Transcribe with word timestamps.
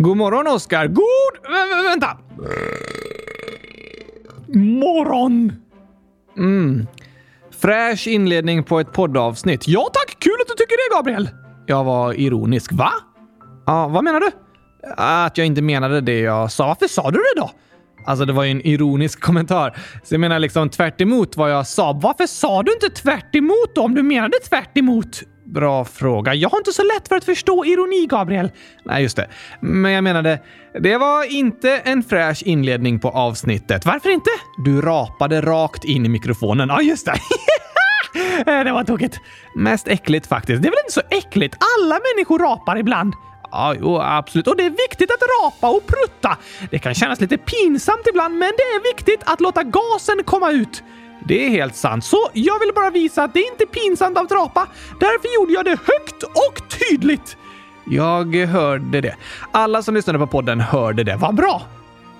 God 0.00 0.16
morgon, 0.16 0.46
Oskar. 0.46 0.86
God... 0.86 1.52
Vä 1.52 1.66
vä 1.66 1.82
vänta! 1.82 2.16
Morgon! 4.54 5.52
Mm. 6.36 6.86
Fräsch 7.60 8.06
inledning 8.06 8.62
på 8.64 8.80
ett 8.80 8.92
poddavsnitt. 8.92 9.68
Ja 9.68 9.88
tack! 9.92 10.16
Kul 10.18 10.32
att 10.40 10.48
du 10.48 10.54
tycker 10.54 10.90
det, 10.90 10.96
Gabriel! 10.96 11.28
Jag 11.66 11.84
var 11.84 12.12
ironisk. 12.20 12.72
Va? 12.72 12.90
Ja, 13.66 13.88
vad 13.88 14.04
menar 14.04 14.20
du? 14.20 14.30
Att 14.96 15.38
jag 15.38 15.46
inte 15.46 15.62
menade 15.62 16.00
det 16.00 16.20
jag 16.20 16.52
sa. 16.52 16.66
Varför 16.66 16.88
sa 16.88 17.10
du 17.10 17.18
det 17.18 17.40
då? 17.40 17.50
Alltså, 18.06 18.24
det 18.24 18.32
var 18.32 18.44
ju 18.44 18.50
en 18.50 18.66
ironisk 18.66 19.20
kommentar. 19.26 19.76
Så 20.04 20.14
jag 20.14 20.20
menar 20.20 20.38
liksom 20.38 20.70
tvärt 20.70 21.00
vad 21.36 21.52
jag 21.52 21.66
sa. 21.66 21.92
Varför 21.92 22.26
sa 22.26 22.62
du 22.62 22.72
inte 22.72 22.90
tvärt 22.90 23.34
då 23.74 23.82
om 23.82 23.94
du 23.94 24.02
menade 24.02 24.38
tvärt 24.48 24.74
Bra 25.54 25.84
fråga. 25.84 26.34
Jag 26.34 26.48
har 26.48 26.58
inte 26.58 26.72
så 26.72 26.82
lätt 26.82 27.08
för 27.08 27.16
att 27.16 27.24
förstå 27.24 27.64
ironi, 27.64 28.06
Gabriel. 28.06 28.50
Nej, 28.84 29.02
just 29.02 29.16
det. 29.16 29.28
Men 29.60 29.92
jag 29.92 30.04
menade, 30.04 30.38
det 30.80 30.98
var 30.98 31.32
inte 31.32 31.76
en 31.76 32.02
fräsch 32.02 32.42
inledning 32.42 32.98
på 32.98 33.08
avsnittet. 33.08 33.86
Varför 33.86 34.10
inte? 34.10 34.30
Du 34.64 34.80
rapade 34.80 35.40
rakt 35.40 35.84
in 35.84 36.06
i 36.06 36.08
mikrofonen. 36.08 36.68
Ja, 36.68 36.82
just 36.82 37.06
det. 37.06 37.14
det 38.64 38.72
var 38.72 38.84
tokigt. 38.84 39.20
Mest 39.54 39.88
äckligt 39.88 40.26
faktiskt. 40.26 40.62
Det 40.62 40.68
är 40.68 40.70
väl 40.70 40.80
inte 40.84 40.92
så 40.92 41.02
äckligt? 41.10 41.56
Alla 41.78 42.00
människor 42.14 42.38
rapar 42.38 42.78
ibland. 42.78 43.14
Ja, 43.50 43.74
jo, 43.80 43.98
absolut. 44.00 44.46
Och 44.46 44.56
det 44.56 44.66
är 44.66 44.70
viktigt 44.70 45.10
att 45.10 45.44
rapa 45.44 45.70
och 45.70 45.86
prutta. 45.86 46.36
Det 46.70 46.78
kan 46.78 46.94
kännas 46.94 47.20
lite 47.20 47.38
pinsamt 47.38 48.06
ibland, 48.08 48.34
men 48.34 48.52
det 48.56 48.62
är 48.62 48.94
viktigt 48.94 49.22
att 49.26 49.40
låta 49.40 49.62
gasen 49.62 50.24
komma 50.24 50.50
ut. 50.50 50.82
Det 51.24 51.46
är 51.46 51.50
helt 51.50 51.76
sant. 51.76 52.04
Så 52.04 52.28
jag 52.32 52.58
ville 52.58 52.72
bara 52.72 52.90
visa 52.90 53.22
att 53.24 53.34
det 53.34 53.40
inte 53.40 53.64
är 53.64 53.66
pinsamt 53.66 54.18
att 54.18 54.32
rapa. 54.32 54.66
Därför 55.00 55.34
gjorde 55.34 55.52
jag 55.52 55.64
det 55.64 55.70
högt 55.70 56.22
och 56.22 56.78
tydligt. 56.78 57.36
Jag 57.84 58.36
hörde 58.36 59.00
det. 59.00 59.16
Alla 59.52 59.82
som 59.82 59.94
lyssnade 59.94 60.18
på 60.18 60.26
podden 60.26 60.60
hörde 60.60 61.04
det. 61.04 61.16
Vad 61.16 61.34
bra! 61.34 61.62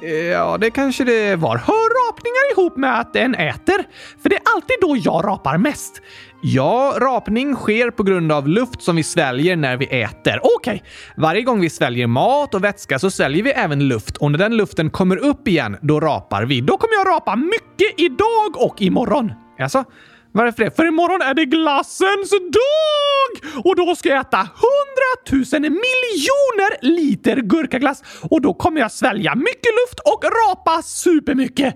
Eh, 0.00 0.10
ja, 0.10 0.58
det 0.58 0.70
kanske 0.70 1.04
det 1.04 1.36
var. 1.36 1.56
Hör 1.56 2.08
rapningar 2.08 2.52
ihop 2.52 2.76
med 2.76 3.00
att 3.00 3.16
en 3.16 3.34
äter? 3.34 3.84
För 4.22 4.28
det 4.28 4.36
är 4.36 4.42
alltid 4.54 4.76
då 4.80 4.96
jag 4.96 5.24
rapar 5.24 5.58
mest. 5.58 6.02
Ja, 6.40 6.96
rapning 7.00 7.54
sker 7.54 7.90
på 7.90 8.02
grund 8.02 8.32
av 8.32 8.48
luft 8.48 8.82
som 8.82 8.96
vi 8.96 9.02
sväljer 9.02 9.56
när 9.56 9.76
vi 9.76 9.84
äter. 10.02 10.40
Okej, 10.42 10.74
okay. 10.74 10.80
varje 11.16 11.42
gång 11.42 11.60
vi 11.60 11.70
sväljer 11.70 12.06
mat 12.06 12.54
och 12.54 12.64
vätska 12.64 12.98
så 12.98 13.10
sväljer 13.10 13.42
vi 13.42 13.50
även 13.50 13.88
luft 13.88 14.16
och 14.16 14.30
när 14.30 14.38
den 14.38 14.56
luften 14.56 14.90
kommer 14.90 15.16
upp 15.16 15.48
igen, 15.48 15.76
då 15.82 16.00
rapar 16.00 16.44
vi. 16.44 16.60
Då 16.60 16.76
kommer 16.76 16.94
jag 16.94 17.06
rapa 17.06 17.36
mycket 17.36 18.00
idag 18.00 18.56
och 18.56 18.82
imorgon. 18.82 19.32
Alltså, 19.60 19.84
varför 20.32 20.64
det? 20.64 20.76
För 20.76 20.86
imorgon 20.86 21.22
är 21.22 21.34
det 21.34 21.44
glassens 21.44 22.30
dag! 22.30 23.64
Och 23.64 23.76
då 23.76 23.96
ska 23.96 24.08
jag 24.08 24.20
äta 24.20 24.36
hundratusen 24.36 25.62
miljoner 25.62 26.96
liter 26.96 27.36
gurkaglass 27.36 28.02
och 28.30 28.40
då 28.42 28.54
kommer 28.54 28.80
jag 28.80 28.92
svälja 28.92 29.34
mycket 29.34 29.72
luft 29.80 30.00
och 30.04 30.24
rapa 30.24 30.82
supermycket. 30.82 31.74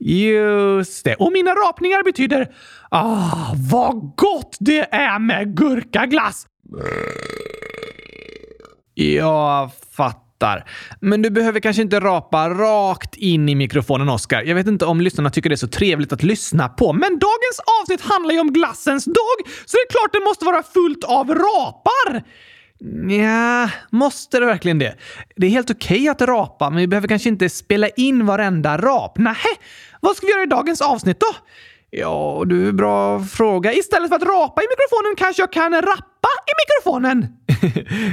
Just 0.00 1.04
det. 1.04 1.14
Och 1.14 1.32
mina 1.32 1.50
rapningar 1.50 2.04
betyder 2.04 2.48
Ah, 2.90 3.54
vad 3.70 3.94
gott 4.16 4.56
det 4.60 4.94
är 4.94 5.18
med 5.18 5.56
gurkaglass! 5.56 6.46
Jag 8.94 9.70
fattar. 9.96 10.70
Men 11.00 11.22
du 11.22 11.30
behöver 11.30 11.60
kanske 11.60 11.82
inte 11.82 12.00
rapa 12.00 12.48
rakt 12.48 13.16
in 13.16 13.48
i 13.48 13.54
mikrofonen, 13.54 14.08
Oskar. 14.08 14.42
Jag 14.42 14.54
vet 14.54 14.66
inte 14.66 14.84
om 14.84 15.00
lyssnarna 15.00 15.30
tycker 15.30 15.50
det 15.50 15.54
är 15.54 15.56
så 15.56 15.68
trevligt 15.68 16.12
att 16.12 16.22
lyssna 16.22 16.68
på, 16.68 16.92
men 16.92 17.18
dagens 17.18 17.60
avsnitt 17.82 18.00
handlar 18.00 18.34
ju 18.34 18.40
om 18.40 18.52
glassens 18.52 19.04
dag, 19.04 19.36
så 19.66 19.76
det 19.76 19.80
är 19.80 19.90
klart 19.90 20.12
det 20.12 20.24
måste 20.24 20.44
vara 20.44 20.62
fullt 20.62 21.04
av 21.04 21.28
rapar! 21.34 22.22
Ja, 23.08 23.70
måste 23.90 24.40
det 24.40 24.46
verkligen 24.46 24.78
det? 24.78 24.96
Det 25.36 25.46
är 25.46 25.50
helt 25.50 25.70
okej 25.70 26.00
okay 26.00 26.08
att 26.08 26.22
rapa, 26.22 26.70
men 26.70 26.78
vi 26.78 26.86
behöver 26.86 27.08
kanske 27.08 27.28
inte 27.28 27.48
spela 27.48 27.88
in 27.88 28.26
varenda 28.26 28.78
rap. 28.78 29.18
Nähä, 29.18 29.56
vad 30.00 30.16
ska 30.16 30.26
vi 30.26 30.32
göra 30.32 30.42
i 30.42 30.46
dagens 30.46 30.80
avsnitt 30.80 31.20
då? 31.20 31.26
Ja, 31.90 32.42
du, 32.46 32.72
bra 32.72 33.24
fråga. 33.24 33.72
Istället 33.72 34.08
för 34.08 34.16
att 34.16 34.22
rapa 34.22 34.62
i 34.62 34.64
mikrofonen 34.64 35.16
kanske 35.16 35.42
jag 35.42 35.52
kan 35.52 35.72
rappa 35.72 36.28
i 36.46 36.52
mikrofonen? 36.60 37.26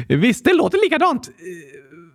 Visst, 0.22 0.46
det 0.46 0.54
låter 0.54 0.78
likadant. 0.78 1.30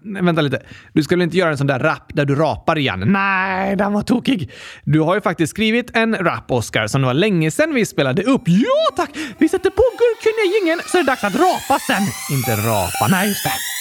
Nej, 0.04 0.22
vänta 0.22 0.42
lite. 0.42 0.62
Du 0.92 1.02
ska 1.02 1.16
väl 1.16 1.22
inte 1.22 1.36
göra 1.36 1.50
en 1.50 1.58
sån 1.58 1.66
där 1.66 1.78
rap 1.78 2.14
där 2.14 2.24
du 2.24 2.34
rapar 2.34 2.78
igen? 2.78 3.00
Nej, 3.06 3.76
den 3.76 3.92
var 3.92 4.02
tokig. 4.02 4.50
Du 4.84 5.00
har 5.00 5.14
ju 5.14 5.20
faktiskt 5.20 5.50
skrivit 5.50 5.96
en 5.96 6.14
rap, 6.16 6.50
Oscar, 6.50 6.86
som 6.86 7.00
det 7.00 7.06
var 7.06 7.14
länge 7.14 7.50
sedan 7.50 7.74
vi 7.74 7.86
spelade 7.86 8.22
upp. 8.22 8.42
Ja, 8.46 8.96
tack! 8.96 9.10
Vi 9.38 9.48
sätter 9.48 9.70
på 9.70 9.82
gurkkunniga 9.98 10.58
jingeln 10.58 10.80
så 10.86 10.98
är 10.98 11.02
det 11.02 11.06
dags 11.06 11.24
att 11.24 11.34
rapa 11.34 11.78
sen. 11.78 12.02
Inte 12.30 12.52
rapa, 12.68 13.08
nej 13.10 13.28
just 13.28 13.44
det. 13.44 13.71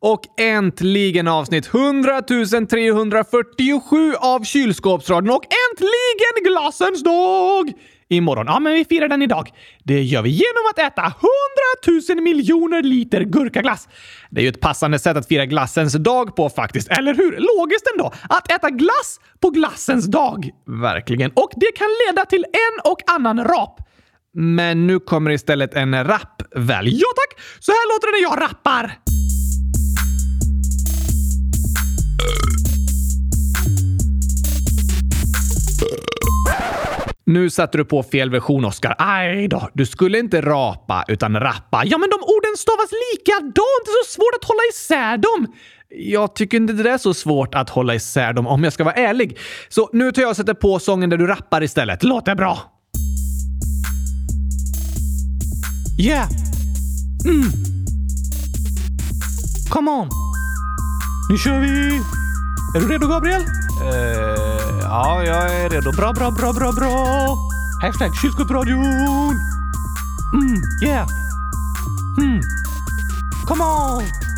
Och 0.00 0.20
äntligen 0.40 1.28
avsnitt 1.28 1.66
100 1.74 2.22
347 2.22 4.14
av 4.14 4.44
Kylskåpsradion 4.44 5.30
och 5.30 5.44
äntligen 5.70 6.52
glassens 6.52 7.02
dag! 7.02 7.72
Imorgon. 8.10 8.46
Ja, 8.46 8.60
men 8.60 8.72
vi 8.74 8.84
firar 8.84 9.08
den 9.08 9.22
idag. 9.22 9.50
Det 9.84 10.02
gör 10.02 10.22
vi 10.22 10.30
genom 10.30 10.64
att 10.70 10.78
äta 10.78 11.02
100 11.02 12.14
000 12.14 12.22
miljoner 12.22 12.82
liter 12.82 13.20
gurkaglass. 13.20 13.88
Det 14.30 14.40
är 14.40 14.42
ju 14.42 14.48
ett 14.48 14.60
passande 14.60 14.98
sätt 14.98 15.16
att 15.16 15.28
fira 15.28 15.46
glassens 15.46 15.92
dag 15.92 16.36
på 16.36 16.50
faktiskt, 16.50 16.88
eller 16.88 17.14
hur? 17.14 17.30
Logiskt 17.30 17.86
ändå. 17.92 18.12
Att 18.28 18.52
äta 18.52 18.70
glass 18.70 19.20
på 19.40 19.50
glassens 19.50 20.06
dag. 20.06 20.50
Verkligen. 20.66 21.30
Och 21.30 21.50
det 21.56 21.72
kan 21.76 21.88
leda 22.06 22.24
till 22.24 22.44
en 22.44 22.90
och 22.92 22.98
annan 23.06 23.44
rap. 23.44 23.80
Men 24.34 24.86
nu 24.86 25.00
kommer 25.00 25.30
istället 25.30 25.74
en 25.74 26.04
rap 26.04 26.42
väl? 26.56 26.88
Ja 26.88 27.08
tack! 27.16 27.40
Så 27.60 27.72
här 27.72 27.94
låter 27.94 28.06
det 28.06 28.12
när 28.12 28.30
jag 28.30 28.50
rappar. 28.50 29.07
Nu 37.28 37.50
satte 37.50 37.78
du 37.78 37.84
på 37.84 38.02
fel 38.02 38.30
version, 38.30 38.64
Oscar. 38.64 38.94
Aj 38.98 39.48
då, 39.48 39.68
du 39.74 39.86
skulle 39.86 40.18
inte 40.18 40.40
rapa 40.40 41.04
utan 41.08 41.40
rappa. 41.40 41.82
Ja, 41.84 41.98
men 41.98 42.10
de 42.10 42.16
orden 42.16 42.56
stavas 42.56 42.90
likadant. 43.12 43.54
Det 43.84 43.90
är 43.90 44.04
så 44.04 44.12
svårt 44.12 44.34
att 44.42 44.48
hålla 44.48 44.60
isär 44.72 45.16
dem. 45.16 45.54
Jag 45.88 46.34
tycker 46.34 46.56
inte 46.56 46.72
det 46.72 46.90
är 46.90 46.98
så 46.98 47.14
svårt 47.14 47.54
att 47.54 47.70
hålla 47.70 47.94
isär 47.94 48.32
dem 48.32 48.46
om 48.46 48.64
jag 48.64 48.72
ska 48.72 48.84
vara 48.84 48.94
ärlig. 48.94 49.38
Så 49.68 49.90
nu 49.92 50.12
tar 50.12 50.22
jag 50.22 50.30
och 50.30 50.36
sätter 50.36 50.54
på 50.54 50.78
sången 50.78 51.10
där 51.10 51.16
du 51.16 51.26
rappar 51.26 51.62
istället. 51.62 52.02
Låter 52.02 52.34
bra? 52.34 52.58
Yeah! 56.00 56.28
Mm. 57.24 57.48
Come 59.70 59.90
on! 59.90 60.27
Nu 61.28 61.38
kör 61.38 61.60
vi! 61.60 62.02
Är 62.74 62.80
du 62.80 62.88
redo, 62.88 63.08
Gabriel? 63.08 63.40
Uh, 63.40 64.78
ja, 64.80 65.24
jag 65.24 65.54
är 65.54 65.70
redo. 65.70 65.92
Bra, 65.92 66.12
bra, 66.12 66.30
bra, 66.30 66.52
bra, 66.52 66.72
bra! 66.72 67.36
Hashtag 67.82 68.14
kylskåpsradion! 68.14 69.40
Mm, 70.34 70.62
yeah! 70.82 71.08
Mm. 72.18 72.40
Come 73.46 73.62
on! 73.62 74.27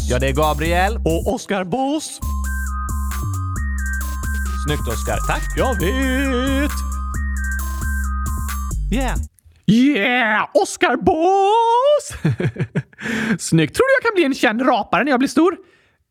Ja, 0.00 0.18
det 0.18 0.28
är 0.28 0.32
Gabriel. 0.32 0.96
Och 0.96 1.34
Oskar 1.34 1.64
Boss. 1.64 2.20
Snyggt, 4.66 4.88
Oskar. 4.88 5.18
Tack. 5.26 5.42
Jag 5.56 5.74
vet. 5.74 6.72
Yeah. 8.92 9.16
Yeah! 9.66 10.48
Oskar 10.54 10.96
Boss! 10.96 12.34
Snyggt. 13.38 13.76
Tror 13.76 13.86
du 13.86 13.92
jag 13.94 14.02
kan 14.02 14.14
bli 14.14 14.24
en 14.24 14.34
känd 14.34 14.68
rapare 14.68 15.04
när 15.04 15.10
jag 15.10 15.20
blir 15.20 15.28
stor? 15.28 15.56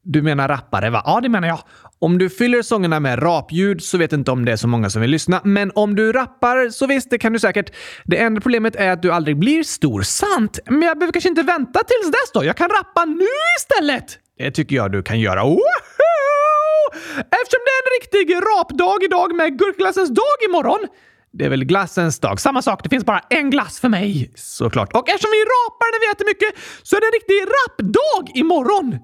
Du 0.03 0.21
menar 0.21 0.47
rappare, 0.47 0.89
va? 0.89 1.03
Ja, 1.05 1.21
det 1.21 1.29
menar 1.29 1.47
jag. 1.47 1.59
Om 2.01 2.17
du 2.17 2.29
fyller 2.29 2.61
sångerna 2.61 2.99
med 2.99 3.23
rapljud 3.23 3.83
så 3.83 3.97
vet 3.97 4.11
jag 4.11 4.19
inte 4.19 4.31
om 4.31 4.45
det 4.45 4.51
är 4.51 4.55
så 4.55 4.67
många 4.67 4.89
som 4.89 5.01
vill 5.01 5.11
lyssna. 5.11 5.41
Men 5.43 5.71
om 5.75 5.95
du 5.95 6.11
rappar 6.11 6.69
så 6.69 6.87
visst, 6.87 7.09
det 7.09 7.17
kan 7.17 7.33
du 7.33 7.39
säkert. 7.39 7.73
Det 8.05 8.17
enda 8.17 8.41
problemet 8.41 8.75
är 8.75 8.89
att 8.89 9.01
du 9.01 9.11
aldrig 9.11 9.39
blir 9.39 9.63
stor. 9.63 10.01
Sant! 10.01 10.59
Men 10.65 10.81
jag 10.81 10.97
behöver 10.97 11.13
kanske 11.13 11.29
inte 11.29 11.43
vänta 11.43 11.79
tills 11.79 12.11
dess 12.11 12.31
då. 12.33 12.45
Jag 12.45 12.57
kan 12.57 12.69
rappa 12.69 13.05
nu 13.05 13.27
istället! 13.59 14.19
Det 14.37 14.51
tycker 14.51 14.75
jag 14.75 14.91
du 14.91 15.03
kan 15.03 15.19
göra. 15.19 15.43
Woho! 15.43 15.59
Eftersom 17.17 17.61
det 17.65 17.71
är 17.77 17.81
en 17.81 17.91
riktig 18.01 18.35
rapdag 18.35 19.03
idag 19.03 19.35
med 19.35 19.59
gurkglassens 19.59 20.09
dag 20.09 20.37
imorgon 20.49 20.87
det 21.33 21.45
är 21.45 21.49
väl 21.49 21.65
glassens 21.65 22.19
dag. 22.19 22.39
Samma 22.39 22.61
sak, 22.61 22.83
det 22.83 22.89
finns 22.89 23.05
bara 23.05 23.21
en 23.29 23.49
glass 23.49 23.79
för 23.79 23.89
mig. 23.89 24.31
Såklart. 24.35 24.93
Och 24.93 25.09
eftersom 25.09 25.31
vi 25.31 25.41
rapar 25.55 25.87
när 25.93 25.99
vi 25.99 26.11
äter 26.11 26.25
mycket 26.25 26.53
så 26.83 26.95
är 26.95 26.99
det 27.01 27.07
en 27.07 27.17
riktig 27.19 27.39
rapdag 27.59 28.37
imorgon. 28.37 28.99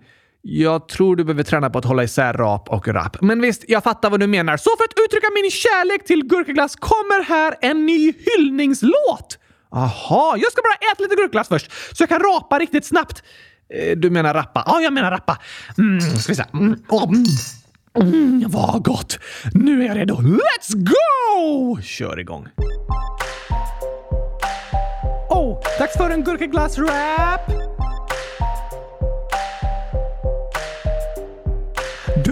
Jag 0.49 0.87
tror 0.87 1.15
du 1.15 1.23
behöver 1.23 1.43
träna 1.43 1.69
på 1.69 1.79
att 1.79 1.85
hålla 1.85 2.03
isär 2.03 2.33
rap 2.33 2.69
och 2.69 2.87
rap. 2.87 3.21
Men 3.21 3.41
visst, 3.41 3.63
jag 3.67 3.83
fattar 3.83 4.09
vad 4.09 4.19
du 4.19 4.27
menar. 4.27 4.57
Så 4.57 4.69
för 4.77 4.83
att 4.83 5.05
uttrycka 5.05 5.27
min 5.35 5.51
kärlek 5.51 6.05
till 6.05 6.23
gurkaglass 6.23 6.75
kommer 6.75 7.23
här 7.23 7.55
en 7.61 7.85
ny 7.85 8.13
hyllningslåt. 8.17 9.37
Aha, 9.71 10.35
jag 10.37 10.51
ska 10.51 10.61
bara 10.61 10.91
äta 10.93 11.03
lite 11.03 11.15
gurkaglass 11.15 11.47
först 11.47 11.71
så 11.97 12.01
jag 12.01 12.09
kan 12.09 12.19
rapa 12.19 12.59
riktigt 12.59 12.85
snabbt. 12.85 13.23
Eh, 13.73 13.97
du 13.97 14.09
menar 14.09 14.33
rappa? 14.33 14.63
Ja, 14.65 14.81
jag 14.81 14.93
menar 14.93 15.11
rappa. 15.11 15.37
Mm, 15.77 16.01
ska 16.01 16.31
vi 16.31 16.35
se. 16.35 16.43
Mm, 16.53 16.79
oh. 16.89 17.13
Mm, 17.95 18.43
vad 18.47 18.83
gott! 18.83 19.19
Nu 19.53 19.83
är 19.83 19.87
jag 19.87 19.97
redo. 19.97 20.15
Let's 20.15 20.73
go! 20.73 21.81
Kör 21.81 22.19
igång. 22.19 22.47
Oh, 25.29 25.61
dags 25.79 25.97
för 25.97 26.09
en 26.09 26.23
gurkaglass-rap! 26.23 27.66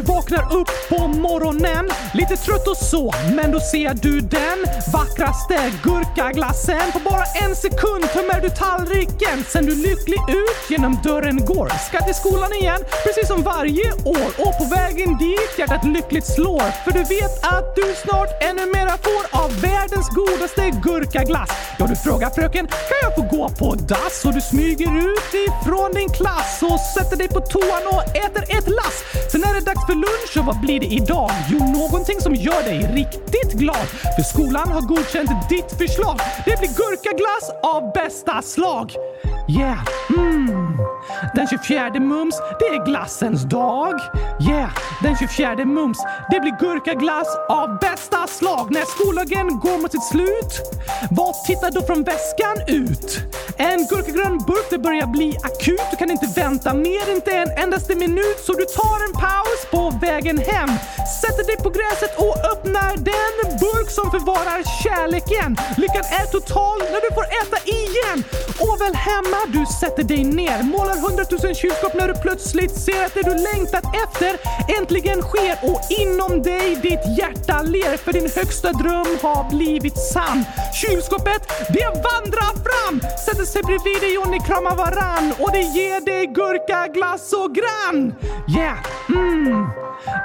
Vaknar 0.07 0.57
upp 0.59 0.71
på 0.89 1.07
morgonen, 1.07 1.89
lite 2.13 2.35
trött 2.35 2.67
och 2.67 2.77
så, 2.77 3.13
men 3.35 3.51
då 3.51 3.59
ser 3.59 3.93
du 3.93 4.19
den 4.19 4.59
vackraste 4.93 5.71
gurkaglassen. 5.83 6.91
På 6.93 6.99
bara 6.99 7.25
en 7.43 7.55
sekund 7.55 8.03
tömmer 8.13 8.41
du 8.41 8.49
tallriken, 8.49 9.37
sen 9.47 9.65
du 9.65 9.75
lycklig 9.75 10.19
ut 10.27 10.69
genom 10.69 10.99
dörren 11.03 11.45
går. 11.45 11.69
Ska 11.87 11.99
till 12.05 12.15
skolan 12.15 12.53
igen, 12.53 12.81
precis 13.03 13.27
som 13.27 13.43
varje 13.43 13.91
år. 13.93 14.27
Och 14.37 14.53
på 14.59 14.65
vägen 14.75 15.17
dit 15.17 15.51
hjärtat 15.57 15.83
lyckligt 15.85 16.27
slår, 16.35 16.67
för 16.83 16.91
du 16.91 17.03
vet 17.15 17.35
att 17.53 17.75
du 17.75 17.95
snart 18.03 18.43
ännu 18.43 18.65
mera 18.65 18.95
får 19.05 19.23
av 19.43 19.61
världens 19.61 20.09
godaste 20.09 20.69
gurkaglass. 20.83 21.49
Ja, 21.79 21.87
du 21.87 21.95
frågar 21.95 22.29
fröken, 22.29 22.67
kan 22.67 22.99
jag 23.01 23.15
få 23.15 23.37
gå 23.37 23.49
på 23.49 23.75
dass? 23.75 24.25
Och 24.25 24.33
du 24.33 24.41
smyger 24.41 24.91
ut 25.09 25.31
ifrån 25.45 25.93
din 25.93 26.09
klass 26.09 26.59
och 26.61 26.79
sätter 26.95 27.17
dig 27.17 27.27
på 27.27 27.39
toan 27.39 27.83
och 27.93 28.03
äter 28.23 28.43
ett 28.57 28.67
lass. 28.79 28.97
Sen 29.31 29.43
är 29.43 29.53
det 29.53 29.65
dags 29.71 29.85
för 29.85 29.94
lunch 29.95 30.37
och 30.39 30.45
vad 30.45 30.59
blir 30.61 30.79
det 30.79 30.85
idag? 30.85 31.31
Jo, 31.49 31.57
någonting 31.57 32.19
som 32.19 32.35
gör 32.35 32.63
dig 32.63 32.79
riktigt 32.93 33.53
glad. 33.53 33.87
För 34.15 34.23
skolan 34.23 34.71
har 34.71 34.81
godkänt 34.81 35.49
ditt 35.49 35.71
förslag. 35.77 36.17
Det 36.45 36.59
blir 36.59 36.69
gurkaglass 36.69 37.51
av 37.63 37.93
bästa 37.93 38.41
slag. 38.41 38.95
Yeah, 39.47 39.79
mm. 40.09 40.77
Den 41.35 41.47
24 41.47 41.99
mums, 41.99 42.35
det 42.59 42.65
är 42.65 42.85
glassens 42.85 43.43
dag. 43.43 43.93
Yeah, 44.39 44.71
den 45.03 45.17
24 45.17 45.65
mums, 45.65 45.97
det 46.31 46.39
blir 46.39 46.59
gurkaglass 46.59 47.27
av 47.49 47.79
bästa 47.79 48.27
slag. 48.27 48.71
När 48.71 48.85
skoldagen 48.85 49.59
går 49.59 49.77
mot 49.81 49.91
sitt 49.91 50.03
slut, 50.03 50.51
vad 51.11 51.33
tittar 51.45 51.71
då 51.71 51.81
från 51.81 52.03
väskan 52.03 52.57
ut? 52.67 53.19
En 53.57 53.87
gurkagrön 53.87 54.37
burk, 54.37 54.67
det 54.69 54.77
börjar 54.77 55.07
bli 55.07 55.37
akut. 55.43 55.87
Du 55.91 55.97
kan 55.97 56.11
inte 56.11 56.27
vänta 56.35 56.73
mer, 56.73 57.11
inte 57.15 57.31
en 57.31 57.51
endaste 57.63 57.95
minut. 57.95 58.39
Så 58.45 58.53
du 58.53 58.65
tar 58.65 58.97
en 59.07 59.13
paus 59.13 59.61
på 59.71 59.99
vägen 60.01 60.37
hem. 60.37 60.69
Sätter 61.21 61.45
dig 61.49 61.57
på 61.57 61.69
gräset 61.69 62.13
och 62.17 62.35
öppnar 62.51 62.91
den 63.13 63.35
burk 63.63 63.89
som 63.89 64.11
förvarar 64.11 64.61
kärleken. 64.83 65.57
Lyckan 65.77 66.05
är 66.19 66.25
total 66.37 66.77
när 66.91 67.01
du 67.05 67.09
får 67.17 67.25
äta 67.41 67.57
igen. 67.77 68.17
Och 68.67 68.81
väl 68.81 68.95
hemma, 68.95 69.39
du 69.47 69.65
sätter 69.65 70.03
dig 70.03 70.23
ner. 70.23 70.63
Målar 70.63 70.97
hundratusen 71.07 71.55
kylskåp 71.55 71.93
när 71.93 72.07
du 72.07 72.13
plötsligt 72.13 72.75
ser 72.85 73.05
att 73.05 73.13
det 73.13 73.21
du 73.21 73.35
längtat 73.51 73.85
efter 74.03 74.31
äntligen 74.79 75.21
sker. 75.21 75.55
Och 75.69 75.81
inom 75.89 76.41
dig 76.41 76.75
ditt 76.75 77.17
hjärta 77.19 77.61
ler 77.61 77.97
för 77.97 78.13
din 78.13 78.29
högsta 78.35 78.71
dröm 78.71 79.11
har 79.21 79.49
blivit 79.49 79.97
sann. 79.97 80.45
Kylskåpet, 80.81 81.41
det 81.75 81.89
vandrar 82.09 82.53
fram, 82.67 82.95
sätter 83.25 83.45
sig 83.45 83.61
bredvid 83.63 84.01
dig 84.01 84.17
och 84.17 84.29
ni 84.31 84.39
kramar 84.39 84.75
varann. 84.75 85.33
Och 85.39 85.51
det 85.51 85.65
ger 85.77 86.01
dig 86.01 86.25
gurka, 86.27 86.87
glass 86.93 87.33
och 87.33 87.55
grann. 87.55 88.15
Yeah, 88.57 88.77
mm. 89.09 89.69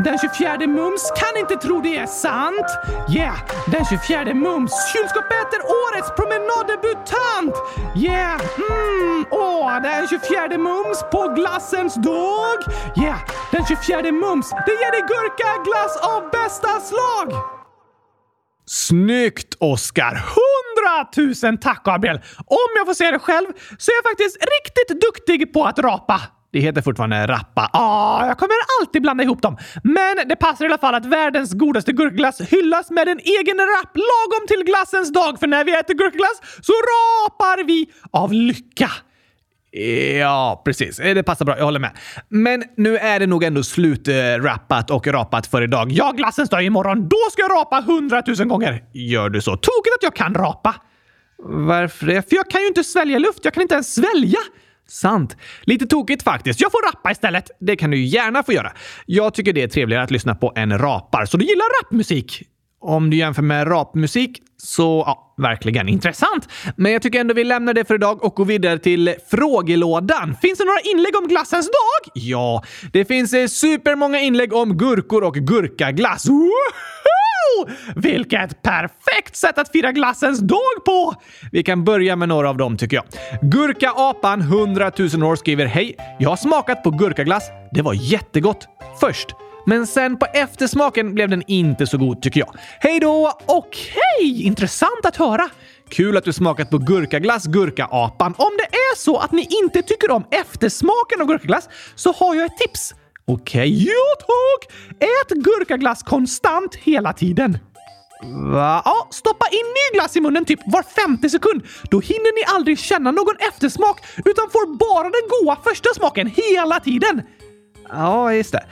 Den 0.04 0.18
24 0.18 0.66
mums 0.66 1.12
kan 1.16 1.40
inte 1.42 1.56
tro 1.56 1.80
det 1.80 1.96
är 1.96 2.06
sant. 2.06 2.68
Yeah, 3.16 3.38
den 3.66 3.84
24 3.84 4.34
mums. 4.34 4.72
Kylskåpet 4.92 5.48
är 5.56 5.62
årets 5.82 6.10
promenaddebutant. 6.18 7.54
Yeah, 7.96 8.29
mm, 8.34 9.26
åh, 9.30 9.82
den 9.82 10.08
24 10.08 10.58
mums 10.58 11.04
på 11.12 11.32
glassens 11.36 11.94
dag. 11.94 12.58
Yeah, 12.96 13.20
den 13.50 13.66
24 13.66 14.12
mums. 14.12 14.50
Det 14.50 14.72
ger 14.72 14.90
dig 14.90 15.04
gurka, 15.12 15.62
glass 15.64 15.96
av 15.96 16.30
bästa 16.30 16.80
slag. 16.80 17.28
Snyggt, 18.66 19.54
Oskar! 19.60 20.22
Hundratusen 20.36 21.58
tack, 21.58 21.84
Gabriel! 21.84 22.16
Om 22.46 22.70
jag 22.76 22.86
får 22.86 22.94
säga 22.94 23.10
det 23.10 23.18
själv 23.18 23.46
så 23.78 23.90
är 23.90 23.94
jag 23.94 24.04
faktiskt 24.10 24.36
riktigt 24.36 25.00
duktig 25.00 25.52
på 25.52 25.64
att 25.64 25.78
rapa. 25.78 26.20
Det 26.52 26.60
heter 26.60 26.82
fortfarande 26.82 27.26
rappa. 27.26 27.70
Ah, 27.72 28.26
jag 28.26 28.38
kommer 28.38 28.54
alltid 28.80 29.02
blanda 29.02 29.24
ihop 29.24 29.42
dem. 29.42 29.56
Men 29.84 30.28
det 30.28 30.36
passar 30.36 30.64
i 30.64 30.68
alla 30.68 30.78
fall 30.78 30.94
att 30.94 31.06
världens 31.06 31.52
godaste 31.52 31.92
gurkglass 31.92 32.40
hyllas 32.40 32.90
med 32.90 33.08
en 33.08 33.18
egen 33.18 33.58
rap 33.58 33.96
lagom 33.96 34.46
till 34.48 34.64
glassens 34.64 35.12
dag. 35.12 35.40
För 35.40 35.46
när 35.46 35.64
vi 35.64 35.76
äter 35.76 35.94
gurkglass 35.94 36.40
så 36.62 36.72
rapar 36.72 37.64
vi 37.64 37.90
av 38.10 38.32
lycka. 38.32 38.90
Ja, 40.20 40.62
precis. 40.64 40.98
Eh, 40.98 41.14
det 41.14 41.22
passar 41.22 41.44
bra. 41.44 41.58
Jag 41.58 41.64
håller 41.64 41.80
med. 41.80 41.90
Men 42.28 42.64
nu 42.76 42.96
är 42.98 43.20
det 43.20 43.26
nog 43.26 43.44
ändå 43.44 43.62
slutrappat 43.62 44.90
och 44.90 45.06
rapat 45.06 45.46
för 45.46 45.62
idag. 45.62 45.92
Ja, 45.92 46.12
glassens 46.16 46.50
dag 46.50 46.64
imorgon. 46.64 47.08
Då 47.08 47.16
ska 47.32 47.42
jag 47.42 47.50
rapa 47.50 47.80
hundratusen 47.80 48.48
gånger. 48.48 48.84
Gör 48.92 49.28
du 49.28 49.40
så? 49.40 49.50
Tokigt 49.50 49.94
att 49.98 50.02
jag 50.02 50.14
kan 50.14 50.34
rapa. 50.34 50.74
Varför 51.42 52.06
det? 52.06 52.28
För 52.28 52.36
jag 52.36 52.50
kan 52.50 52.60
ju 52.60 52.66
inte 52.66 52.84
svälja 52.84 53.18
luft. 53.18 53.38
Jag 53.42 53.54
kan 53.54 53.62
inte 53.62 53.74
ens 53.74 53.94
svälja. 53.94 54.38
Sant. 54.90 55.36
Lite 55.62 55.86
tokigt 55.86 56.22
faktiskt. 56.22 56.60
Jag 56.60 56.72
får 56.72 56.86
rappa 56.86 57.10
istället. 57.10 57.50
Det 57.60 57.76
kan 57.76 57.90
du 57.90 58.04
gärna 58.04 58.42
få 58.42 58.52
göra. 58.52 58.72
Jag 59.06 59.34
tycker 59.34 59.52
det 59.52 59.62
är 59.62 59.68
trevligare 59.68 60.02
att 60.02 60.10
lyssna 60.10 60.34
på 60.34 60.52
en 60.56 60.78
rapar, 60.78 61.24
så 61.24 61.36
du 61.36 61.44
gillar 61.44 61.82
rapmusik? 61.82 62.42
Om 62.82 63.10
du 63.10 63.16
jämför 63.16 63.42
med 63.42 63.70
rapmusik 63.70 64.42
så, 64.56 65.04
ja, 65.06 65.34
verkligen 65.38 65.88
intressant. 65.88 66.48
Men 66.76 66.92
jag 66.92 67.02
tycker 67.02 67.20
ändå 67.20 67.34
vi 67.34 67.44
lämnar 67.44 67.74
det 67.74 67.84
för 67.84 67.94
idag 67.94 68.24
och 68.24 68.34
går 68.34 68.44
vidare 68.44 68.78
till 68.78 69.14
frågelådan. 69.30 70.36
Finns 70.42 70.58
det 70.58 70.64
några 70.64 70.80
inlägg 70.80 71.16
om 71.16 71.28
glassens 71.28 71.66
dag? 71.66 72.12
Ja, 72.14 72.62
det 72.92 73.04
finns 73.04 73.32
eh, 73.32 73.46
supermånga 73.46 74.20
inlägg 74.20 74.52
om 74.52 74.78
gurkor 74.78 75.24
och 75.24 75.34
gurkaglass. 75.34 76.28
Woho! 76.28 76.50
Vilket 77.96 78.62
perfekt 78.62 79.36
sätt 79.36 79.58
att 79.58 79.72
fira 79.72 79.92
glassens 79.92 80.40
dag 80.40 80.84
på! 80.86 81.14
Vi 81.52 81.62
kan 81.62 81.84
börja 81.84 82.16
med 82.16 82.28
några 82.28 82.48
av 82.48 82.56
dem 82.56 82.76
tycker 82.76 82.96
jag. 82.96 83.04
Gurka-apan 83.50 84.40
100 84.40 84.92
000 84.98 85.22
år 85.22 85.36
skriver 85.36 85.66
Hej! 85.66 85.96
Jag 86.18 86.30
har 86.30 86.36
smakat 86.36 86.82
på 86.82 86.90
gurkaglass. 86.90 87.50
Det 87.72 87.82
var 87.82 87.94
jättegott. 87.94 88.68
Först. 89.00 89.26
Men 89.66 89.86
sen 89.86 90.16
på 90.16 90.26
eftersmaken 90.26 91.14
blev 91.14 91.28
den 91.28 91.42
inte 91.46 91.86
så 91.86 91.98
god 91.98 92.22
tycker 92.22 92.40
jag. 92.40 92.54
Hej 92.80 93.00
då! 93.00 93.32
Okej, 93.46 93.94
okay, 94.20 94.42
intressant 94.42 95.04
att 95.04 95.16
höra. 95.16 95.48
Kul 95.90 96.16
att 96.16 96.24
du 96.24 96.32
smakat 96.32 96.70
på 96.70 96.78
gurkaglass, 96.78 97.46
Gurka-apan. 97.46 98.34
Om 98.38 98.50
det 98.58 98.76
är 98.76 98.96
så 98.96 99.16
att 99.16 99.32
ni 99.32 99.46
inte 99.62 99.82
tycker 99.82 100.10
om 100.10 100.24
eftersmaken 100.30 101.20
av 101.20 101.26
gurkaglass 101.26 101.68
så 101.94 102.12
har 102.12 102.34
jag 102.34 102.44
ett 102.44 102.56
tips. 102.56 102.94
Okej, 103.30 103.60
okay, 103.60 103.68
jo 103.68 104.04
tack! 104.18 104.62
Ät 105.00 105.30
gurkaglass 105.44 106.02
konstant 106.02 106.74
hela 106.74 107.12
tiden. 107.12 107.58
Va? 108.52 108.82
Ja, 108.84 109.08
stoppa 109.10 109.46
in 109.52 109.68
ny 109.76 109.98
glass 109.98 110.16
i 110.16 110.20
munnen 110.20 110.44
typ 110.44 110.60
var 110.66 110.82
femte 110.82 111.30
sekund. 111.30 111.62
Då 111.90 112.00
hinner 112.00 112.34
ni 112.34 112.44
aldrig 112.56 112.78
känna 112.78 113.10
någon 113.10 113.36
eftersmak 113.48 114.00
utan 114.16 114.50
får 114.50 114.76
bara 114.76 115.10
den 115.10 115.26
goa 115.28 115.56
första 115.64 115.94
smaken 115.94 116.26
hela 116.26 116.80
tiden. 116.80 117.22
Ja, 117.88 118.34
just 118.34 118.52
det. 118.52 118.64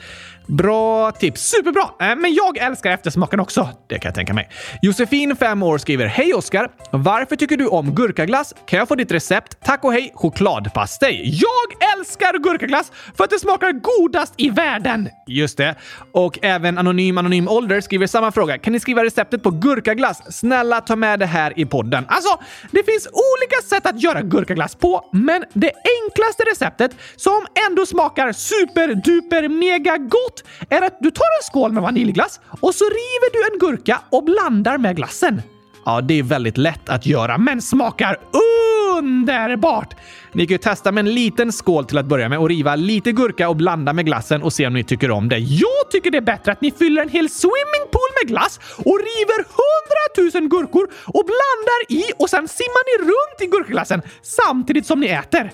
Bra 0.48 1.12
tips. 1.12 1.40
Superbra! 1.40 1.82
Äh, 2.00 2.16
men 2.16 2.34
jag 2.34 2.56
älskar 2.58 2.90
eftersmaken 2.90 3.40
också. 3.40 3.68
Det 3.88 3.98
kan 3.98 4.08
jag 4.08 4.14
tänka 4.14 4.34
mig. 4.34 4.48
Josefin, 4.82 5.36
5 5.36 5.62
år, 5.62 5.78
skriver 5.78 6.06
Hej 6.06 6.34
Oskar! 6.34 6.68
Varför 6.90 7.36
tycker 7.36 7.56
du 7.56 7.66
om 7.66 7.94
gurkaglass? 7.94 8.54
Kan 8.66 8.78
jag 8.78 8.88
få 8.88 8.94
ditt 8.94 9.12
recept? 9.12 9.64
Tack 9.64 9.84
och 9.84 9.92
hej 9.92 10.12
chokladpastej. 10.14 11.22
Jag 11.24 11.98
älskar 11.98 12.38
gurkaglass 12.38 12.92
för 13.16 13.24
att 13.24 13.30
det 13.30 13.38
smakar 13.38 13.72
godast 13.72 14.34
i 14.36 14.50
världen! 14.50 15.08
Just 15.26 15.56
det. 15.56 15.74
Och 16.12 16.38
även 16.42 16.78
Anonym 16.78 17.18
Anonym 17.18 17.48
Ålder 17.48 17.80
skriver 17.80 18.06
samma 18.06 18.32
fråga. 18.32 18.58
Kan 18.58 18.72
ni 18.72 18.80
skriva 18.80 19.04
receptet 19.04 19.42
på 19.42 19.50
gurkaglass? 19.50 20.38
Snälla 20.38 20.80
ta 20.80 20.96
med 20.96 21.18
det 21.18 21.26
här 21.26 21.58
i 21.58 21.66
podden. 21.66 22.04
Alltså, 22.08 22.38
det 22.70 22.82
finns 22.82 23.06
olika 23.06 23.62
sätt 23.68 23.86
att 23.86 24.02
göra 24.02 24.22
gurkaglass 24.22 24.74
på, 24.74 25.08
men 25.12 25.44
det 25.52 25.72
enklaste 26.02 26.42
receptet 26.42 26.90
som 27.16 27.46
ändå 27.68 27.86
smakar 27.86 28.32
superduper 28.32 29.48
mega 29.48 29.96
gott 29.96 30.37
är 30.70 30.82
att 30.82 30.98
du 31.00 31.10
tar 31.10 31.24
en 31.24 31.42
skål 31.42 31.72
med 31.72 31.82
vaniljglass 31.82 32.40
och 32.60 32.74
så 32.74 32.84
river 32.84 33.32
du 33.32 33.52
en 33.52 33.58
gurka 33.58 34.00
och 34.10 34.24
blandar 34.24 34.78
med 34.78 34.96
glassen. 34.96 35.42
Ja, 35.84 36.00
det 36.00 36.18
är 36.18 36.22
väldigt 36.22 36.56
lätt 36.56 36.88
att 36.88 37.06
göra, 37.06 37.38
men 37.38 37.62
smakar 37.62 38.18
underbart! 38.98 39.94
Ni 40.32 40.46
kan 40.46 40.54
ju 40.54 40.58
testa 40.58 40.92
med 40.92 41.06
en 41.06 41.14
liten 41.14 41.52
skål 41.52 41.84
till 41.84 41.98
att 41.98 42.06
börja 42.06 42.28
med 42.28 42.38
och 42.38 42.48
riva 42.48 42.76
lite 42.76 43.12
gurka 43.12 43.48
och 43.48 43.56
blanda 43.56 43.92
med 43.92 44.06
glassen 44.06 44.42
och 44.42 44.52
se 44.52 44.66
om 44.66 44.74
ni 44.74 44.84
tycker 44.84 45.10
om 45.10 45.28
det. 45.28 45.38
Jag 45.38 45.90
tycker 45.90 46.10
det 46.10 46.16
är 46.16 46.22
bättre 46.22 46.52
att 46.52 46.60
ni 46.60 46.70
fyller 46.70 47.02
en 47.02 47.08
hel 47.08 47.30
swimmingpool 47.30 48.10
med 48.22 48.28
glass 48.28 48.60
och 48.76 48.98
river 48.98 49.44
hundratusen 49.58 50.48
gurkor 50.48 50.88
och 51.06 51.24
blandar 51.24 51.80
i 51.88 52.12
och 52.18 52.30
sen 52.30 52.48
simmar 52.48 52.98
ni 52.98 53.04
runt 53.04 53.42
i 53.42 53.56
gurkaglassen 53.56 54.02
samtidigt 54.22 54.86
som 54.86 55.00
ni 55.00 55.06
äter. 55.06 55.52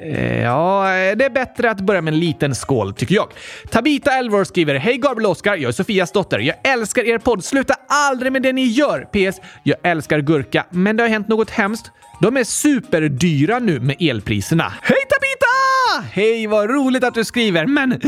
Eh, 0.00 0.42
ja, 0.42 0.84
det 1.16 1.24
är 1.24 1.30
bättre 1.30 1.70
att 1.70 1.80
börja 1.80 2.02
med 2.02 2.14
en 2.14 2.20
liten 2.20 2.54
skål, 2.54 2.94
tycker 2.94 3.14
jag. 3.14 3.28
Tabita 3.70 4.12
Elvor 4.12 4.44
skriver 4.44 4.74
Hej 4.74 4.96
Gabriel 4.96 5.26
och 5.26 5.32
Oskar, 5.32 5.56
jag 5.56 5.68
är 5.68 5.72
Sofias 5.72 6.12
dotter. 6.12 6.38
Jag 6.38 6.56
älskar 6.64 7.04
er 7.04 7.18
podd. 7.18 7.44
Sluta 7.44 7.74
aldrig 7.88 8.32
med 8.32 8.42
det 8.42 8.52
ni 8.52 8.64
gör! 8.64 9.00
PS. 9.00 9.40
Jag 9.62 9.76
älskar 9.82 10.18
gurka, 10.18 10.66
men 10.70 10.96
det 10.96 11.02
har 11.02 11.08
hänt 11.08 11.28
något 11.28 11.50
hemskt. 11.50 11.90
De 12.20 12.36
är 12.36 12.44
superdyra 12.44 13.58
nu 13.58 13.80
med 13.80 13.96
elpriserna. 14.00 14.72
Hej 14.82 14.98
Tabita! 15.08 16.08
Hej, 16.12 16.46
vad 16.46 16.70
roligt 16.70 17.04
att 17.04 17.14
du 17.14 17.24
skriver, 17.24 17.66
men 17.66 18.00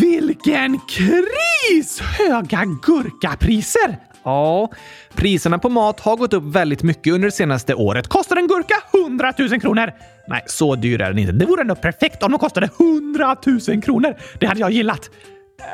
vilken 0.00 0.80
kris! 0.88 2.00
Höga 2.00 2.64
gurkapriser! 2.82 4.13
Ja, 4.24 4.70
priserna 5.14 5.58
på 5.58 5.68
mat 5.68 6.00
har 6.00 6.16
gått 6.16 6.32
upp 6.32 6.44
väldigt 6.44 6.82
mycket 6.82 7.12
under 7.12 7.28
det 7.28 7.32
senaste 7.32 7.74
året. 7.74 8.08
Kostar 8.08 8.36
en 8.36 8.46
gurka 8.46 8.74
100 8.94 9.32
000 9.38 9.60
kronor? 9.60 9.92
Nej, 10.28 10.42
så 10.46 10.74
dyr 10.74 11.00
är 11.00 11.08
den 11.08 11.18
inte. 11.18 11.32
Det 11.32 11.46
vore 11.46 11.60
ändå 11.60 11.74
perfekt 11.74 12.22
om 12.22 12.30
de 12.32 12.38
kostade 12.38 12.68
100 12.80 13.36
000 13.68 13.82
kronor. 13.82 14.14
Det 14.40 14.46
hade 14.46 14.60
jag 14.60 14.70
gillat. 14.70 15.10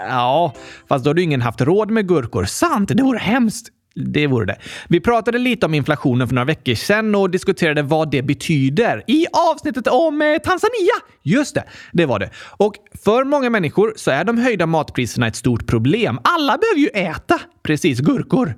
Ja, 0.08 0.54
fast 0.88 1.04
då 1.04 1.10
hade 1.10 1.20
ju 1.20 1.24
ingen 1.24 1.42
haft 1.42 1.60
råd 1.60 1.90
med 1.90 2.08
gurkor. 2.08 2.44
Sant, 2.44 2.88
det 2.88 3.02
vore 3.02 3.18
hemskt. 3.18 3.68
Det 3.94 4.26
vore 4.26 4.46
det. 4.46 4.56
Vi 4.88 5.00
pratade 5.00 5.38
lite 5.38 5.66
om 5.66 5.74
inflationen 5.74 6.28
för 6.28 6.34
några 6.34 6.44
veckor 6.44 6.74
sedan 6.74 7.14
och 7.14 7.30
diskuterade 7.30 7.82
vad 7.82 8.10
det 8.10 8.22
betyder 8.22 9.04
i 9.06 9.26
avsnittet 9.52 9.86
om 9.86 10.22
eh, 10.22 10.38
Tanzania. 10.38 10.94
Just 11.22 11.54
det, 11.54 11.64
det 11.92 12.06
var 12.06 12.18
det. 12.18 12.30
Och 12.50 12.74
för 13.04 13.24
många 13.24 13.50
människor 13.50 13.92
så 13.96 14.10
är 14.10 14.24
de 14.24 14.38
höjda 14.38 14.66
matpriserna 14.66 15.26
ett 15.26 15.36
stort 15.36 15.66
problem. 15.66 16.18
Alla 16.24 16.58
behöver 16.58 16.80
ju 16.80 17.10
äta, 17.10 17.40
precis, 17.62 18.00
gurkor. 18.00 18.54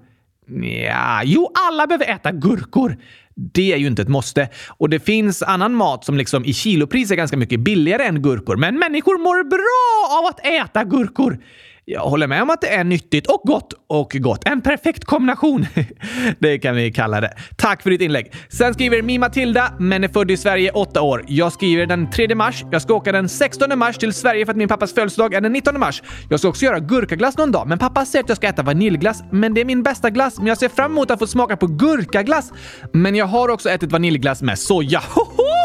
Ja, 0.86 1.22
jo, 1.24 1.50
alla 1.68 1.86
behöver 1.86 2.10
äta 2.10 2.32
gurkor. 2.32 2.96
Det 3.34 3.72
är 3.72 3.76
ju 3.76 3.86
inte 3.86 4.02
ett 4.02 4.08
måste. 4.08 4.48
Och 4.68 4.88
det 4.88 5.00
finns 5.00 5.42
annan 5.42 5.74
mat 5.74 6.04
som 6.04 6.16
liksom 6.16 6.44
i 6.44 6.52
kilopris 6.52 7.10
är 7.10 7.14
ganska 7.14 7.36
mycket 7.36 7.60
billigare 7.60 8.04
än 8.04 8.22
gurkor. 8.22 8.56
Men 8.56 8.78
människor 8.78 9.18
mår 9.18 9.44
bra 9.44 10.18
av 10.18 10.26
att 10.26 10.46
äta 10.46 10.84
gurkor. 10.84 11.38
Jag 11.92 12.00
håller 12.00 12.26
med 12.26 12.42
om 12.42 12.50
att 12.50 12.60
det 12.60 12.74
är 12.74 12.84
nyttigt 12.84 13.26
och 13.26 13.40
gott 13.44 13.72
och 13.86 14.10
gott. 14.10 14.48
En 14.48 14.60
perfekt 14.60 15.04
kombination. 15.04 15.66
det 16.38 16.58
kan 16.58 16.76
vi 16.76 16.92
kalla 16.92 17.20
det. 17.20 17.32
Tack 17.56 17.82
för 17.82 17.90
ditt 17.90 18.00
inlägg. 18.00 18.32
Sen 18.48 18.74
skriver 18.74 19.02
Mi 19.02 19.18
Matilda, 19.18 19.72
men 19.78 20.04
är 20.04 20.08
född 20.08 20.30
i 20.30 20.36
Sverige 20.36 20.70
8 20.70 21.02
år. 21.02 21.24
Jag 21.28 21.52
skriver 21.52 21.86
den 21.86 22.10
3 22.10 22.34
mars. 22.34 22.64
Jag 22.70 22.82
ska 22.82 22.94
åka 22.94 23.12
den 23.12 23.28
16 23.28 23.78
mars 23.78 23.98
till 23.98 24.12
Sverige 24.12 24.46
för 24.46 24.50
att 24.50 24.56
min 24.56 24.68
pappas 24.68 24.94
födelsedag 24.94 25.34
är 25.34 25.40
den 25.40 25.52
19 25.52 25.80
mars. 25.80 26.02
Jag 26.30 26.38
ska 26.38 26.48
också 26.48 26.64
göra 26.64 26.78
gurkaglass 26.78 27.38
någon 27.38 27.52
dag, 27.52 27.68
men 27.68 27.78
pappa 27.78 28.04
säger 28.04 28.22
att 28.22 28.28
jag 28.28 28.36
ska 28.36 28.46
äta 28.46 28.62
vaniljglass. 28.62 29.22
Men 29.30 29.54
det 29.54 29.60
är 29.60 29.64
min 29.64 29.82
bästa 29.82 30.10
glass, 30.10 30.38
men 30.38 30.46
jag 30.46 30.58
ser 30.58 30.68
fram 30.68 30.92
emot 30.92 31.10
att 31.10 31.18
få 31.18 31.26
smaka 31.26 31.56
på 31.56 31.66
gurkaglass. 31.66 32.52
Men 32.92 33.14
jag 33.14 33.26
har 33.26 33.48
också 33.48 33.70
ätit 33.70 33.92
vaniljglass 33.92 34.42
med 34.42 34.58
soja. 34.58 35.02
Hoho! 35.14 35.61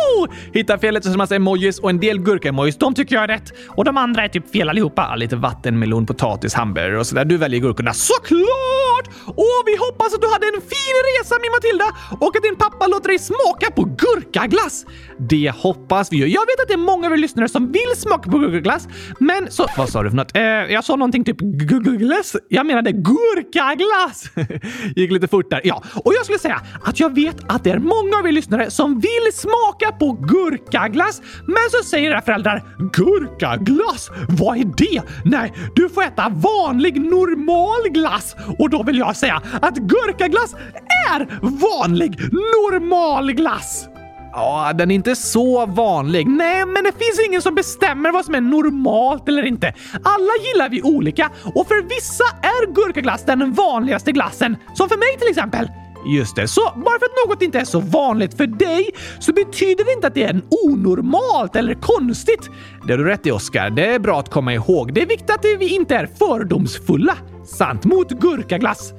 Hitta 0.54 0.78
felet 0.78 1.06
och 1.06 1.12
en 1.12 1.18
massa 1.18 1.36
emojis 1.36 1.80
och 1.80 1.90
en 1.90 2.00
del 2.00 2.20
gurka-emojis. 2.20 2.78
De 2.78 2.94
tycker 2.94 3.16
jag 3.16 3.24
är 3.24 3.28
rätt. 3.28 3.54
Och 3.68 3.86
de 3.86 3.98
andra 3.98 4.24
är 4.24 4.30
typ 4.30 4.52
fel 4.52 4.70
allihopa. 4.70 5.16
Lite 5.16 5.36
vattenmelon, 5.36 6.06
potatis, 6.06 6.54
hamburgare 6.54 7.00
och 7.00 7.08
sådär. 7.08 7.26
Du 7.26 7.38
väljer 7.38 7.60
gurkorna. 7.60 7.94
Såklart! 7.94 9.08
Och 9.26 9.64
vi 9.66 9.76
hoppas 9.78 10.14
att 10.14 10.22
du 10.22 10.28
hade 10.28 10.46
en 10.46 10.62
fin 10.62 10.96
resa 11.08 11.36
min 11.42 11.52
Matilda 11.52 11.86
och 12.26 12.36
att 12.36 12.44
din 12.44 12.56
pappa 12.56 12.88
låter 12.88 13.08
dig 13.10 13.20
smaka 13.20 13.72
på 13.76 13.84
gurkaglass. 13.84 14.86
Det 15.18 15.54
hoppas 15.56 16.12
vi 16.12 16.18
ju. 16.18 16.28
Jag 16.28 16.42
vet 16.42 16.60
att 16.62 16.68
det 16.68 16.74
är 16.74 16.78
många 16.78 17.08
av 17.08 17.14
er 17.14 17.18
lyssnare 17.18 17.50
som 17.50 17.72
vill 17.72 17.94
smaka 17.96 18.32
på 18.32 18.38
gurkaglass, 18.38 18.88
men 19.20 19.52
så... 19.52 19.66
Vad 19.78 19.90
sa 19.90 20.04
du 20.04 20.10
för 20.10 20.18
något? 20.18 20.36
Eh, 20.36 20.42
jag 20.44 20.84
sa 20.84 20.96
någonting 20.96 21.24
typ 21.24 21.38
gurkaglass. 21.40 22.36
Jag 22.50 22.66
menade 22.66 22.92
gurkaglass. 22.92 24.30
Gick 24.96 25.12
lite 25.12 25.28
fort 25.28 25.50
där. 25.50 25.62
Ja, 25.64 25.84
och 26.06 26.14
jag 26.14 26.24
skulle 26.24 26.40
säga 26.40 26.62
att 26.84 27.00
jag 27.00 27.16
vet 27.16 27.36
att 27.48 27.64
det 27.64 27.72
är 27.72 27.80
många 27.80 28.18
av 28.20 28.28
er 28.28 28.32
lyssnare 28.32 28.72
som 28.72 29.00
vill 29.00 29.34
smaka 29.34 29.92
på 30.00 30.12
gurkaglass, 30.12 31.22
men 31.46 31.70
så 31.72 31.84
säger 31.90 32.12
era 32.12 32.22
föräldrar 32.22 32.64
gurkaglass? 32.94 34.10
Vad 34.30 34.58
är 34.58 34.66
det? 34.78 35.02
Nej, 35.26 35.54
du 35.76 35.90
får 35.90 36.04
äta 36.04 36.30
vanlig 36.30 37.02
normal 37.02 37.90
glass 37.90 38.36
och 38.60 38.70
då 38.70 38.84
vill 38.84 38.98
jag 38.98 39.16
säga 39.16 39.42
att 39.62 39.78
gurkaglass 39.78 40.56
är 41.10 41.28
vanlig 41.42 42.20
normal 42.32 43.32
glass. 43.32 43.88
Ja, 44.34 44.72
den 44.74 44.92
är 44.92 44.96
inte 44.96 45.16
så 45.16 45.66
vanlig. 45.66 46.28
Nej, 46.28 46.66
men 46.66 46.84
det 46.84 46.92
finns 46.92 47.28
ingen 47.28 47.42
som 47.42 47.56
bestämmer 47.56 48.12
vad 48.12 48.26
som 48.26 48.36
är 48.36 48.42
normalt 48.42 49.28
eller 49.28 49.46
inte. 49.46 49.74
Alla 50.04 50.32
gillar 50.46 50.70
vi 50.70 50.82
olika 50.82 51.32
och 51.56 51.68
för 51.68 51.84
vissa 51.84 52.24
är 52.42 52.74
gurkaglass 52.74 53.24
den 53.26 53.54
vanligaste 53.54 54.12
glassen. 54.12 54.58
Som 54.74 54.90
för 54.90 54.98
mig 54.98 55.20
till 55.20 55.30
exempel. 55.30 55.68
Just 56.08 56.36
det, 56.36 56.48
så 56.48 56.62
bara 56.62 57.00
för 57.00 57.06
att 57.06 57.28
något 57.28 57.42
inte 57.42 57.60
är 57.60 57.66
så 57.66 57.80
vanligt 57.80 58.38
för 58.38 58.48
dig 58.48 58.90
så 59.20 59.34
betyder 59.34 59.86
det 59.86 59.94
inte 59.94 60.08
att 60.08 60.14
det 60.14 60.24
är 60.24 60.42
onormalt 60.50 61.56
eller 61.56 61.74
konstigt. 61.74 62.50
Det 62.86 62.94
har 62.94 62.98
du 62.98 63.04
rätt 63.04 63.26
i, 63.28 63.32
Oskar. 63.32 63.70
Det 63.70 63.86
är 63.86 64.00
bra 64.00 64.20
att 64.20 64.30
komma 64.30 64.54
ihåg. 64.54 64.94
Det 64.94 65.02
är 65.02 65.06
viktigt 65.06 65.30
att 65.30 65.46
vi 65.60 65.76
inte 65.76 65.96
är 65.96 66.10
fördomsfulla. 66.20 67.18
Sant 67.46 67.86
mot 67.86 68.10
gurkaglass. 68.10 68.94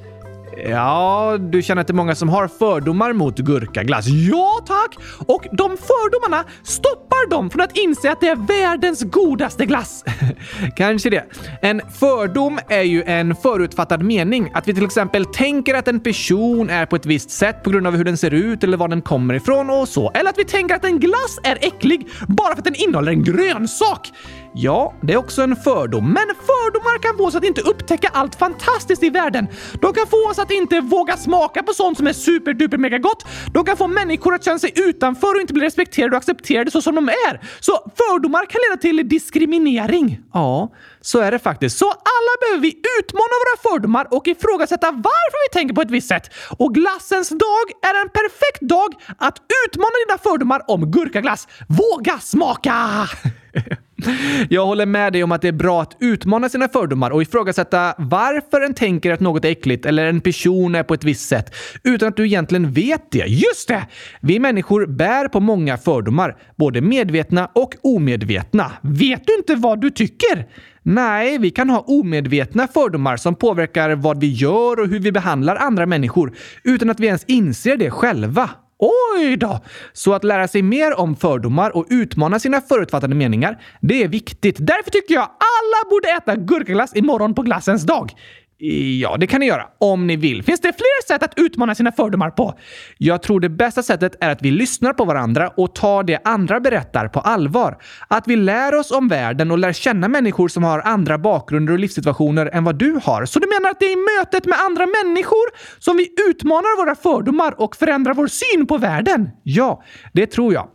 Ja, 0.67 1.37
du 1.41 1.63
känner 1.63 1.81
att 1.81 1.87
det 1.87 1.91
är 1.91 1.95
många 1.95 2.15
som 2.15 2.29
har 2.29 2.49
fördomar 2.49 3.13
mot 3.13 3.39
gurkaglass? 3.39 4.07
Ja, 4.07 4.61
tack! 4.67 4.97
Och 5.27 5.47
de 5.53 5.77
fördomarna 5.77 6.45
stoppar 6.63 7.31
dem 7.31 7.51
från 7.51 7.63
att 7.63 7.77
inse 7.77 8.13
att 8.13 8.21
det 8.21 8.29
är 8.29 8.37
världens 8.37 9.03
godaste 9.03 9.67
glass. 9.67 10.05
Kanske 10.77 11.11
det. 11.11 11.25
En 11.63 11.81
fördom 11.99 12.59
är 12.69 12.83
ju 12.83 13.03
en 13.03 13.35
förutfattad 13.35 14.03
mening. 14.03 14.51
Att 14.55 14.69
vi 14.69 14.75
till 14.75 14.85
exempel 14.85 15.25
tänker 15.25 15.75
att 15.75 15.89
en 15.89 16.01
person 16.01 16.71
är 16.71 16.87
på 16.87 16.97
ett 16.97 17.07
visst 17.07 17.31
sätt 17.31 17.63
på 17.63 17.71
grund 17.71 17.87
av 17.87 17.97
hur 17.97 18.05
den 18.05 18.17
ser 18.17 18.35
ut 18.35 18.65
eller 18.65 18.77
var 18.77 18.89
den 18.89 19.03
kommer 19.03 19.35
ifrån 19.35 19.71
och 19.71 19.89
så. 19.89 20.11
Eller 20.15 20.31
att 20.31 20.39
vi 20.39 20.45
tänker 20.45 20.75
att 20.75 20.85
en 20.85 21.01
glass 21.01 21.39
är 21.45 21.59
äcklig 21.61 22.09
bara 22.29 22.53
för 22.53 22.59
att 22.59 22.65
den 22.65 22.75
innehåller 22.75 23.13
en 23.13 23.25
grönsak. 23.25 24.13
Ja, 24.55 24.95
det 25.03 25.13
är 25.13 25.17
också 25.17 25.43
en 25.43 25.57
fördom. 25.57 26.05
Men 26.05 26.27
fördomar 26.27 27.03
kan 27.03 27.17
få 27.17 27.27
oss 27.27 27.35
att 27.35 27.45
inte 27.45 27.61
upptäcka 27.61 28.09
allt 28.13 28.35
fantastiskt 28.35 29.03
i 29.03 29.11
världen. 29.11 29.47
De 29.81 29.93
kan 29.93 30.07
få 30.07 30.31
oss 30.31 30.39
att 30.39 30.51
inte 30.51 30.81
våga 30.81 31.17
smaka 31.17 31.63
på 31.63 31.73
sånt 31.73 31.99
som 31.99 32.07
är 32.07 32.13
superduper 32.13 32.79
mega 32.79 32.99
gott. 32.99 33.27
De 33.53 33.65
kan 33.65 33.77
få 33.77 33.87
människor 33.87 34.35
att 34.35 34.45
känna 34.45 34.59
sig 34.59 34.73
utanför 34.77 35.35
och 35.35 35.41
inte 35.41 35.53
bli 35.53 35.67
respekterade 35.67 36.17
och 36.17 36.19
accepterade 36.19 36.71
så 36.71 36.83
som 36.83 36.95
de 36.95 37.09
är. 37.09 37.41
Så 37.61 37.93
fördomar 37.97 38.47
kan 38.47 38.61
leda 38.69 38.81
till 38.81 39.09
diskriminering. 39.09 40.21
Ja, 40.33 40.73
så 41.01 41.19
är 41.19 41.31
det 41.31 41.39
faktiskt. 41.39 41.79
Så 41.79 41.87
alla 41.87 42.33
behöver 42.41 42.63
vi 42.63 42.83
utmana 43.01 43.35
våra 43.43 43.73
fördomar 43.73 44.15
och 44.15 44.27
ifrågasätta 44.27 44.91
varför 44.91 45.49
vi 45.49 45.59
tänker 45.59 45.75
på 45.75 45.81
ett 45.81 45.91
visst 45.91 46.09
sätt. 46.09 46.35
Och 46.59 46.75
glassens 46.75 47.29
dag 47.29 47.67
är 47.83 48.03
en 48.03 48.09
perfekt 48.09 48.61
dag 48.61 48.95
att 49.19 49.39
utmana 49.67 49.93
dina 50.07 50.19
fördomar 50.19 50.63
om 50.67 50.91
gurkaglass. 50.91 51.49
Våga 51.69 52.19
smaka! 52.19 53.09
Jag 54.49 54.67
håller 54.67 54.87
med 54.87 55.13
dig 55.13 55.25
om 55.25 55.33
att 55.33 55.43
det 55.43 55.49
är 55.49 55.53
bra 55.53 55.83
att 55.83 55.97
utmana 56.01 56.49
sina 56.49 56.69
fördomar 56.69 57.11
och 57.11 57.23
ifrågasätta 57.23 57.95
varför 57.99 58.61
en 58.61 58.75
tänker 58.75 59.13
att 59.13 59.21
något 59.21 59.45
är 59.45 59.49
äckligt 59.49 59.87
eller 59.87 60.07
en 60.07 60.21
person 60.21 60.75
är 60.75 60.83
på 60.83 60.95
ett 60.95 61.05
visst 61.05 61.29
sätt 61.29 61.55
utan 61.85 62.09
att 62.09 62.17
du 62.17 62.27
egentligen 62.27 62.73
vet 62.73 63.11
det. 63.11 63.25
Just 63.27 63.69
det! 63.69 63.87
Vi 64.21 64.39
människor 64.39 64.87
bär 64.87 65.29
på 65.29 65.41
många 65.41 65.79
fördomar, 65.79 66.37
både 66.57 66.81
medvetna 66.81 67.51
och 67.55 67.75
omedvetna. 67.83 68.73
Vet 68.83 69.27
du 69.27 69.37
inte 69.37 69.55
vad 69.55 69.81
du 69.81 69.91
tycker? 69.91 70.47
Nej, 70.83 71.39
vi 71.39 71.51
kan 71.51 71.71
ha 71.71 71.81
omedvetna 71.81 72.69
fördomar 72.69 73.17
som 73.17 73.35
påverkar 73.35 73.91
vad 73.91 74.21
vi 74.21 74.33
gör 74.33 74.81
och 74.81 74.89
hur 74.89 75.01
vi 75.01 75.13
behandlar 75.13 75.57
andra 75.57 75.87
människor 75.87 76.33
utan 76.65 76.91
att 76.91 77.01
vi 77.01 77.07
ens 77.07 77.25
inser 77.25 77.77
det 77.77 77.91
själva. 77.91 78.51
Oj 78.79 79.37
då! 79.37 79.61
Så 79.93 80.15
att 80.15 80.25
lära 80.25 80.49
sig 80.49 80.63
mer 80.63 80.99
om 80.99 81.17
fördomar 81.17 81.77
och 81.77 81.87
utmana 81.91 82.39
sina 82.39 82.61
förutfattade 82.61 83.15
meningar, 83.15 83.63
det 83.81 84.03
är 84.03 84.09
viktigt. 84.09 84.57
Därför 84.59 84.91
tycker 84.91 85.15
jag 85.15 85.23
alla 85.23 85.91
borde 85.91 86.09
äta 86.09 86.37
gurkaglass 86.37 86.97
imorgon 86.97 87.35
på 87.35 87.43
glassens 87.43 87.83
dag. 87.83 88.13
Ja, 88.61 89.17
det 89.17 89.27
kan 89.27 89.41
ni 89.41 89.47
göra. 89.47 89.67
Om 89.79 90.07
ni 90.07 90.17
vill. 90.17 90.43
Finns 90.43 90.61
det 90.61 90.73
fler 90.73 91.07
sätt 91.07 91.23
att 91.23 91.33
utmana 91.37 91.75
sina 91.75 91.93
fördomar 91.93 92.31
på? 92.31 92.59
Jag 92.99 93.23
tror 93.23 93.41
det 93.41 93.49
bästa 93.49 93.83
sättet 93.83 94.17
är 94.21 94.31
att 94.31 94.43
vi 94.43 94.51
lyssnar 94.51 94.93
på 94.93 95.05
varandra 95.05 95.49
och 95.57 95.75
tar 95.75 96.03
det 96.03 96.21
andra 96.25 96.61
berättar 96.61 97.09
på 97.09 97.21
allvar. 97.21 97.79
Att 98.09 98.29
vi 98.29 98.37
lär 98.37 98.75
oss 98.75 98.91
om 98.91 99.09
världen 99.09 99.51
och 99.51 99.59
lär 99.59 99.73
känna 99.73 100.09
människor 100.09 100.49
som 100.49 100.65
har 100.65 100.81
andra 100.81 101.19
bakgrunder 101.19 101.73
och 101.73 101.79
livssituationer 101.79 102.47
än 102.47 102.65
vad 102.65 102.79
du 102.79 103.01
har. 103.05 103.25
Så 103.25 103.39
du 103.39 103.47
menar 103.47 103.71
att 103.71 103.81
det 103.81 103.87
är 103.87 103.93
i 103.93 104.19
mötet 104.19 104.47
med 104.47 104.59
andra 104.61 104.87
människor 104.87 105.79
som 105.79 105.97
vi 105.97 106.09
utmanar 106.29 106.85
våra 106.85 106.95
fördomar 106.95 107.61
och 107.61 107.77
förändrar 107.77 108.15
vår 108.15 108.27
syn 108.27 108.67
på 108.67 108.79
världen? 108.79 109.31
Ja, 109.43 109.83
det 110.13 110.27
tror 110.27 110.55
jag. 110.55 110.69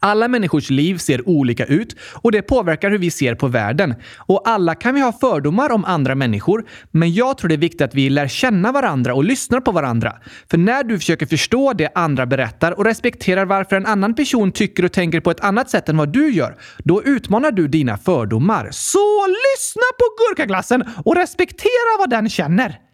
Alla 0.00 0.28
människors 0.28 0.70
liv 0.70 0.98
ser 0.98 1.28
olika 1.28 1.64
ut 1.64 1.96
och 2.12 2.32
det 2.32 2.42
påverkar 2.42 2.90
hur 2.90 2.98
vi 2.98 3.10
ser 3.10 3.34
på 3.34 3.48
världen. 3.48 3.94
Och 4.16 4.48
alla 4.48 4.74
kan 4.74 4.94
vi 4.94 5.00
ha 5.00 5.12
fördomar 5.12 5.70
om 5.70 5.84
andra 5.84 6.14
människor, 6.14 6.64
men 6.90 7.14
jag 7.14 7.38
tror 7.38 7.48
det 7.48 7.54
är 7.54 7.58
viktigt 7.58 7.80
att 7.80 7.94
vi 7.94 8.10
lär 8.10 8.28
känna 8.28 8.72
varandra 8.72 9.14
och 9.14 9.24
lyssnar 9.24 9.60
på 9.60 9.72
varandra. 9.72 10.12
För 10.50 10.58
när 10.58 10.84
du 10.84 10.98
försöker 10.98 11.26
förstå 11.26 11.72
det 11.72 11.90
andra 11.94 12.26
berättar 12.26 12.72
och 12.72 12.84
respekterar 12.84 13.44
varför 13.44 13.76
en 13.76 13.86
annan 13.86 14.14
person 14.14 14.52
tycker 14.52 14.84
och 14.84 14.92
tänker 14.92 15.20
på 15.20 15.30
ett 15.30 15.40
annat 15.40 15.70
sätt 15.70 15.88
än 15.88 15.96
vad 15.96 16.12
du 16.12 16.30
gör, 16.30 16.56
då 16.78 17.02
utmanar 17.02 17.50
du 17.50 17.68
dina 17.68 17.96
fördomar. 17.96 18.68
Så 18.72 19.26
lyssna 19.26 19.82
på 19.98 20.04
gurkaglassen 20.18 20.84
och 21.04 21.16
respektera 21.16 21.98
vad 21.98 22.10
den 22.10 22.28
känner. 22.28 22.85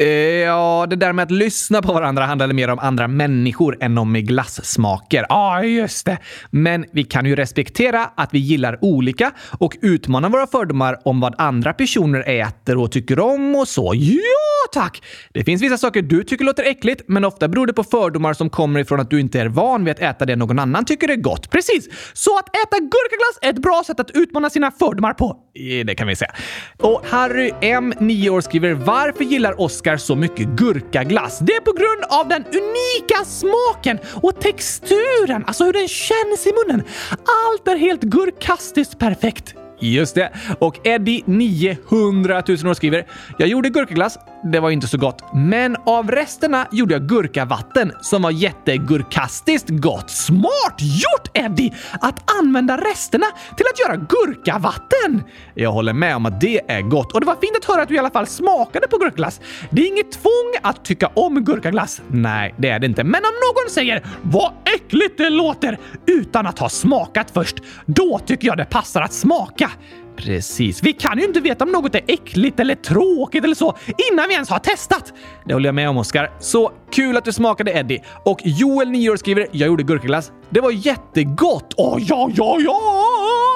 Eh, 0.00 0.06
ja, 0.06 0.86
det 0.90 0.96
där 0.96 1.12
med 1.12 1.22
att 1.22 1.30
lyssna 1.30 1.82
på 1.82 1.92
varandra 1.92 2.26
handlade 2.26 2.54
mer 2.54 2.70
om 2.70 2.78
andra 2.78 3.08
människor 3.08 3.76
än 3.80 3.98
om 3.98 4.14
glassmaker. 4.14 5.26
Ja, 5.28 5.36
ah, 5.36 5.62
just 5.62 6.06
det. 6.06 6.18
Men 6.50 6.84
vi 6.92 7.04
kan 7.04 7.26
ju 7.26 7.36
respektera 7.36 8.10
att 8.14 8.34
vi 8.34 8.38
gillar 8.38 8.78
olika 8.84 9.30
och 9.58 9.76
utmana 9.82 10.28
våra 10.28 10.46
fördomar 10.46 10.98
om 11.04 11.20
vad 11.20 11.34
andra 11.38 11.72
personer 11.72 12.28
äter 12.28 12.78
och 12.78 12.92
tycker 12.92 13.20
om 13.20 13.56
och 13.56 13.68
så. 13.68 13.92
Ja, 13.96 14.80
tack! 14.82 15.02
Det 15.32 15.44
finns 15.44 15.62
vissa 15.62 15.78
saker 15.78 16.02
du 16.02 16.24
tycker 16.24 16.44
låter 16.44 16.64
äckligt, 16.64 17.02
men 17.06 17.24
ofta 17.24 17.48
beror 17.48 17.66
det 17.66 17.72
på 17.72 17.84
fördomar 17.84 18.32
som 18.32 18.50
kommer 18.50 18.80
ifrån 18.80 19.00
att 19.00 19.10
du 19.10 19.20
inte 19.20 19.40
är 19.40 19.46
van 19.46 19.84
vid 19.84 19.92
att 19.92 20.00
äta 20.00 20.26
det 20.26 20.36
någon 20.36 20.58
annan 20.58 20.84
tycker 20.84 21.08
är 21.08 21.16
gott. 21.16 21.50
Precis! 21.50 21.88
Så 22.12 22.38
att 22.38 22.48
äta 22.48 22.78
gurkaglass 22.78 23.38
är 23.42 23.50
ett 23.50 23.62
bra 23.62 23.82
sätt 23.86 24.00
att 24.00 24.10
utmana 24.10 24.50
sina 24.50 24.70
fördomar 24.70 25.12
på. 25.12 25.36
Eh, 25.54 25.86
det 25.86 25.94
kan 25.94 26.08
vi 26.08 26.16
säga. 26.16 26.32
Och 26.78 27.02
Harry 27.06 27.52
M, 27.60 27.94
9 28.00 28.30
år, 28.30 28.40
skriver 28.40 28.74
“Varför 28.74 29.24
gillar 29.24 29.60
Oscar 29.60 29.87
älskar 29.88 29.96
så 30.06 30.16
mycket 30.16 30.48
gurkaglass. 30.48 31.38
Det 31.38 31.52
är 31.52 31.60
på 31.60 31.72
grund 31.72 32.04
av 32.20 32.28
den 32.28 32.44
unika 32.44 33.24
smaken 33.24 33.98
och 34.22 34.40
texturen, 34.40 35.44
alltså 35.46 35.64
hur 35.64 35.72
den 35.72 35.88
känns 35.88 36.46
i 36.46 36.52
munnen. 36.52 36.82
Allt 37.10 37.68
är 37.68 37.76
helt 37.76 38.02
gurkastiskt 38.02 38.98
perfekt. 38.98 39.54
Just 39.80 40.14
det. 40.14 40.32
Och 40.58 40.86
Eddie 40.86 41.22
900 41.26 42.42
000 42.48 42.66
år 42.66 42.74
skriver 42.74 43.06
“Jag 43.38 43.48
gjorde 43.48 43.68
gurkaglass. 43.68 44.18
Det 44.42 44.60
var 44.60 44.70
inte 44.70 44.88
så 44.88 44.98
gott. 44.98 45.22
Men 45.34 45.76
av 45.86 46.10
resterna 46.10 46.66
gjorde 46.72 46.94
jag 46.94 47.08
gurkavatten 47.08 47.92
som 48.00 48.22
var 48.22 48.30
jättegurkastiskt 48.30 49.68
gott. 49.68 50.10
Smart 50.10 50.74
gjort 50.78 51.30
Eddie! 51.34 51.72
Att 52.00 52.30
använda 52.40 52.76
resterna 52.76 53.26
till 53.56 53.66
att 53.72 53.80
göra 53.80 53.96
gurkavatten! 53.96 55.22
Jag 55.54 55.72
håller 55.72 55.92
med 55.92 56.16
om 56.16 56.26
att 56.26 56.40
det 56.40 56.70
är 56.70 56.82
gott 56.82 57.12
och 57.12 57.20
det 57.20 57.26
var 57.26 57.34
fint 57.34 57.56
att 57.56 57.64
höra 57.64 57.82
att 57.82 57.88
du 57.88 57.94
i 57.94 57.98
alla 57.98 58.10
fall 58.10 58.26
smakade 58.26 58.88
på 58.88 58.98
gurkaglass. 58.98 59.40
Det 59.70 59.82
är 59.82 59.86
inget 59.86 60.12
tvång 60.12 60.54
att 60.62 60.84
tycka 60.84 61.06
om 61.06 61.44
gurkaglass. 61.44 62.02
Nej, 62.08 62.54
det 62.58 62.68
är 62.68 62.78
det 62.78 62.86
inte. 62.86 63.04
Men 63.04 63.20
om 63.24 63.32
någon 63.54 63.70
säger 63.70 64.06
“Vad 64.22 64.52
äckligt 64.74 65.18
det 65.18 65.30
låter” 65.30 65.78
utan 66.06 66.46
att 66.46 66.58
ha 66.58 66.68
smakat 66.68 67.30
först, 67.30 67.56
då 67.86 68.18
tycker 68.26 68.48
jag 68.48 68.56
det 68.56 68.64
passar 68.64 69.02
att 69.02 69.12
smaka. 69.12 69.70
Precis. 70.18 70.82
Vi 70.82 70.92
kan 70.92 71.18
ju 71.18 71.24
inte 71.24 71.40
veta 71.40 71.64
om 71.64 71.72
något 71.72 71.94
är 71.94 72.00
äckligt 72.08 72.60
eller 72.60 72.74
tråkigt 72.74 73.44
eller 73.44 73.54
så 73.54 73.76
innan 74.12 74.28
vi 74.28 74.34
ens 74.34 74.50
har 74.50 74.58
testat. 74.58 75.12
Det 75.44 75.52
håller 75.52 75.68
jag 75.68 75.74
med 75.74 75.88
om, 75.88 75.96
Oskar. 75.96 76.30
Så 76.40 76.72
kul 76.92 77.16
att 77.16 77.24
du 77.24 77.32
smakade 77.32 77.70
Eddie. 77.70 78.02
Och 78.24 78.40
Joel, 78.44 78.90
9 78.90 79.10
år, 79.10 79.16
skriver 79.16 79.46
“Jag 79.52 79.66
gjorde 79.66 79.82
gurkaglass. 79.82 80.32
Det 80.50 80.60
var 80.60 80.70
jättegott!” 80.70 81.74
Oj, 81.76 82.08
oj, 82.10 82.34
oj, 82.38 82.66
oj! 82.68 83.47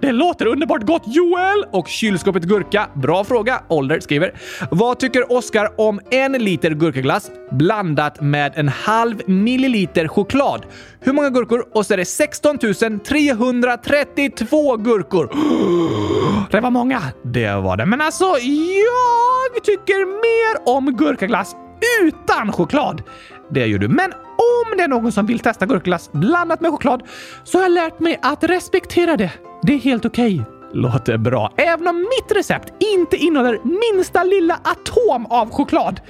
Det 0.00 0.12
låter 0.12 0.46
underbart 0.46 0.82
gott, 0.82 1.02
Joel! 1.06 1.64
Och 1.72 1.88
kylskåpet 1.88 2.42
Gurka. 2.42 2.86
Bra 2.94 3.24
fråga. 3.24 3.62
Ålder 3.68 4.00
skriver 4.00 4.34
“Vad 4.70 4.98
tycker 4.98 5.32
Oskar 5.32 5.80
om 5.80 6.00
en 6.10 6.32
liter 6.32 6.70
gurkaglass 6.70 7.30
blandat 7.50 8.20
med 8.20 8.52
en 8.56 8.68
halv 8.68 9.16
milliliter 9.26 10.08
choklad?” 10.08 10.66
Hur 11.00 11.12
många 11.12 11.30
gurkor? 11.30 11.64
Och 11.74 11.86
så 11.86 11.92
är 11.92 11.96
det 11.96 12.04
16 12.04 12.58
332 12.58 14.76
gurkor. 14.76 15.30
Det 16.50 16.60
var 16.60 16.70
många. 16.70 17.02
Det 17.24 17.54
var 17.54 17.76
det. 17.76 17.86
Men 17.86 18.00
alltså, 18.00 18.24
jag 18.24 19.64
tycker 19.64 20.06
mer 20.06 20.76
om 20.76 20.96
gurkaglass 20.96 21.56
utan 22.02 22.52
choklad. 22.52 23.02
Det 23.50 23.66
gör 23.66 23.78
du. 23.78 23.88
Men 23.88 24.12
om 24.40 24.76
det 24.76 24.82
är 24.82 24.88
någon 24.88 25.12
som 25.12 25.26
vill 25.26 25.38
testa 25.38 25.66
gurkaglass 25.66 26.12
blandat 26.12 26.60
med 26.60 26.70
choklad 26.70 27.02
så 27.44 27.58
har 27.58 27.62
jag 27.62 27.72
lärt 27.72 28.00
mig 28.00 28.18
att 28.22 28.44
respektera 28.44 29.16
det. 29.16 29.32
Det 29.62 29.72
är 29.72 29.78
helt 29.78 30.04
okej. 30.04 30.40
Okay. 30.40 30.54
Låter 30.72 31.16
bra. 31.16 31.52
Även 31.56 31.88
om 31.88 31.96
mitt 32.00 32.36
recept 32.36 32.72
inte 32.94 33.16
innehåller 33.16 33.58
minsta 33.64 34.24
lilla 34.24 34.54
atom 34.54 35.26
av 35.26 35.50
choklad. 35.50 36.00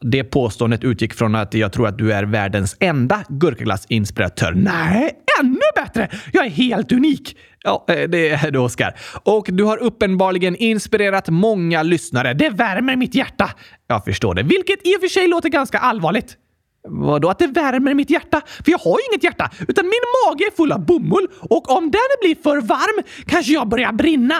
Det 0.00 0.24
påståendet 0.24 0.84
utgick 0.84 1.14
från 1.14 1.34
att 1.34 1.54
jag 1.54 1.72
tror 1.72 1.88
att 1.88 1.98
du 1.98 2.12
är 2.12 2.24
världens 2.24 2.76
enda 2.80 3.24
gurkaglassinspiratör. 3.28 4.52
Nej, 4.52 5.10
ännu 5.40 5.60
bättre! 5.74 6.08
Jag 6.32 6.46
är 6.46 6.50
helt 6.50 6.92
unik! 6.92 7.36
Ja, 7.62 7.84
eh, 7.88 8.08
det 8.08 8.28
är 8.28 8.50
du, 8.50 8.58
Oskar. 8.58 8.94
Och 9.22 9.46
du 9.50 9.64
har 9.64 9.78
uppenbarligen 9.78 10.56
inspirerat 10.56 11.28
många 11.28 11.82
lyssnare. 11.82 12.34
Det 12.34 12.50
värmer 12.50 12.96
mitt 12.96 13.14
hjärta. 13.14 13.50
Jag 13.86 14.04
förstår 14.04 14.34
det, 14.34 14.42
vilket 14.42 14.86
i 14.86 14.96
och 14.96 15.00
för 15.00 15.08
sig 15.08 15.28
låter 15.28 15.48
ganska 15.48 15.78
allvarligt. 15.78 16.36
Vadå 16.88 17.30
att 17.30 17.38
det 17.38 17.46
värmer 17.46 17.94
mitt 17.94 18.10
hjärta? 18.10 18.40
För 18.64 18.70
jag 18.70 18.78
har 18.78 18.98
ju 18.98 19.04
inget 19.12 19.24
hjärta, 19.24 19.50
utan 19.68 19.84
min 19.84 20.00
mage 20.26 20.44
är 20.44 20.56
full 20.56 20.72
av 20.72 20.86
bomull 20.86 21.28
och 21.40 21.70
om 21.70 21.90
den 21.90 22.00
blir 22.20 22.42
för 22.42 22.60
varm 22.60 23.02
kanske 23.26 23.52
jag 23.52 23.68
börjar 23.68 23.92
brinna. 23.92 24.36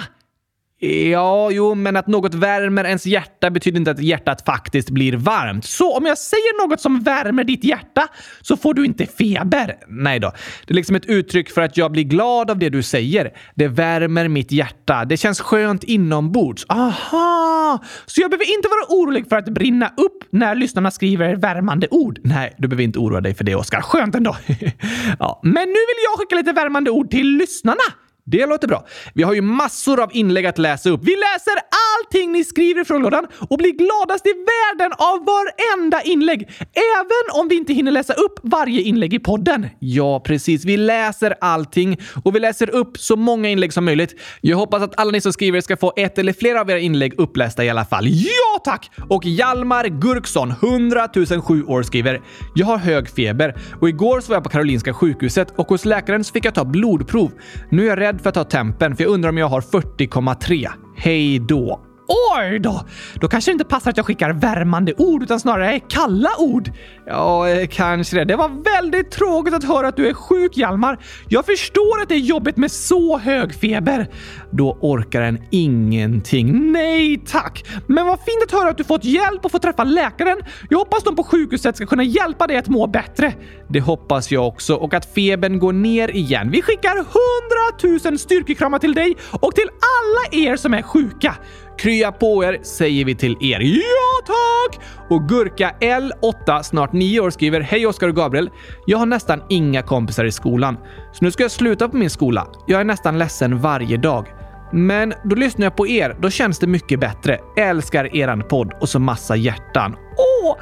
Ja, 0.82 1.50
jo, 1.50 1.74
men 1.74 1.96
att 1.96 2.06
något 2.06 2.34
värmer 2.34 2.84
ens 2.84 3.06
hjärta 3.06 3.50
betyder 3.50 3.78
inte 3.78 3.90
att 3.90 4.02
hjärtat 4.02 4.44
faktiskt 4.46 4.90
blir 4.90 5.16
varmt. 5.16 5.64
Så 5.64 5.96
om 5.96 6.06
jag 6.06 6.18
säger 6.18 6.68
något 6.68 6.80
som 6.80 7.00
värmer 7.00 7.44
ditt 7.44 7.64
hjärta 7.64 8.08
så 8.40 8.56
får 8.56 8.74
du 8.74 8.84
inte 8.84 9.06
feber. 9.06 9.76
Nej 9.88 10.20
då. 10.20 10.32
Det 10.66 10.72
är 10.72 10.74
liksom 10.74 10.96
ett 10.96 11.06
uttryck 11.06 11.50
för 11.50 11.60
att 11.60 11.76
jag 11.76 11.92
blir 11.92 12.04
glad 12.04 12.50
av 12.50 12.58
det 12.58 12.68
du 12.68 12.82
säger. 12.82 13.30
Det 13.54 13.68
värmer 13.68 14.28
mitt 14.28 14.52
hjärta. 14.52 15.04
Det 15.04 15.16
känns 15.16 15.40
skönt 15.40 15.84
inombords. 15.84 16.66
Aha! 16.68 17.84
Så 18.06 18.20
jag 18.20 18.30
behöver 18.30 18.56
inte 18.56 18.68
vara 18.68 19.00
orolig 19.00 19.28
för 19.28 19.36
att 19.36 19.48
brinna 19.48 19.86
upp 19.86 20.24
när 20.30 20.54
lyssnarna 20.54 20.90
skriver 20.90 21.36
värmande 21.36 21.88
ord? 21.90 22.18
Nej, 22.24 22.54
du 22.58 22.68
behöver 22.68 22.84
inte 22.84 22.98
oroa 22.98 23.20
dig 23.20 23.34
för 23.34 23.44
det, 23.44 23.54
Oskar. 23.54 23.80
Skönt 23.80 24.14
ändå. 24.14 24.36
ja, 25.18 25.40
men 25.42 25.68
nu 25.68 25.72
vill 25.72 26.00
jag 26.04 26.18
skicka 26.18 26.36
lite 26.36 26.52
värmande 26.52 26.90
ord 26.90 27.10
till 27.10 27.36
lyssnarna. 27.36 27.82
Det 28.30 28.46
låter 28.46 28.68
bra. 28.68 28.86
Vi 29.14 29.22
har 29.22 29.34
ju 29.34 29.40
massor 29.40 30.00
av 30.00 30.10
inlägg 30.12 30.46
att 30.46 30.58
läsa 30.58 30.90
upp. 30.90 31.00
Vi 31.04 31.16
läser 31.16 31.54
allting 32.00 32.32
ni 32.32 32.44
skriver 32.44 32.82
i 32.82 32.84
frågelådan 32.84 33.26
och 33.48 33.58
blir 33.58 33.72
gladast 33.72 34.26
i 34.26 34.32
världen 34.32 34.92
av 34.98 35.24
varenda 35.24 36.02
inlägg. 36.02 36.50
Även 36.60 37.40
om 37.40 37.48
vi 37.48 37.56
inte 37.56 37.72
hinner 37.72 37.92
läsa 37.92 38.12
upp 38.12 38.38
varje 38.42 38.82
inlägg 38.82 39.14
i 39.14 39.18
podden. 39.18 39.66
Ja, 39.78 40.20
precis. 40.20 40.64
Vi 40.64 40.76
läser 40.76 41.34
allting 41.40 42.00
och 42.24 42.34
vi 42.34 42.40
läser 42.40 42.70
upp 42.70 42.98
så 42.98 43.16
många 43.16 43.48
inlägg 43.48 43.72
som 43.72 43.84
möjligt. 43.84 44.20
Jag 44.40 44.56
hoppas 44.56 44.82
att 44.82 45.00
alla 45.00 45.10
ni 45.10 45.20
som 45.20 45.32
skriver 45.32 45.60
ska 45.60 45.76
få 45.76 45.92
ett 45.96 46.18
eller 46.18 46.32
flera 46.32 46.60
av 46.60 46.70
era 46.70 46.78
inlägg 46.78 47.14
upplästa 47.18 47.64
i 47.64 47.70
alla 47.70 47.84
fall. 47.84 48.08
Ja 48.08 48.60
tack! 48.64 48.90
Och 49.08 49.24
Hjalmar 49.24 49.84
Gurksson, 49.84 50.50
100 50.50 51.08
007 51.46 51.64
år, 51.64 51.82
skriver 51.82 52.20
“Jag 52.54 52.66
har 52.66 52.78
hög 52.78 53.08
feber 53.08 53.54
och 53.80 53.88
igår 53.88 54.20
så 54.20 54.28
var 54.28 54.36
jag 54.36 54.44
på 54.44 54.50
Karolinska 54.50 54.94
sjukhuset 54.94 55.52
och 55.56 55.68
hos 55.68 55.84
läkaren 55.84 56.24
så 56.24 56.32
fick 56.32 56.44
jag 56.44 56.54
ta 56.54 56.64
blodprov. 56.64 57.30
Nu 57.70 57.84
är 57.84 57.88
jag 57.88 58.00
rädd 58.00 58.19
för 58.22 58.28
att 58.28 58.34
ta 58.34 58.44
tempen 58.44 58.96
för 58.96 59.04
jag 59.04 59.10
undrar 59.12 59.30
om 59.30 59.38
jag 59.38 59.48
har 59.48 59.60
40,3. 59.60 60.68
Hej 60.96 61.38
då!” 61.38 61.89
Oj 62.36 62.58
då! 62.58 62.84
Då 63.14 63.28
kanske 63.28 63.50
det 63.50 63.52
inte 63.52 63.64
passar 63.64 63.90
att 63.90 63.96
jag 63.96 64.06
skickar 64.06 64.32
värmande 64.32 64.94
ord 64.98 65.22
utan 65.22 65.40
snarare 65.40 65.80
kalla 65.80 66.30
ord. 66.38 66.70
Ja, 67.06 67.48
eh, 67.48 67.68
kanske 67.68 68.16
det. 68.16 68.24
Det 68.24 68.36
var 68.36 68.48
väldigt 68.64 69.10
tråkigt 69.10 69.54
att 69.54 69.64
höra 69.64 69.88
att 69.88 69.96
du 69.96 70.08
är 70.08 70.14
sjuk, 70.14 70.56
Hjalmar. 70.56 70.98
Jag 71.28 71.46
förstår 71.46 72.00
att 72.02 72.08
det 72.08 72.14
är 72.14 72.18
jobbigt 72.18 72.56
med 72.56 72.70
så 72.70 73.18
hög 73.18 73.54
feber. 73.54 74.06
Då 74.50 74.78
orkar 74.80 75.22
en 75.22 75.38
ingenting. 75.50 76.72
Nej 76.72 77.22
tack! 77.26 77.64
Men 77.86 78.06
vad 78.06 78.18
fint 78.18 78.42
att 78.46 78.52
höra 78.52 78.70
att 78.70 78.78
du 78.78 78.84
fått 78.84 79.04
hjälp 79.04 79.44
och 79.44 79.50
få 79.50 79.58
träffa 79.58 79.84
läkaren. 79.84 80.38
Jag 80.70 80.78
hoppas 80.78 81.04
de 81.04 81.16
på 81.16 81.24
sjukhuset 81.24 81.76
ska 81.76 81.86
kunna 81.86 82.02
hjälpa 82.02 82.46
dig 82.46 82.56
att 82.56 82.68
må 82.68 82.86
bättre. 82.86 83.34
Det 83.68 83.80
hoppas 83.80 84.30
jag 84.30 84.46
också 84.48 84.74
och 84.74 84.94
att 84.94 85.14
febern 85.14 85.58
går 85.58 85.72
ner 85.72 86.16
igen. 86.16 86.50
Vi 86.50 86.62
skickar 86.62 86.96
hundratusen 86.96 88.18
styrkekramar 88.18 88.78
till 88.78 88.94
dig 88.94 89.16
och 89.30 89.54
till 89.54 89.68
alla 89.68 90.44
er 90.44 90.56
som 90.56 90.74
är 90.74 90.82
sjuka. 90.82 91.34
Krya 91.80 92.12
på 92.12 92.44
er 92.44 92.58
säger 92.62 93.04
vi 93.04 93.14
till 93.14 93.36
er. 93.40 93.60
Ja 93.60 94.26
tack! 94.26 94.80
Och 95.08 95.28
Gurka 95.28 95.74
L8, 95.80 96.62
snart 96.62 96.92
9 96.92 97.20
år, 97.20 97.30
skriver 97.30 97.60
Hej 97.60 97.86
Oskar 97.86 98.08
och 98.08 98.16
Gabriel. 98.16 98.50
Jag 98.86 98.98
har 98.98 99.06
nästan 99.06 99.42
inga 99.48 99.82
kompisar 99.82 100.24
i 100.24 100.32
skolan, 100.32 100.76
så 101.12 101.24
nu 101.24 101.30
ska 101.30 101.44
jag 101.44 101.50
sluta 101.50 101.88
på 101.88 101.96
min 101.96 102.10
skola. 102.10 102.46
Jag 102.66 102.80
är 102.80 102.84
nästan 102.84 103.18
ledsen 103.18 103.58
varje 103.58 103.96
dag. 103.96 104.26
Men 104.72 105.14
då 105.24 105.36
lyssnar 105.36 105.66
jag 105.66 105.76
på 105.76 105.86
er, 105.86 106.16
då 106.20 106.30
känns 106.30 106.58
det 106.58 106.66
mycket 106.66 107.00
bättre. 107.00 107.38
Älskar 107.56 108.16
eran 108.16 108.42
podd 108.48 108.72
och 108.80 108.88
så 108.88 108.98
massa 108.98 109.36
hjärtan. 109.36 109.96
Åh! 110.18 110.56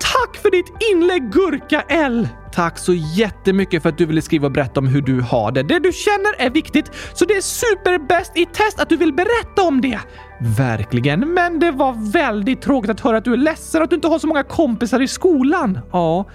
Tack 0.00 0.36
för 0.36 0.50
ditt 0.50 0.72
inlägg 0.92 1.32
Gurka 1.32 1.82
L! 1.88 2.28
Tack 2.52 2.78
så 2.78 2.94
jättemycket 2.94 3.82
för 3.82 3.88
att 3.88 3.98
du 3.98 4.06
ville 4.06 4.22
skriva 4.22 4.46
och 4.46 4.52
berätta 4.52 4.80
om 4.80 4.86
hur 4.86 5.02
du 5.02 5.20
har 5.20 5.52
det. 5.52 5.62
Det 5.62 5.78
du 5.78 5.92
känner 5.92 6.46
är 6.46 6.50
viktigt, 6.50 6.90
så 7.14 7.24
det 7.24 7.34
är 7.34 7.40
superbäst 7.40 8.32
i 8.36 8.46
test 8.46 8.80
att 8.80 8.88
du 8.88 8.96
vill 8.96 9.12
berätta 9.12 9.62
om 9.62 9.80
det. 9.80 9.98
Verkligen, 10.40 11.20
men 11.34 11.58
det 11.58 11.70
var 11.70 12.12
väldigt 12.12 12.62
tråkigt 12.62 12.90
att 12.90 13.00
höra 13.00 13.16
att 13.16 13.24
du 13.24 13.32
är 13.32 13.36
ledsen 13.36 13.80
och 13.80 13.84
att 13.84 13.90
du 13.90 13.96
inte 13.96 14.08
har 14.08 14.18
så 14.18 14.26
många 14.26 14.42
kompisar 14.42 15.00
i 15.00 15.08
skolan. 15.08 15.78
Ja, 15.92 16.26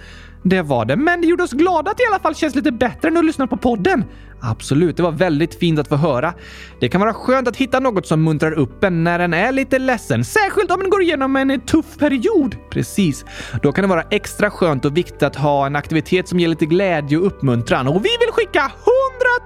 det 0.42 0.62
var 0.62 0.84
det. 0.84 0.96
Men 0.96 1.20
det 1.20 1.26
gjorde 1.26 1.42
oss 1.42 1.52
glada 1.52 1.90
att 1.90 1.96
det 1.96 2.02
i 2.02 2.06
alla 2.06 2.18
fall 2.18 2.34
känns 2.34 2.54
lite 2.54 2.72
bättre 2.72 3.10
när 3.10 3.20
du 3.20 3.26
lyssnar 3.26 3.46
på 3.46 3.56
podden. 3.56 4.04
Absolut, 4.40 4.96
det 4.96 5.02
var 5.02 5.12
väldigt 5.12 5.58
fint 5.58 5.78
att 5.78 5.88
få 5.88 5.96
höra. 5.96 6.34
Det 6.80 6.88
kan 6.88 7.00
vara 7.00 7.14
skönt 7.14 7.48
att 7.48 7.56
hitta 7.56 7.80
något 7.80 8.06
som 8.06 8.22
muntrar 8.22 8.52
upp 8.52 8.84
en 8.84 9.04
när 9.04 9.18
en 9.18 9.34
är 9.34 9.52
lite 9.52 9.78
ledsen, 9.78 10.24
särskilt 10.24 10.70
om 10.70 10.80
en 10.80 10.90
går 10.90 11.02
igenom 11.02 11.36
en 11.36 11.60
tuff 11.60 11.98
period. 11.98 12.56
Precis. 12.70 13.24
Då 13.62 13.72
kan 13.72 13.82
det 13.82 13.88
vara 13.88 14.02
extra 14.02 14.50
skönt 14.50 14.84
och 14.84 14.96
viktigt 14.96 15.22
att 15.22 15.36
ha 15.36 15.66
en 15.66 15.76
aktivitet 15.76 16.28
som 16.28 16.40
ger 16.40 16.48
lite 16.48 16.66
glädje 16.66 17.18
och 17.18 17.26
uppmuntran. 17.26 17.88
Och 17.88 18.04
vi 18.04 18.10
vill 18.20 18.32
skicka 18.32 18.72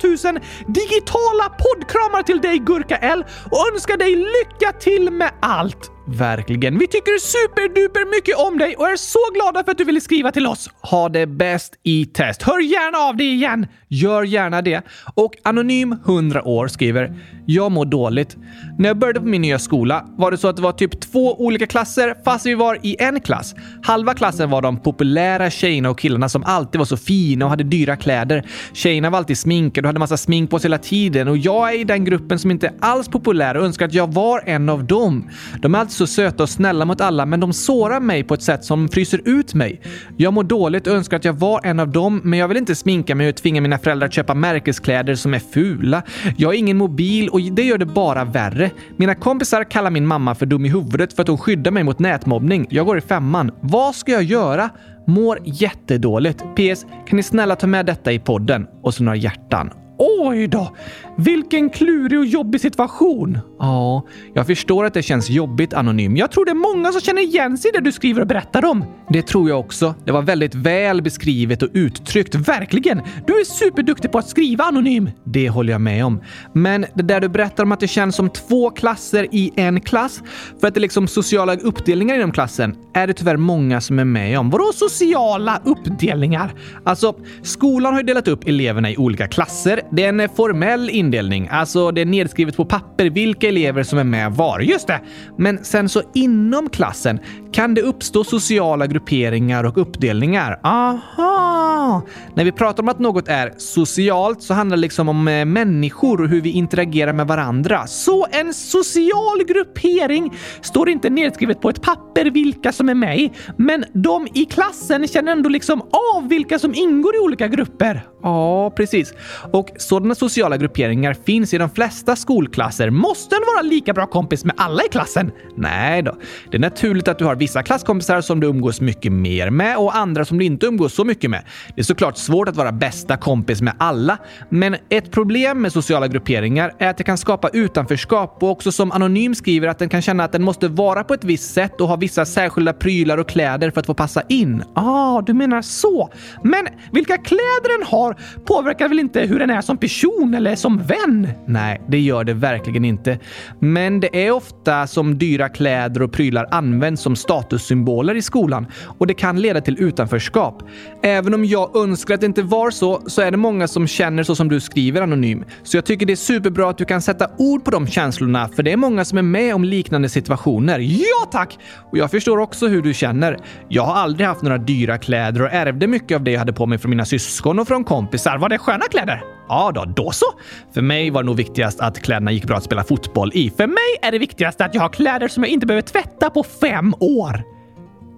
100 0.02 0.32
000 0.32 0.40
digitala 0.66 1.48
poddkramar 1.48 2.22
till 2.22 2.40
dig 2.40 2.58
Gurka 2.58 2.96
L 2.96 3.24
och 3.50 3.72
önskar 3.72 3.96
dig 3.96 4.16
lycka 4.16 4.72
till 4.72 5.10
med 5.10 5.30
allt. 5.40 5.92
Verkligen. 6.06 6.78
Vi 6.78 6.86
tycker 6.86 7.18
superduper 7.18 8.10
mycket 8.16 8.36
om 8.36 8.58
dig 8.58 8.76
och 8.76 8.88
är 8.88 8.96
så 8.96 9.18
glada 9.34 9.64
för 9.64 9.72
att 9.72 9.78
du 9.78 9.84
ville 9.84 10.00
skriva 10.00 10.32
till 10.32 10.46
oss. 10.46 10.70
Ha 10.80 11.08
det 11.08 11.26
bäst 11.26 11.74
i 11.82 12.06
test. 12.06 12.42
Hör 12.42 12.60
gärna 12.60 12.98
av 12.98 13.16
dig 13.16 13.34
igen. 13.34 13.66
Gör 13.88 14.22
gärna 14.22 14.62
det. 14.62 14.81
Och 15.14 15.34
Anonym 15.42 15.92
100 16.06 16.48
år 16.48 16.68
skriver 16.68 17.16
“Jag 17.46 17.72
mår 17.72 17.84
dåligt. 17.84 18.36
När 18.78 18.88
jag 18.88 18.98
började 18.98 19.20
på 19.20 19.26
min 19.26 19.42
nya 19.42 19.58
skola 19.58 20.06
var 20.16 20.30
det 20.30 20.36
så 20.36 20.48
att 20.48 20.56
det 20.56 20.62
var 20.62 20.72
typ 20.72 21.00
två 21.00 21.40
olika 21.44 21.66
klasser 21.66 22.14
fast 22.24 22.46
vi 22.46 22.54
var 22.54 22.78
i 22.82 22.96
en 22.98 23.20
klass. 23.20 23.54
Halva 23.82 24.14
klassen 24.14 24.50
var 24.50 24.62
de 24.62 24.76
populära 24.80 25.50
tjejerna 25.50 25.90
och 25.90 25.98
killarna 25.98 26.28
som 26.28 26.44
alltid 26.44 26.78
var 26.78 26.86
så 26.86 26.96
fina 26.96 27.44
och 27.44 27.50
hade 27.50 27.64
dyra 27.64 27.96
kläder. 27.96 28.46
Tjejerna 28.72 29.10
var 29.10 29.18
alltid 29.18 29.38
sminkade 29.38 29.86
och 29.86 29.88
hade 29.88 29.98
massa 29.98 30.16
smink 30.16 30.50
på 30.50 30.58
sig 30.58 30.68
hela 30.68 30.78
tiden 30.78 31.28
och 31.28 31.38
jag 31.38 31.74
är 31.74 31.80
i 31.80 31.84
den 31.84 32.04
gruppen 32.04 32.38
som 32.38 32.50
inte 32.50 32.66
är 32.66 32.74
alls 32.80 33.08
populär 33.08 33.56
och 33.56 33.64
önskar 33.64 33.86
att 33.86 33.94
jag 33.94 34.12
var 34.12 34.42
en 34.46 34.68
av 34.68 34.84
dem. 34.84 35.30
De 35.62 35.74
är 35.74 35.78
alltid 35.78 35.92
så 35.92 36.06
söta 36.06 36.42
och 36.42 36.48
snälla 36.48 36.84
mot 36.84 37.00
alla 37.00 37.26
men 37.26 37.40
de 37.40 37.52
sårar 37.52 38.00
mig 38.00 38.24
på 38.24 38.34
ett 38.34 38.42
sätt 38.42 38.64
som 38.64 38.88
fryser 38.88 39.20
ut 39.24 39.54
mig. 39.54 39.80
Jag 40.16 40.32
mår 40.32 40.44
dåligt 40.44 40.86
och 40.86 40.94
önskar 40.94 41.16
att 41.16 41.24
jag 41.24 41.32
var 41.32 41.60
en 41.64 41.80
av 41.80 41.88
dem 41.88 42.20
men 42.24 42.38
jag 42.38 42.48
vill 42.48 42.56
inte 42.56 42.74
sminka 42.74 43.14
mig 43.14 43.28
och 43.28 43.36
tvinga 43.36 43.60
mina 43.60 43.78
föräldrar 43.78 44.06
att 44.06 44.14
köpa 44.14 44.34
märkeskläder 44.72 45.14
som 45.14 45.34
är 45.34 45.38
fula. 45.38 46.02
Jag 46.36 46.48
har 46.48 46.54
ingen 46.54 46.76
mobil 46.76 47.28
och 47.28 47.40
det 47.40 47.62
gör 47.62 47.78
det 47.78 47.86
bara 47.86 48.24
värre. 48.24 48.70
Mina 48.96 49.14
kompisar 49.14 49.64
kallar 49.64 49.90
min 49.90 50.06
mamma 50.06 50.34
för 50.34 50.46
dum 50.46 50.64
i 50.64 50.68
huvudet 50.68 51.12
för 51.12 51.22
att 51.22 51.28
hon 51.28 51.38
skyddar 51.38 51.70
mig 51.70 51.84
mot 51.84 51.98
nätmobbning. 51.98 52.66
Jag 52.70 52.86
går 52.86 52.98
i 52.98 53.00
femman. 53.00 53.50
Vad 53.60 53.94
ska 53.94 54.12
jag 54.12 54.22
göra? 54.22 54.70
Mår 55.06 55.38
jättedåligt. 55.44 56.38
PS. 56.56 56.86
Kan 57.06 57.16
ni 57.16 57.22
snälla 57.22 57.56
ta 57.56 57.66
med 57.66 57.86
detta 57.86 58.12
i 58.12 58.18
podden? 58.18 58.66
Och 58.82 58.94
så 58.94 59.02
några 59.02 59.16
hjärtan. 59.16 59.70
Oj 60.04 60.46
då! 60.46 60.76
Vilken 61.16 61.70
klurig 61.70 62.18
och 62.18 62.26
jobbig 62.26 62.60
situation. 62.60 63.38
Ja, 63.58 64.06
jag 64.34 64.46
förstår 64.46 64.84
att 64.84 64.94
det 64.94 65.02
känns 65.02 65.30
jobbigt 65.30 65.74
anonym. 65.74 66.16
Jag 66.16 66.30
tror 66.30 66.44
det 66.44 66.50
är 66.50 66.74
många 66.74 66.92
som 66.92 67.00
känner 67.00 67.22
igen 67.22 67.58
sig 67.58 67.68
i 67.68 67.72
det 67.72 67.80
du 67.80 67.92
skriver 67.92 68.20
och 68.20 68.26
berättar 68.26 68.64
om. 68.64 68.84
Det 69.08 69.26
tror 69.26 69.48
jag 69.48 69.60
också. 69.60 69.94
Det 70.04 70.12
var 70.12 70.22
väldigt 70.22 70.54
väl 70.54 71.02
beskrivet 71.02 71.62
och 71.62 71.68
uttryckt. 71.72 72.34
Verkligen! 72.34 73.02
Du 73.26 73.40
är 73.40 73.44
superduktig 73.44 74.12
på 74.12 74.18
att 74.18 74.28
skriva 74.28 74.64
anonym. 74.64 75.10
Det 75.24 75.48
håller 75.48 75.72
jag 75.72 75.80
med 75.80 76.04
om. 76.04 76.20
Men 76.54 76.86
det 76.94 77.02
där 77.02 77.20
du 77.20 77.28
berättar 77.28 77.64
om 77.64 77.72
att 77.72 77.80
det 77.80 77.88
känns 77.88 78.16
som 78.16 78.30
två 78.30 78.70
klasser 78.70 79.26
i 79.30 79.52
en 79.56 79.80
klass 79.80 80.22
för 80.60 80.68
att 80.68 80.74
det 80.74 80.78
är 80.78 80.82
liksom 80.82 81.08
sociala 81.08 81.56
uppdelningar 81.56 82.14
inom 82.14 82.32
klassen 82.32 82.76
är 82.94 83.06
det 83.06 83.12
tyvärr 83.12 83.36
många 83.36 83.80
som 83.80 83.98
är 83.98 84.04
med 84.04 84.38
om. 84.38 84.50
Vadå 84.50 84.72
sociala 84.74 85.62
uppdelningar? 85.64 86.54
Alltså, 86.84 87.14
skolan 87.42 87.92
har 87.92 88.00
ju 88.00 88.06
delat 88.06 88.28
upp 88.28 88.48
eleverna 88.48 88.90
i 88.90 88.96
olika 88.96 89.28
klasser. 89.28 89.80
Det 89.94 90.04
är 90.04 90.08
en 90.08 90.28
formell 90.28 90.90
indelning, 90.90 91.48
alltså 91.50 91.90
det 91.90 92.00
är 92.00 92.06
nedskrivet 92.06 92.56
på 92.56 92.64
papper 92.64 93.10
vilka 93.10 93.48
elever 93.48 93.82
som 93.82 93.98
är 93.98 94.04
med 94.04 94.32
var. 94.32 94.60
Just 94.60 94.86
det! 94.86 95.00
Men 95.38 95.64
sen 95.64 95.88
så 95.88 96.02
inom 96.14 96.68
klassen 96.70 97.20
kan 97.52 97.74
det 97.74 97.82
uppstå 97.82 98.24
sociala 98.24 98.86
grupperingar 98.86 99.64
och 99.64 99.78
uppdelningar. 99.78 100.60
Aha! 100.62 102.02
När 102.34 102.44
vi 102.44 102.52
pratar 102.52 102.82
om 102.82 102.88
att 102.88 102.98
något 102.98 103.28
är 103.28 103.52
socialt 103.56 104.42
så 104.42 104.54
handlar 104.54 104.76
det 104.76 104.80
liksom 104.80 105.08
om 105.08 105.28
eh, 105.28 105.44
människor 105.44 106.20
och 106.20 106.28
hur 106.28 106.40
vi 106.40 106.50
interagerar 106.50 107.12
med 107.12 107.26
varandra. 107.26 107.86
Så 107.86 108.26
en 108.30 108.54
social 108.54 109.44
gruppering 109.48 110.32
står 110.60 110.88
inte 110.88 111.10
nedskrivet 111.10 111.60
på 111.60 111.70
ett 111.70 111.82
papper 111.82 112.30
vilka 112.30 112.72
som 112.72 112.88
är 112.88 112.94
med 112.94 113.18
i, 113.18 113.32
men 113.56 113.84
de 113.92 114.28
i 114.34 114.44
klassen 114.44 115.08
känner 115.08 115.32
ändå 115.32 115.48
liksom 115.48 115.82
av 116.14 116.28
vilka 116.28 116.58
som 116.58 116.74
ingår 116.74 117.16
i 117.16 117.18
olika 117.18 117.48
grupper. 117.48 118.02
Ja, 118.22 118.70
precis. 118.70 119.14
Och 119.52 119.70
sådana 119.76 120.14
sociala 120.14 120.56
grupperingar 120.56 121.14
finns 121.14 121.54
i 121.54 121.58
de 121.58 121.70
flesta 121.70 122.16
skolklasser. 122.16 122.90
Måste 122.90 123.36
en 123.36 123.42
vara 123.54 123.62
lika 123.62 123.92
bra 123.92 124.06
kompis 124.06 124.44
med 124.44 124.54
alla 124.58 124.82
i 124.84 124.88
klassen? 124.88 125.32
Nej 125.56 126.02
då. 126.02 126.16
Det 126.50 126.56
är 126.56 126.60
naturligt 126.60 127.08
att 127.08 127.18
du 127.18 127.24
har 127.24 127.36
vissa 127.36 127.62
klasskompisar 127.62 128.20
som 128.20 128.40
du 128.40 128.46
umgås 128.46 128.80
mycket 128.80 129.12
mer 129.12 129.50
med 129.50 129.76
och 129.76 129.96
andra 129.96 130.24
som 130.24 130.38
du 130.38 130.44
inte 130.44 130.66
umgås 130.66 130.94
så 130.94 131.04
mycket 131.04 131.30
med. 131.30 131.42
Det 131.74 131.80
är 131.80 131.84
såklart 131.84 132.16
svårt 132.16 132.48
att 132.48 132.56
vara 132.56 132.72
bästa 132.72 133.16
kompis 133.16 133.62
med 133.62 133.74
alla, 133.78 134.18
men 134.48 134.76
ett 134.88 135.10
problem 135.10 135.62
med 135.62 135.72
sociala 135.72 136.08
grupperingar 136.08 136.74
är 136.78 136.88
att 136.88 136.98
det 136.98 137.04
kan 137.04 137.18
skapa 137.18 137.48
utanförskap 137.48 138.42
och 138.42 138.50
också 138.50 138.72
som 138.72 138.92
Anonym 138.92 139.34
skriver 139.34 139.68
att 139.68 139.78
den 139.78 139.88
kan 139.88 140.02
känna 140.02 140.24
att 140.24 140.32
den 140.32 140.42
måste 140.42 140.68
vara 140.68 141.04
på 141.04 141.14
ett 141.14 141.24
visst 141.24 141.54
sätt 141.54 141.80
och 141.80 141.88
ha 141.88 141.96
vissa 141.96 142.24
särskilda 142.24 142.72
prylar 142.72 143.18
och 143.18 143.28
kläder 143.28 143.70
för 143.70 143.80
att 143.80 143.86
få 143.86 143.94
passa 143.94 144.22
in. 144.28 144.64
Ah, 144.74 145.20
du 145.20 145.34
menar 145.34 145.62
så. 145.62 146.10
Men 146.42 146.68
vilka 146.92 147.18
kläder 147.18 147.78
den 147.78 147.86
har 147.86 148.11
påverkar 148.44 148.88
väl 148.88 148.98
inte 148.98 149.20
hur 149.20 149.38
den 149.38 149.50
är 149.50 149.60
som 149.60 149.76
person 149.76 150.34
eller 150.34 150.56
som 150.56 150.78
vän? 150.78 151.28
Nej, 151.46 151.80
det 151.88 152.00
gör 152.00 152.24
det 152.24 152.34
verkligen 152.34 152.84
inte. 152.84 153.18
Men 153.58 154.00
det 154.00 154.26
är 154.26 154.30
ofta 154.30 154.86
som 154.86 155.18
dyra 155.18 155.48
kläder 155.48 156.02
och 156.02 156.12
prylar 156.12 156.48
används 156.50 157.02
som 157.02 157.16
statussymboler 157.16 158.14
i 158.14 158.22
skolan 158.22 158.66
och 158.98 159.06
det 159.06 159.14
kan 159.14 159.40
leda 159.40 159.60
till 159.60 159.82
utanförskap. 159.82 160.62
Även 161.02 161.34
om 161.34 161.44
jag 161.44 161.76
önskar 161.76 162.14
att 162.14 162.20
det 162.20 162.26
inte 162.26 162.42
var 162.42 162.70
så, 162.70 163.02
så 163.06 163.22
är 163.22 163.30
det 163.30 163.36
många 163.36 163.68
som 163.68 163.86
känner 163.86 164.22
så 164.22 164.34
som 164.34 164.48
du 164.48 164.60
skriver 164.60 165.02
anonym. 165.02 165.44
Så 165.62 165.76
jag 165.76 165.84
tycker 165.84 166.06
det 166.06 166.12
är 166.12 166.16
superbra 166.16 166.70
att 166.70 166.78
du 166.78 166.84
kan 166.84 167.02
sätta 167.02 167.30
ord 167.38 167.64
på 167.64 167.70
de 167.70 167.86
känslorna, 167.86 168.48
för 168.48 168.62
det 168.62 168.72
är 168.72 168.76
många 168.76 169.04
som 169.04 169.18
är 169.18 169.22
med 169.22 169.54
om 169.54 169.64
liknande 169.64 170.08
situationer. 170.08 170.78
Ja 170.78 171.28
tack! 171.32 171.58
Och 171.90 171.98
jag 171.98 172.10
förstår 172.10 172.38
också 172.38 172.66
hur 172.66 172.82
du 172.82 172.94
känner. 172.94 173.38
Jag 173.68 173.82
har 173.82 173.94
aldrig 173.94 174.26
haft 174.26 174.42
några 174.42 174.58
dyra 174.58 174.98
kläder 174.98 175.42
och 175.42 175.52
ärvde 175.52 175.86
mycket 175.86 176.16
av 176.16 176.24
det 176.24 176.30
jag 176.30 176.38
hade 176.38 176.52
på 176.52 176.66
mig 176.66 176.78
från 176.78 176.90
mina 176.90 177.04
syskon 177.04 177.58
och 177.58 177.68
från 177.68 177.84
kompisar 177.84 178.01
kompisar. 178.02 178.38
Var 178.38 178.48
det 178.48 178.58
sköna 178.58 178.84
kläder? 178.90 179.22
Ja 179.48 179.72
då, 179.74 179.84
då 179.84 180.10
så. 180.10 180.26
För 180.74 180.82
mig 180.82 181.10
var 181.10 181.22
det 181.22 181.26
nog 181.26 181.36
viktigast 181.36 181.80
att 181.80 182.02
kläderna 182.02 182.32
gick 182.32 182.44
bra 182.44 182.56
att 182.56 182.64
spela 182.64 182.84
fotboll 182.84 183.30
i. 183.34 183.50
För 183.50 183.66
mig 183.66 183.98
är 184.02 184.12
det 184.12 184.18
viktigaste 184.18 184.64
att 184.64 184.74
jag 184.74 184.82
har 184.82 184.88
kläder 184.88 185.28
som 185.28 185.42
jag 185.42 185.50
inte 185.50 185.66
behöver 185.66 185.82
tvätta 185.82 186.30
på 186.30 186.42
fem 186.42 186.94
år. 187.00 187.42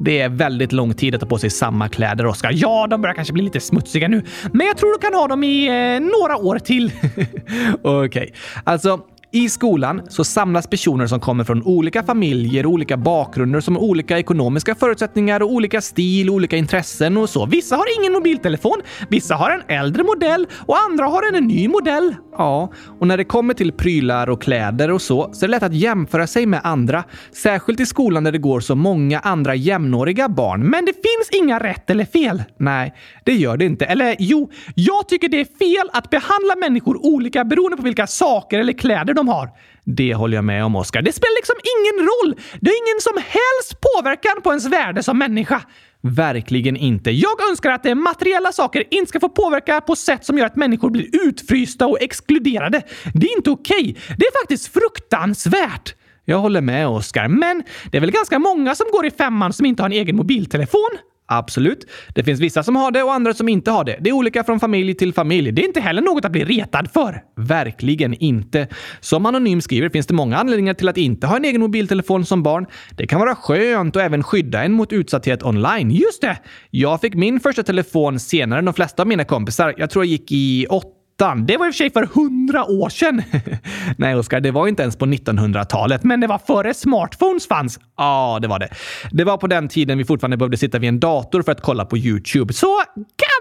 Det 0.01 0.20
är 0.20 0.29
väldigt 0.29 0.73
lång 0.73 0.94
tid 0.94 1.14
att 1.14 1.20
ta 1.20 1.27
på 1.27 1.38
sig 1.38 1.51
samma 1.51 1.88
kläder, 1.88 2.27
Oskar. 2.27 2.51
Ja, 2.55 2.87
de 2.87 3.03
börjar 3.03 3.14
kanske 3.14 3.33
bli 3.33 3.42
lite 3.42 3.61
smutsiga 3.61 4.09
nu, 4.09 4.23
men 4.53 4.66
jag 4.66 4.77
tror 4.77 4.92
du 4.92 4.99
kan 4.99 5.14
ha 5.14 5.29
dem 5.29 5.44
i 5.44 5.66
eh, 5.66 6.01
några 6.01 6.37
år 6.37 6.59
till. 6.59 6.92
Okej, 7.83 8.07
okay. 8.07 8.31
alltså 8.64 9.01
i 9.35 9.49
skolan 9.49 10.03
så 10.09 10.25
samlas 10.25 10.66
personer 10.66 11.07
som 11.07 11.20
kommer 11.20 11.44
från 11.44 11.62
olika 11.62 12.03
familjer, 12.03 12.66
olika 12.66 12.97
bakgrunder, 12.97 13.61
som 13.61 13.77
har 13.77 13.83
olika 13.83 14.18
ekonomiska 14.18 14.75
förutsättningar 14.75 15.42
och 15.42 15.53
olika 15.53 15.81
stil, 15.81 16.31
olika 16.31 16.57
intressen 16.57 17.16
och 17.16 17.31
så. 17.31 17.47
Vissa 17.47 17.77
har 17.77 18.01
ingen 18.01 18.12
mobiltelefon, 18.12 18.83
vissa 19.09 19.35
har 19.35 19.51
en 19.51 19.62
äldre 19.68 20.03
modell 20.03 20.47
och 20.66 20.77
andra 20.90 21.05
har 21.05 21.37
en 21.37 21.44
ny 21.44 21.68
modell. 21.68 22.14
Ja, 22.33 22.73
och 23.01 23.07
när 23.07 23.16
det 23.16 23.25
kommer 23.25 23.55
till 23.55 23.73
prylar 23.73 24.29
och 24.29 24.42
kläder 24.42 24.90
och 24.90 25.03
så, 25.03 25.31
så 25.33 25.44
är 25.44 25.49
det 25.49 25.51
lätt 25.51 25.62
att 25.62 25.75
jämföra 25.75 26.27
sig 26.27 26.47
med 26.47 26.61
andra. 26.64 27.05
Särskilt 27.33 27.81
i 27.81 27.87
skolan 27.87 28.25
där 28.25 28.33
det 28.33 28.38
går 28.38 28.61
så 28.61 28.75
många 28.75 29.18
andra 29.18 29.55
jämnåriga 29.55 30.29
barn. 30.29 30.70
Men 30.70 30.85
det 30.85 30.92
finns 30.92 31.42
inga 31.42 31.59
rätt 31.59 31.90
eller 31.90 32.05
fel. 32.05 32.42
Nej, 32.59 32.94
det 33.25 33.33
gör 33.33 33.57
det 33.57 33.64
inte. 33.64 33.85
Eller 33.85 34.16
jo, 34.18 34.51
jag 34.75 35.09
tycker 35.09 35.29
det 35.29 35.40
är 35.40 35.59
fel 35.59 35.90
att 35.92 36.11
behandla 36.11 36.57
människor 36.61 37.07
olika 37.07 37.44
beroende 37.44 37.77
på 37.77 37.83
vilka 37.83 38.07
saker 38.07 38.59
eller 38.59 38.73
kläder 38.73 39.14
de 39.14 39.23
de 39.24 39.32
har. 39.32 39.50
Det 39.84 40.14
håller 40.14 40.37
jag 40.37 40.44
med 40.44 40.64
om, 40.64 40.76
Oskar. 40.76 41.02
Det 41.02 41.12
spelar 41.12 41.37
liksom 41.37 41.56
ingen 41.74 42.06
roll. 42.08 42.44
Det 42.60 42.70
har 42.70 42.76
ingen 42.88 43.00
som 43.00 43.16
helst 43.16 43.80
påverkan 43.80 44.42
på 44.42 44.50
ens 44.50 44.66
värde 44.66 45.02
som 45.02 45.18
människa. 45.18 45.62
Verkligen 46.00 46.76
inte. 46.76 47.10
Jag 47.10 47.48
önskar 47.50 47.70
att 47.70 47.82
det 47.82 47.94
materiella 47.94 48.52
saker 48.52 48.84
inte 48.90 49.08
ska 49.08 49.20
få 49.20 49.28
påverka 49.28 49.80
på 49.80 49.96
sätt 49.96 50.24
som 50.24 50.38
gör 50.38 50.46
att 50.46 50.56
människor 50.56 50.90
blir 50.90 51.26
utfrysta 51.26 51.87
och 51.87 52.02
exkluderade. 52.02 52.82
Det 53.14 53.26
är 53.26 53.37
inte 53.37 53.50
okej. 53.50 53.80
Okay. 53.80 54.16
Det 54.18 54.26
är 54.26 54.40
faktiskt 54.42 54.72
fruktansvärt. 54.72 55.94
Jag 56.24 56.38
håller 56.38 56.60
med, 56.60 56.88
Oskar. 56.88 57.28
Men 57.28 57.62
det 57.90 57.96
är 57.96 58.00
väl 58.00 58.10
ganska 58.10 58.38
många 58.38 58.74
som 58.74 58.87
går 58.92 59.06
i 59.06 59.10
femman 59.10 59.52
som 59.52 59.66
inte 59.66 59.82
har 59.82 59.90
en 59.90 59.96
egen 59.96 60.16
mobiltelefon? 60.16 60.90
Absolut. 61.26 61.87
Det 62.14 62.24
finns 62.24 62.40
vissa 62.40 62.62
som 62.62 62.76
har 62.76 62.90
det 62.90 63.02
och 63.02 63.14
andra 63.14 63.34
som 63.34 63.48
inte 63.48 63.70
har 63.70 63.84
det. 63.84 63.98
Det 64.00 64.10
är 64.10 64.14
olika 64.14 64.44
från 64.44 64.60
familj 64.60 64.94
till 64.94 65.12
familj. 65.14 65.52
Det 65.52 65.62
är 65.62 65.66
inte 65.66 65.80
heller 65.80 66.02
något 66.02 66.24
att 66.24 66.32
bli 66.32 66.44
retad 66.44 66.90
för. 66.90 67.22
Verkligen 67.37 68.14
inte. 68.14 68.68
Som 69.00 69.26
Anonym 69.26 69.60
skriver 69.60 69.88
finns 69.88 70.06
det 70.06 70.14
många 70.14 70.37
anledningar 70.37 70.74
till 70.74 70.88
att 70.88 70.96
inte 70.96 71.26
ha 71.26 71.37
en 71.37 71.44
egen 71.44 71.60
mobiltelefon 71.60 72.24
som 72.24 72.42
barn. 72.42 72.66
Det 72.96 73.06
kan 73.06 73.20
vara 73.20 73.34
skönt 73.34 73.96
och 73.96 74.02
även 74.02 74.22
skydda 74.22 74.64
en 74.64 74.72
mot 74.72 74.92
utsatthet 74.92 75.42
online. 75.42 75.90
Just 75.90 76.20
det! 76.20 76.38
Jag 76.70 77.00
fick 77.00 77.14
min 77.14 77.40
första 77.40 77.62
telefon 77.62 78.20
senare 78.20 78.58
än 78.58 78.64
de 78.64 78.74
flesta 78.74 79.02
av 79.02 79.08
mina 79.08 79.24
kompisar. 79.24 79.74
Jag 79.76 79.90
tror 79.90 80.04
jag 80.04 80.10
gick 80.10 80.32
i 80.32 80.66
åtta 80.66 80.93
det 81.18 81.57
var 81.57 81.66
i 81.66 81.70
och 81.70 81.74
för 81.74 81.79
sig 81.79 81.90
för 81.92 82.07
hundra 82.14 82.64
år 82.64 82.88
sedan. 82.88 83.22
Nej, 83.98 84.14
Oskar, 84.14 84.40
det 84.40 84.50
var 84.50 84.68
inte 84.68 84.83
ens 84.83 84.96
på 84.96 85.07
1900-talet, 85.07 86.05
men 86.05 86.20
det 86.20 86.27
var 86.27 86.38
före 86.38 86.74
smartphones 86.74 87.48
fanns. 87.48 87.81
Ja, 87.96 88.38
det 88.42 88.48
var 88.48 88.59
det. 88.59 88.68
Det 89.11 89.24
var 89.24 89.37
på 89.37 89.46
den 89.46 89.68
tiden 89.68 89.98
vi 89.98 90.05
fortfarande 90.05 90.37
behövde 90.37 90.57
sitta 90.57 90.79
vid 90.79 90.88
en 90.88 91.00
dator 91.00 91.42
för 91.42 91.53
att 91.53 91.61
kolla 91.61 91.85
på 91.85 91.98
YouTube. 91.98 92.53
Så 92.53 92.83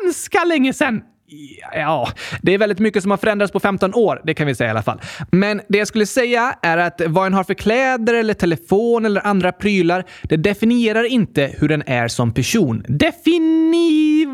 ganska 0.03 0.43
länge 0.43 0.73
sedan. 0.73 1.01
Ja, 1.73 2.09
det 2.41 2.53
är 2.53 2.57
väldigt 2.57 2.79
mycket 2.79 3.01
som 3.01 3.11
har 3.11 3.17
förändrats 3.17 3.53
på 3.53 3.59
15 3.59 3.93
år, 3.93 4.21
det 4.23 4.33
kan 4.33 4.47
vi 4.47 4.55
säga 4.55 4.67
i 4.67 4.71
alla 4.71 4.83
fall. 4.83 5.01
Men 5.31 5.61
det 5.69 5.77
jag 5.77 5.87
skulle 5.87 6.05
säga 6.05 6.55
är 6.61 6.77
att 6.77 7.01
vad 7.07 7.25
en 7.25 7.33
har 7.33 7.43
för 7.43 7.53
kläder 7.53 8.13
eller 8.13 8.33
telefon 8.33 9.05
eller 9.05 9.27
andra 9.27 9.51
prylar, 9.51 10.05
det 10.21 10.37
definierar 10.37 11.03
inte 11.03 11.55
hur 11.57 11.69
den 11.69 11.83
är 11.87 12.07
som 12.07 12.33
person. 12.33 12.85
Defini... 12.87 14.25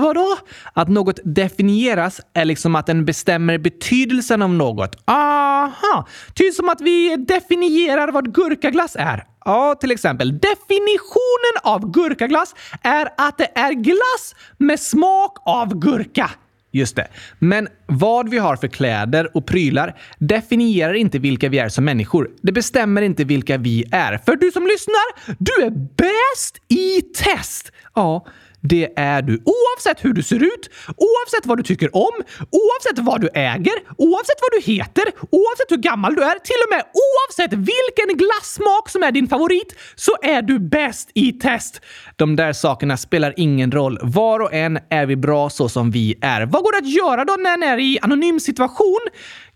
vadå? 0.00 0.36
Att 0.72 0.88
något 0.88 1.20
definieras 1.24 2.20
är 2.34 2.44
liksom 2.44 2.74
att 2.74 2.86
den 2.86 3.04
bestämmer 3.04 3.58
betydelsen 3.58 4.42
av 4.42 4.50
något. 4.50 4.96
Aha! 5.04 6.08
Typ 6.34 6.54
som 6.54 6.68
att 6.68 6.80
vi 6.80 7.16
definierar 7.16 8.12
vad 8.12 8.34
gurkaglass 8.34 8.96
är. 8.98 9.24
Ja, 9.44 9.74
till 9.74 9.90
exempel. 9.90 10.38
Definitionen 10.38 11.54
av 11.62 11.90
gurkaglass 11.90 12.54
är 12.82 13.08
att 13.16 13.38
det 13.38 13.58
är 13.58 13.72
glass 13.72 14.34
med 14.58 14.80
smak 14.80 15.38
av 15.44 15.78
gurka. 15.78 16.30
Just 16.70 16.96
det. 16.96 17.08
Men 17.38 17.68
vad 17.86 18.28
vi 18.28 18.38
har 18.38 18.56
för 18.56 18.68
kläder 18.68 19.36
och 19.36 19.46
prylar 19.46 19.96
definierar 20.18 20.94
inte 20.94 21.18
vilka 21.18 21.48
vi 21.48 21.58
är 21.58 21.68
som 21.68 21.84
människor. 21.84 22.30
Det 22.42 22.52
bestämmer 22.52 23.02
inte 23.02 23.24
vilka 23.24 23.58
vi 23.58 23.84
är. 23.92 24.18
För 24.18 24.36
du 24.36 24.50
som 24.50 24.66
lyssnar, 24.66 25.34
du 25.38 25.66
är 25.66 25.70
bäst 25.96 26.56
i 26.68 27.02
test! 27.02 27.72
Ja, 27.94 28.26
det 28.68 28.92
är 28.96 29.22
du. 29.22 29.42
Oavsett 29.44 30.04
hur 30.04 30.12
du 30.12 30.22
ser 30.22 30.42
ut, 30.42 30.70
oavsett 30.86 31.46
vad 31.46 31.58
du 31.58 31.62
tycker 31.62 31.96
om, 31.96 32.14
oavsett 32.50 32.98
vad 32.98 33.20
du 33.20 33.28
äger, 33.34 33.74
oavsett 33.98 34.38
vad 34.40 34.52
du 34.52 34.72
heter, 34.72 35.04
oavsett 35.30 35.70
hur 35.70 35.76
gammal 35.76 36.14
du 36.14 36.22
är, 36.22 36.38
till 36.38 36.60
och 36.64 36.70
med 36.70 36.82
oavsett 37.04 37.52
vilken 37.52 38.18
glassmak 38.18 38.88
som 38.88 39.02
är 39.02 39.12
din 39.12 39.28
favorit, 39.28 39.74
så 39.94 40.12
är 40.22 40.42
du 40.42 40.58
bäst 40.58 41.10
i 41.14 41.32
test. 41.32 41.80
De 42.16 42.36
där 42.36 42.52
sakerna 42.52 42.96
spelar 42.96 43.34
ingen 43.36 43.72
roll. 43.72 43.98
Var 44.02 44.40
och 44.40 44.52
en 44.52 44.78
är 44.90 45.06
vi 45.06 45.16
bra 45.16 45.50
så 45.50 45.68
som 45.68 45.90
vi 45.90 46.18
är. 46.20 46.46
Vad 46.46 46.62
går 46.64 46.72
det 46.72 46.78
att 46.78 46.94
göra 46.94 47.24
då 47.24 47.36
när 47.36 47.54
en 47.54 47.62
är 47.62 47.78
i 47.78 47.98
anonym 48.02 48.40
situation? 48.40 49.00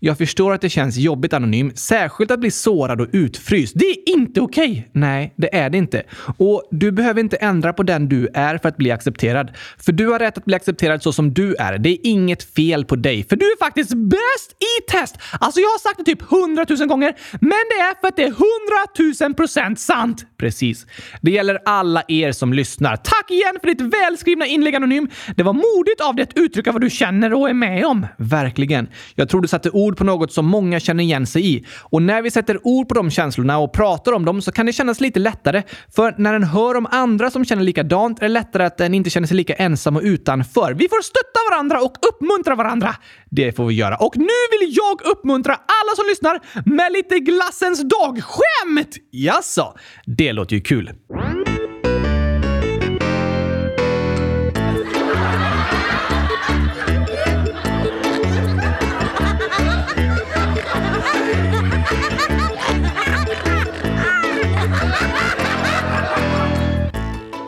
Jag 0.05 0.17
förstår 0.17 0.53
att 0.53 0.61
det 0.61 0.69
känns 0.69 0.97
jobbigt 0.97 1.33
anonym, 1.33 1.71
särskilt 1.75 2.31
att 2.31 2.39
bli 2.39 2.51
sårad 2.51 3.01
och 3.01 3.07
utfryst. 3.11 3.73
Det 3.75 3.85
är 3.85 4.09
inte 4.09 4.41
okej! 4.41 4.71
Okay. 4.71 4.83
Nej, 4.91 5.33
det 5.37 5.55
är 5.55 5.69
det 5.69 5.77
inte. 5.77 6.03
Och 6.37 6.67
du 6.71 6.91
behöver 6.91 7.21
inte 7.21 7.37
ändra 7.37 7.73
på 7.73 7.83
den 7.83 8.09
du 8.09 8.29
är 8.33 8.57
för 8.57 8.69
att 8.69 8.77
bli 8.77 8.91
accepterad. 8.91 9.51
För 9.77 9.91
du 9.91 10.07
har 10.07 10.19
rätt 10.19 10.37
att 10.37 10.45
bli 10.45 10.55
accepterad 10.55 11.03
så 11.03 11.13
som 11.13 11.33
du 11.33 11.55
är. 11.55 11.77
Det 11.77 11.89
är 11.89 11.97
inget 12.03 12.43
fel 12.43 12.85
på 12.85 12.95
dig, 12.95 13.23
för 13.23 13.35
du 13.35 13.45
är 13.45 13.57
faktiskt 13.59 13.93
bäst 13.93 14.51
i 14.51 14.91
test! 14.91 15.17
Alltså, 15.39 15.59
jag 15.59 15.67
har 15.67 15.79
sagt 15.79 15.97
det 15.97 16.03
typ 16.03 16.21
hundratusen 16.21 16.87
gånger, 16.87 17.15
men 17.31 17.49
det 17.49 17.79
är 17.79 18.01
för 18.01 18.07
att 18.07 18.15
det 18.15 18.23
är 18.23 18.33
hundratusen 18.43 19.33
procent 19.33 19.79
sant! 19.79 20.25
Precis. 20.37 20.85
Det 21.21 21.31
gäller 21.31 21.59
alla 21.65 22.03
er 22.07 22.31
som 22.31 22.53
lyssnar. 22.53 22.95
Tack 22.95 23.31
igen 23.31 23.57
för 23.61 23.67
ditt 23.67 23.81
välskrivna 23.81 24.45
inlägg 24.45 24.75
Anonym. 24.75 25.07
Det 25.35 25.43
var 25.43 25.53
modigt 25.53 26.01
av 26.01 26.15
dig 26.15 26.23
att 26.23 26.37
uttrycka 26.37 26.71
vad 26.71 26.81
du 26.81 26.89
känner 26.89 27.33
och 27.33 27.49
är 27.49 27.53
med 27.53 27.85
om. 27.85 28.07
Verkligen. 28.17 28.87
Jag 29.15 29.29
tror 29.29 29.41
du 29.41 29.47
satte 29.47 29.69
ord 29.69 29.92
på 29.93 30.03
något 30.03 30.33
som 30.33 30.45
många 30.45 30.79
känner 30.79 31.03
igen 31.03 31.27
sig 31.27 31.55
i. 31.55 31.65
Och 31.79 32.01
när 32.01 32.21
vi 32.21 32.31
sätter 32.31 32.59
ord 32.63 32.87
på 32.87 32.93
de 32.93 33.11
känslorna 33.11 33.57
och 33.57 33.73
pratar 33.73 34.11
om 34.11 34.25
dem 34.25 34.41
så 34.41 34.51
kan 34.51 34.65
det 34.65 34.73
kännas 34.73 35.01
lite 35.01 35.19
lättare. 35.19 35.63
För 35.95 36.15
när 36.17 36.33
en 36.33 36.43
hör 36.43 36.75
om 36.75 36.87
andra 36.91 37.31
som 37.31 37.45
känner 37.45 37.63
likadant 37.63 38.19
är 38.19 38.23
det 38.23 38.29
lättare 38.29 38.63
att 38.63 38.81
en 38.81 38.93
inte 38.93 39.09
känner 39.09 39.27
sig 39.27 39.37
lika 39.37 39.53
ensam 39.53 39.95
och 39.95 40.01
utanför. 40.01 40.73
Vi 40.73 40.89
får 40.89 41.01
stötta 41.01 41.39
varandra 41.51 41.81
och 41.81 41.97
uppmuntra 42.09 42.55
varandra. 42.55 42.95
Det 43.29 43.55
får 43.55 43.65
vi 43.65 43.73
göra. 43.73 43.95
Och 43.95 44.17
nu 44.17 44.39
vill 44.51 44.77
jag 44.77 45.11
uppmuntra 45.11 45.53
alla 45.53 45.95
som 45.95 46.05
lyssnar 46.07 46.39
med 46.75 46.91
lite 46.91 47.19
glassens 47.19 47.81
dag-skämt! 47.81 48.97
Jaså? 49.11 49.73
Det 50.05 50.33
låter 50.33 50.55
ju 50.55 50.61
kul. 50.61 50.89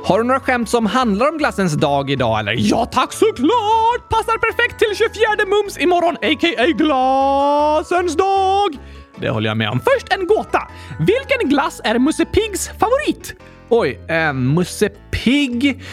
Har 0.07 0.17
du 0.17 0.23
några 0.23 0.39
skämt 0.39 0.69
som 0.69 0.85
handlar 0.85 1.29
om 1.29 1.37
glassens 1.37 1.73
dag 1.73 2.09
idag 2.09 2.39
eller? 2.39 2.55
Ja 2.57 2.85
tack 2.85 3.13
såklart! 3.13 4.09
Passar 4.09 4.37
perfekt 4.37 4.79
till 4.79 4.95
24 4.97 5.11
mums 5.47 5.77
imorgon, 5.77 6.15
a.k.a. 6.15 6.65
glassens 6.65 8.15
dag! 8.15 8.77
Det 9.19 9.29
håller 9.29 9.49
jag 9.49 9.57
med 9.57 9.69
om. 9.69 9.79
Först 9.79 10.13
en 10.13 10.27
gåta. 10.27 10.67
Vilken 10.99 11.49
glass 11.49 11.81
är 11.83 11.99
Musse 11.99 12.25
Piggs 12.25 12.67
favorit? 12.67 13.35
Oj, 13.69 13.99
eh, 14.09 14.33
Musse 14.33 14.89
Pigg? 15.11 15.83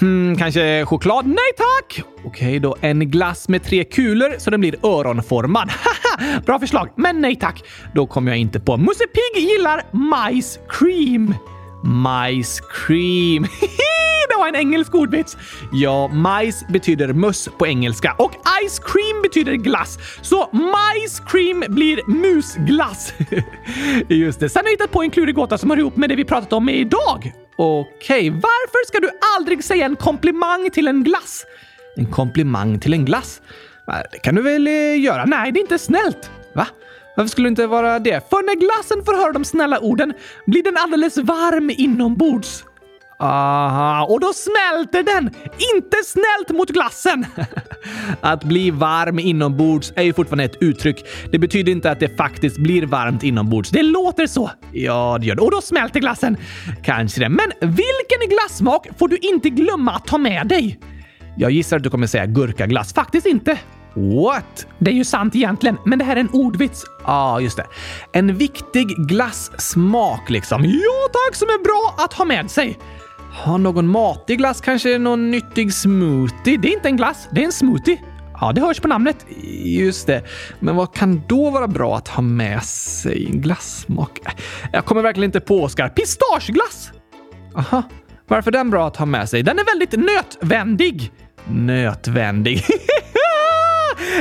Hmm, 0.00 0.36
kanske 0.36 0.84
choklad? 0.84 1.26
Nej 1.26 1.52
tack! 1.56 2.02
Okej 2.24 2.58
då, 2.58 2.76
en 2.80 3.10
glass 3.10 3.48
med 3.48 3.64
tre 3.64 3.84
kulor 3.84 4.34
så 4.38 4.50
den 4.50 4.60
blir 4.60 4.86
öronformad. 4.86 5.70
Bra 6.46 6.58
förslag, 6.58 6.88
men 6.96 7.20
nej 7.20 7.36
tack. 7.36 7.62
Då 7.94 8.06
kommer 8.06 8.30
jag 8.30 8.38
inte 8.38 8.60
på. 8.60 8.76
Musse 8.76 9.04
Pigg 9.06 9.44
gillar 9.44 9.82
majs 9.92 10.58
cream. 10.68 11.34
Majs 11.84 12.60
cream. 12.60 13.42
det 14.28 14.36
var 14.38 14.48
en 14.48 14.56
engelsk 14.56 14.94
ordvits! 14.94 15.36
Ja, 15.72 16.08
majs 16.08 16.66
betyder 16.68 17.12
möss 17.12 17.48
på 17.58 17.66
engelska 17.66 18.14
och 18.18 18.32
ice 18.66 18.78
cream 18.78 19.22
betyder 19.22 19.52
glass. 19.52 19.98
Så 20.22 20.48
majs 20.52 21.20
cream 21.26 21.64
blir 21.68 22.00
musglass. 22.06 23.12
Just 24.08 24.40
det. 24.40 24.48
Sen 24.48 24.60
har 24.60 24.64
jag 24.64 24.70
hittat 24.70 24.90
på 24.90 25.02
en 25.02 25.10
klurig 25.10 25.34
gåta 25.34 25.58
som 25.58 25.70
hör 25.70 25.78
ihop 25.78 25.96
med 25.96 26.08
det 26.08 26.16
vi 26.16 26.24
pratat 26.24 26.52
om 26.52 26.68
idag. 26.68 27.32
Okej, 27.56 28.30
okay. 28.30 28.30
varför 28.30 28.86
ska 28.86 29.00
du 29.00 29.10
aldrig 29.38 29.64
säga 29.64 29.86
en 29.86 29.96
komplimang 29.96 30.70
till 30.70 30.88
en 30.88 31.04
glass? 31.04 31.44
En 31.96 32.06
komplimang 32.06 32.80
till 32.80 32.92
en 32.92 33.04
glass? 33.04 33.40
Det 34.12 34.18
kan 34.18 34.34
du 34.34 34.42
väl 34.42 34.66
eh, 34.66 35.00
göra? 35.00 35.24
Nej, 35.24 35.52
det 35.52 35.58
är 35.58 35.62
inte 35.62 35.78
snällt. 35.78 36.30
Va? 36.54 36.66
Varför 37.20 37.30
skulle 37.30 37.48
det 37.48 37.48
inte 37.48 37.66
vara 37.66 37.98
det? 37.98 38.30
För 38.30 38.42
när 38.46 38.54
glassen 38.54 39.04
får 39.04 39.14
höra 39.14 39.32
de 39.32 39.44
snälla 39.44 39.78
orden 39.80 40.12
blir 40.46 40.62
den 40.62 40.76
alldeles 40.76 41.18
varm 41.18 41.70
inombords. 41.70 42.64
Aha, 43.18 44.04
och 44.04 44.20
då 44.20 44.32
smälter 44.32 45.02
den! 45.02 45.30
Inte 45.74 45.96
snällt 46.04 46.58
mot 46.58 46.70
glassen! 46.70 47.26
att 48.20 48.44
bli 48.44 48.70
varm 48.70 49.18
inombords 49.18 49.92
är 49.96 50.02
ju 50.02 50.12
fortfarande 50.12 50.44
ett 50.44 50.62
uttryck. 50.62 51.04
Det 51.32 51.38
betyder 51.38 51.72
inte 51.72 51.90
att 51.90 52.00
det 52.00 52.16
faktiskt 52.16 52.58
blir 52.58 52.86
varmt 52.86 53.22
inombords. 53.22 53.70
Det 53.70 53.82
låter 53.82 54.26
så. 54.26 54.50
Ja, 54.72 55.18
det 55.20 55.26
gör 55.26 55.34
det. 55.34 55.42
Och 55.42 55.50
då 55.50 55.60
smälter 55.60 56.00
glassen. 56.00 56.36
Kanske 56.84 57.20
det. 57.20 57.28
Men 57.28 57.50
vilken 57.60 58.28
glassmak 58.28 58.86
får 58.98 59.08
du 59.08 59.16
inte 59.16 59.50
glömma 59.50 59.92
att 59.92 60.06
ta 60.06 60.18
med 60.18 60.48
dig? 60.48 60.80
Jag 61.36 61.50
gissar 61.50 61.76
att 61.76 61.82
du 61.82 61.90
kommer 61.90 62.06
säga 62.06 62.26
gurkaglass. 62.26 62.94
Faktiskt 62.94 63.26
inte. 63.26 63.58
What? 63.94 64.66
Det 64.78 64.90
är 64.90 64.94
ju 64.94 65.04
sant 65.04 65.36
egentligen, 65.36 65.76
men 65.84 65.98
det 65.98 66.04
här 66.04 66.16
är 66.16 66.20
en 66.20 66.30
ordvits. 66.32 66.84
Ja, 66.88 67.04
ah, 67.04 67.40
just 67.40 67.56
det. 67.56 67.66
En 68.12 68.36
viktig 68.36 68.88
glassmak 69.08 70.30
liksom. 70.30 70.64
Ja 70.64 71.08
tack, 71.12 71.36
som 71.36 71.48
är 71.48 71.64
bra 71.64 72.04
att 72.04 72.12
ha 72.12 72.24
med 72.24 72.50
sig. 72.50 72.78
Ha 73.44 73.56
någon 73.56 73.88
matig 73.88 74.38
glass, 74.38 74.60
kanske 74.60 74.98
någon 74.98 75.30
nyttig 75.30 75.74
smoothie. 75.74 76.56
Det 76.56 76.68
är 76.68 76.72
inte 76.72 76.88
en 76.88 76.96
glass, 76.96 77.28
det 77.30 77.40
är 77.40 77.44
en 77.44 77.52
smoothie. 77.52 78.02
Ja, 78.40 78.52
det 78.52 78.60
hörs 78.60 78.80
på 78.80 78.88
namnet. 78.88 79.26
Just 79.64 80.06
det. 80.06 80.24
Men 80.60 80.76
vad 80.76 80.94
kan 80.94 81.22
då 81.28 81.50
vara 81.50 81.68
bra 81.68 81.96
att 81.96 82.08
ha 82.08 82.22
med 82.22 82.62
sig? 82.62 83.24
Glassmak? 83.24 84.20
Jag 84.72 84.84
kommer 84.84 85.02
verkligen 85.02 85.28
inte 85.28 85.40
på, 85.40 85.62
Oskar. 85.62 85.88
Pistageglass! 85.88 86.90
Aha. 87.56 87.82
Varför 88.28 88.50
är 88.50 88.52
den 88.52 88.70
bra 88.70 88.86
att 88.86 88.96
ha 88.96 89.06
med 89.06 89.28
sig? 89.28 89.42
Den 89.42 89.58
är 89.58 89.64
väldigt 89.64 89.92
nötvändig. 89.92 91.12
Nötvändig. 91.44 92.64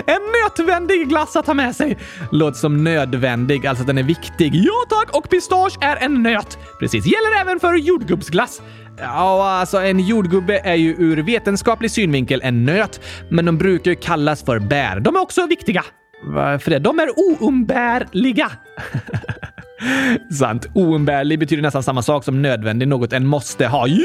En 0.05 0.21
nötvändig 0.43 1.09
glass 1.09 1.35
att 1.35 1.47
ha 1.47 1.53
med 1.53 1.75
sig. 1.75 1.97
Låter 2.31 2.57
som 2.57 2.83
nödvändig, 2.83 3.67
alltså 3.67 3.81
att 3.81 3.87
den 3.87 3.97
är 3.97 4.03
viktig. 4.03 4.55
Ja 4.55 4.85
tack! 4.89 5.15
Och 5.17 5.29
pistage 5.29 5.77
är 5.81 5.95
en 5.95 6.23
nöt. 6.23 6.57
Precis. 6.79 7.05
Gäller 7.05 7.41
även 7.41 7.59
för 7.59 7.73
jordgubbsglass. 7.73 8.61
Ja, 8.97 9.49
alltså 9.49 9.77
en 9.77 9.99
jordgubbe 9.99 10.59
är 10.59 10.75
ju 10.75 10.95
ur 10.97 11.23
vetenskaplig 11.23 11.91
synvinkel 11.91 12.41
en 12.43 12.65
nöt, 12.65 13.01
men 13.29 13.45
de 13.45 13.57
brukar 13.57 13.91
ju 13.91 13.97
kallas 13.97 14.43
för 14.43 14.59
bär. 14.59 14.99
De 14.99 15.15
är 15.15 15.19
också 15.19 15.45
viktiga. 15.45 15.83
Varför 16.23 16.71
det? 16.71 16.79
De 16.79 16.99
är 16.99 17.09
oumbärliga. 17.41 18.51
Sant. 20.31 20.67
Oumbärlig 20.73 21.39
betyder 21.39 21.61
nästan 21.61 21.83
samma 21.83 22.01
sak 22.01 22.23
som 22.23 22.41
nödvändig, 22.41 22.87
något 22.87 23.13
en 23.13 23.25
måste 23.25 23.67
ha. 23.67 23.87
Ja, 23.87 24.03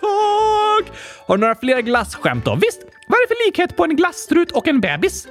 tack! 0.00 0.92
Har 1.26 1.36
du 1.36 1.40
några 1.40 1.54
fler 1.54 1.80
glasskämt 1.80 2.44
då? 2.44 2.54
Visst, 2.54 2.80
vad 3.08 3.18
är 3.18 3.28
det 3.28 3.34
för 3.34 3.46
likhet 3.46 3.76
på 3.76 3.84
en 3.84 3.96
glasstrut 3.96 4.52
och 4.52 4.68
en 4.68 4.80
bebis? 4.80 5.28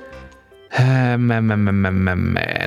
Um, 1.13 1.27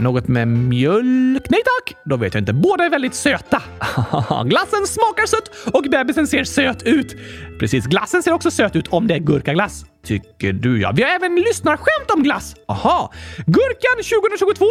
något 0.00 0.28
med 0.28 0.48
mjölk? 0.48 1.50
Nej 1.50 1.61
tack! 1.64 1.96
Då 2.04 2.16
vet 2.16 2.34
jag 2.34 2.40
inte. 2.40 2.52
Båda 2.52 2.84
är 2.84 2.90
väldigt 2.90 3.14
söta. 3.14 3.62
glassen 4.44 4.87
smakar 4.87 5.26
sött 5.26 5.74
och 5.74 5.84
bebisen 5.90 6.26
ser 6.26 6.44
söt 6.44 6.82
ut. 6.82 7.16
Precis, 7.58 7.87
glassen 7.87 8.22
ser 8.22 8.32
också 8.32 8.50
söt 8.50 8.76
ut 8.76 8.88
om 8.88 9.06
det 9.06 9.14
är 9.14 9.18
gurkaglass. 9.18 9.84
Tycker 10.04 10.52
du 10.52 10.80
ja. 10.80 10.92
Vi 10.94 11.02
har 11.02 11.11
även 11.11 11.34
lyssnarskämt 11.34 12.11
om 12.14 12.22
glass. 12.22 12.54
Aha! 12.68 13.12
Gurkan 13.46 14.20
2022 14.20 14.64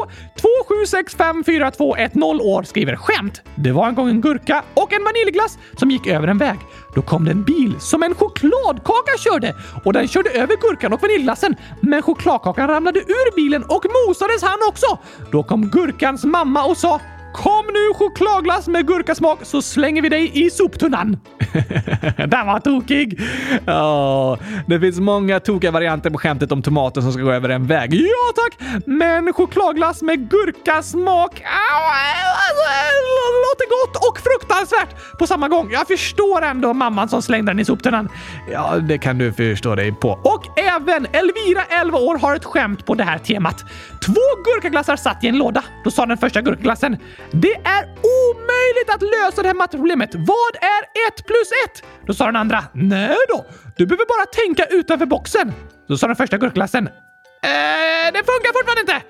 2765421 0.70 2.42
år 2.42 2.64
skriver 2.64 2.96
skämt. 2.96 3.42
Det 3.56 3.72
var 3.72 3.88
en 3.88 3.96
gång 3.96 4.10
en 4.10 4.22
gurka 4.22 4.64
och 4.74 4.94
en 4.94 5.04
vaniljglass 5.04 5.58
som 5.80 5.92
gick 5.92 6.08
över 6.08 6.28
en 6.28 6.38
väg. 6.38 6.60
Då 6.96 7.02
kom 7.02 7.26
det 7.26 7.32
en 7.32 7.44
bil 7.44 7.76
som 7.80 8.04
en 8.04 8.16
chokladkaka 8.16 9.18
körde 9.18 9.56
och 9.86 9.94
den 9.94 10.08
körde 10.08 10.30
över 10.30 10.56
gurkan 10.62 10.94
och 10.94 11.02
vaniljglassen. 11.02 11.56
Men 11.82 12.02
chokladkakan 12.02 12.68
ramlade 12.68 13.00
ur 13.00 13.36
bilen 13.36 13.64
och 13.64 13.86
mosades 14.08 14.44
han 14.44 14.60
också. 14.70 14.98
Då 15.32 15.44
kom 15.44 15.70
gurkans 15.70 16.24
mamma 16.24 16.64
och 16.64 16.78
sa 16.78 17.02
Kom 17.38 17.66
nu 17.66 17.94
chokladglass 17.94 18.68
med 18.68 18.88
gurkasmak 18.88 19.40
så 19.44 19.62
slänger 19.62 20.02
vi 20.02 20.10
dig 20.10 20.46
i 20.46 20.50
soptunnan. 20.50 21.18
Den 22.18 22.48
var 22.48 22.60
tokig! 22.60 23.20
Ja, 23.66 24.38
det 24.68 24.80
finns 24.80 25.00
många 25.00 25.40
tokiga 25.40 25.72
varianter 25.72 26.10
på 26.10 26.18
skämtet 26.18 26.52
om 26.52 26.62
tomaten 26.62 27.04
som 27.04 27.14
ska 27.14 27.22
gå 27.22 27.32
över 27.32 27.50
en 27.50 27.68
väg. 27.68 27.94
Ja 27.94 28.34
tack! 28.36 28.84
Men 28.86 29.34
chokladglass 29.34 30.02
med 30.02 30.30
gurkasmak 30.30 31.44
låter 33.44 33.70
gott 33.70 34.10
och 34.10 34.20
fruktansvärt 34.20 35.18
på 35.20 35.28
samma 35.28 35.48
gång. 35.48 35.70
Jag 35.72 35.88
förstår 35.88 36.42
ändå 36.42 36.74
mamman 36.74 37.10
som 37.10 37.22
slängde 37.22 37.52
den 37.52 37.60
i 37.60 37.66
soptunnan. 37.66 38.10
Ja, 38.52 38.78
det 38.78 38.98
kan 38.98 39.18
du 39.18 39.34
förstå 39.34 39.76
dig 39.76 39.92
på. 39.92 40.10
Och 40.10 40.60
även 40.60 41.08
Elvira, 41.12 41.64
11 41.82 41.98
år, 41.98 42.18
har 42.18 42.36
ett 42.36 42.46
skämt 42.46 42.86
på 42.86 42.96
det 42.96 43.04
här 43.04 43.18
temat. 43.18 43.66
Två 44.06 44.22
gurkaglassar 44.46 44.96
satt 44.96 45.24
i 45.24 45.28
en 45.28 45.38
låda. 45.38 45.64
Då 45.84 45.92
sa 45.92 46.06
den 46.06 46.18
första 46.18 46.42
gurkaglassen 46.42 46.98
det 47.32 47.54
är 47.54 47.84
omöjligt 48.24 48.90
att 48.90 49.02
lösa 49.02 49.42
det 49.42 49.48
här 49.48 49.56
matteproblemet. 49.56 50.10
Vad 50.16 50.56
är 50.56 51.08
ett 51.08 51.26
plus 51.26 51.52
ett? 51.66 51.84
Då 52.08 52.14
sa 52.14 52.26
den 52.26 52.36
andra. 52.36 52.64
Nej 52.74 53.18
då, 53.30 53.46
du 53.78 53.86
behöver 53.86 54.06
bara 54.06 54.26
tänka 54.26 54.66
utanför 54.66 55.06
boxen. 55.06 55.54
Då 55.88 55.98
sa 55.98 56.08
den 56.08 56.16
första 56.16 56.38
gurkglassen. 56.38 56.88
Eh, 56.88 58.12
det 58.14 58.24
funkar 58.26 58.54
fortfarande 58.54 58.82
inte. 58.82 59.02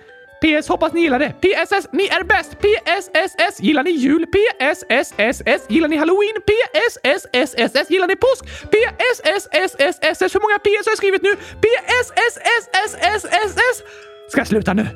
PS 0.41 0.67
hoppas 0.67 0.93
ni 0.93 1.01
gillar 1.01 1.19
det. 1.19 1.33
PSS 1.41 1.87
ni 1.91 2.07
är 2.07 2.23
bäst. 2.23 2.51
PSSS 2.59 3.59
gillar 3.61 3.83
ni 3.83 3.91
jul. 3.91 4.25
PSSSS 4.25 5.65
gillar 5.69 5.87
ni 5.87 5.97
halloween. 5.97 6.35
PSSSS 6.49 7.89
gillar 7.89 8.07
ni 8.07 8.15
påsk. 8.15 8.45
PSSSSS 8.73 10.35
hur 10.35 10.41
många 10.45 10.59
PS 10.59 10.85
har 10.85 10.91
jag 10.91 10.97
skrivit 10.97 11.21
nu? 11.21 11.35
PSSSSSS 11.63 13.17
Ska 14.29 14.39
jag 14.39 14.47
sluta 14.47 14.73
nu? 14.73 14.83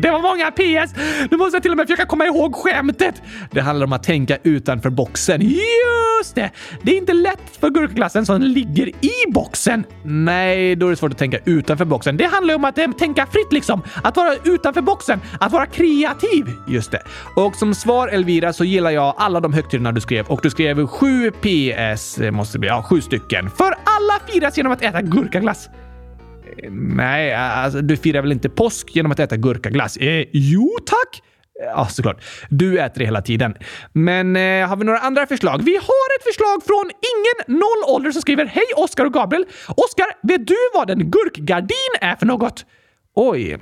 det 0.00 0.10
var 0.10 0.22
många 0.22 0.50
PS! 0.50 0.94
Nu 1.30 1.36
måste 1.36 1.56
jag 1.56 1.62
till 1.62 1.70
och 1.70 1.76
med 1.76 1.86
försöka 1.86 2.06
komma 2.06 2.26
ihåg 2.26 2.54
skämtet. 2.54 3.22
Det 3.50 3.60
handlar 3.60 3.86
om 3.86 3.92
att 3.92 4.02
tänka 4.02 4.38
utanför 4.42 4.90
boxen. 4.90 5.40
Just 5.40 6.34
det! 6.34 6.50
Det 6.82 6.92
är 6.92 6.96
inte 6.96 7.12
lätt 7.12 7.56
för 7.60 7.70
gurkaglassen 7.70 8.26
som 8.26 8.42
ligger 8.42 8.88
i 8.88 9.32
boxen. 9.32 9.84
Nej, 10.04 10.76
då 10.76 10.86
är 10.86 10.90
det 10.90 10.96
svårt 10.96 11.12
att 11.12 11.18
tänka 11.18 11.38
utanför 11.44 11.84
boxen. 11.84 12.16
Det 12.16 12.24
handlar 12.24 12.54
om 12.54 12.64
att 12.64 12.78
äh, 12.78 12.90
tänka 12.90 13.26
fritt 13.26 13.52
liksom. 13.52 13.82
Att 14.02 14.16
vara 14.16 14.34
utanför 14.44 14.82
boxen. 14.82 15.20
Att 15.40 15.52
vara 15.52 15.66
kreativ. 15.66 16.44
Just 16.68 16.90
det. 16.90 17.02
Och 17.36 17.56
som 17.56 17.74
svar 17.74 18.08
Elvira 18.08 18.52
så 18.52 18.64
gillar 18.64 18.90
jag 18.90 19.14
alla 19.16 19.40
de 19.40 19.52
högtiderna 19.52 19.92
du 19.92 20.00
skrev 20.00 20.26
och 20.26 20.40
du 20.42 20.50
skrev 20.50 20.86
sju 20.86 21.30
PS. 21.30 22.14
Det 22.14 22.30
måste 22.30 22.58
bli, 22.58 22.68
ja, 22.68 22.82
sju 22.82 23.00
stycken. 23.00 23.50
För 23.50 23.74
alla 23.84 24.20
firas 24.28 24.56
genom 24.56 24.72
att 24.72 24.82
äta 24.82 25.02
gurkaglass. 25.02 25.68
Nej, 26.70 27.34
alltså, 27.34 27.80
du 27.80 27.96
firar 27.96 28.22
väl 28.22 28.32
inte 28.32 28.48
påsk 28.48 28.96
genom 28.96 29.12
att 29.12 29.20
äta 29.20 29.36
gurkaglass? 29.36 29.96
Eh, 29.96 30.24
jo 30.32 30.70
tack! 30.86 31.22
Ja, 31.60 31.86
såklart. 31.86 32.24
Du 32.50 32.80
äter 32.80 32.98
det 32.98 33.04
hela 33.04 33.22
tiden. 33.22 33.54
Men 33.92 34.36
eh, 34.36 34.68
har 34.68 34.76
vi 34.76 34.84
några 34.84 34.98
andra 34.98 35.26
förslag? 35.26 35.62
Vi 35.64 35.76
har 35.76 36.18
ett 36.18 36.24
förslag 36.24 36.62
från 36.66 36.84
ingen 36.84 37.58
noll 37.58 37.94
ålder 37.94 38.10
som 38.10 38.22
skriver 38.22 38.46
Hej 38.46 38.66
Oskar 38.76 39.04
och 39.04 39.12
Gabriel! 39.12 39.46
Oskar, 39.68 40.06
vet 40.28 40.46
du 40.46 40.56
vad 40.74 40.90
en 40.90 41.10
gurkgardin 41.10 41.92
är 42.00 42.16
för 42.16 42.26
något? 42.26 42.66
Oj. 43.14 43.58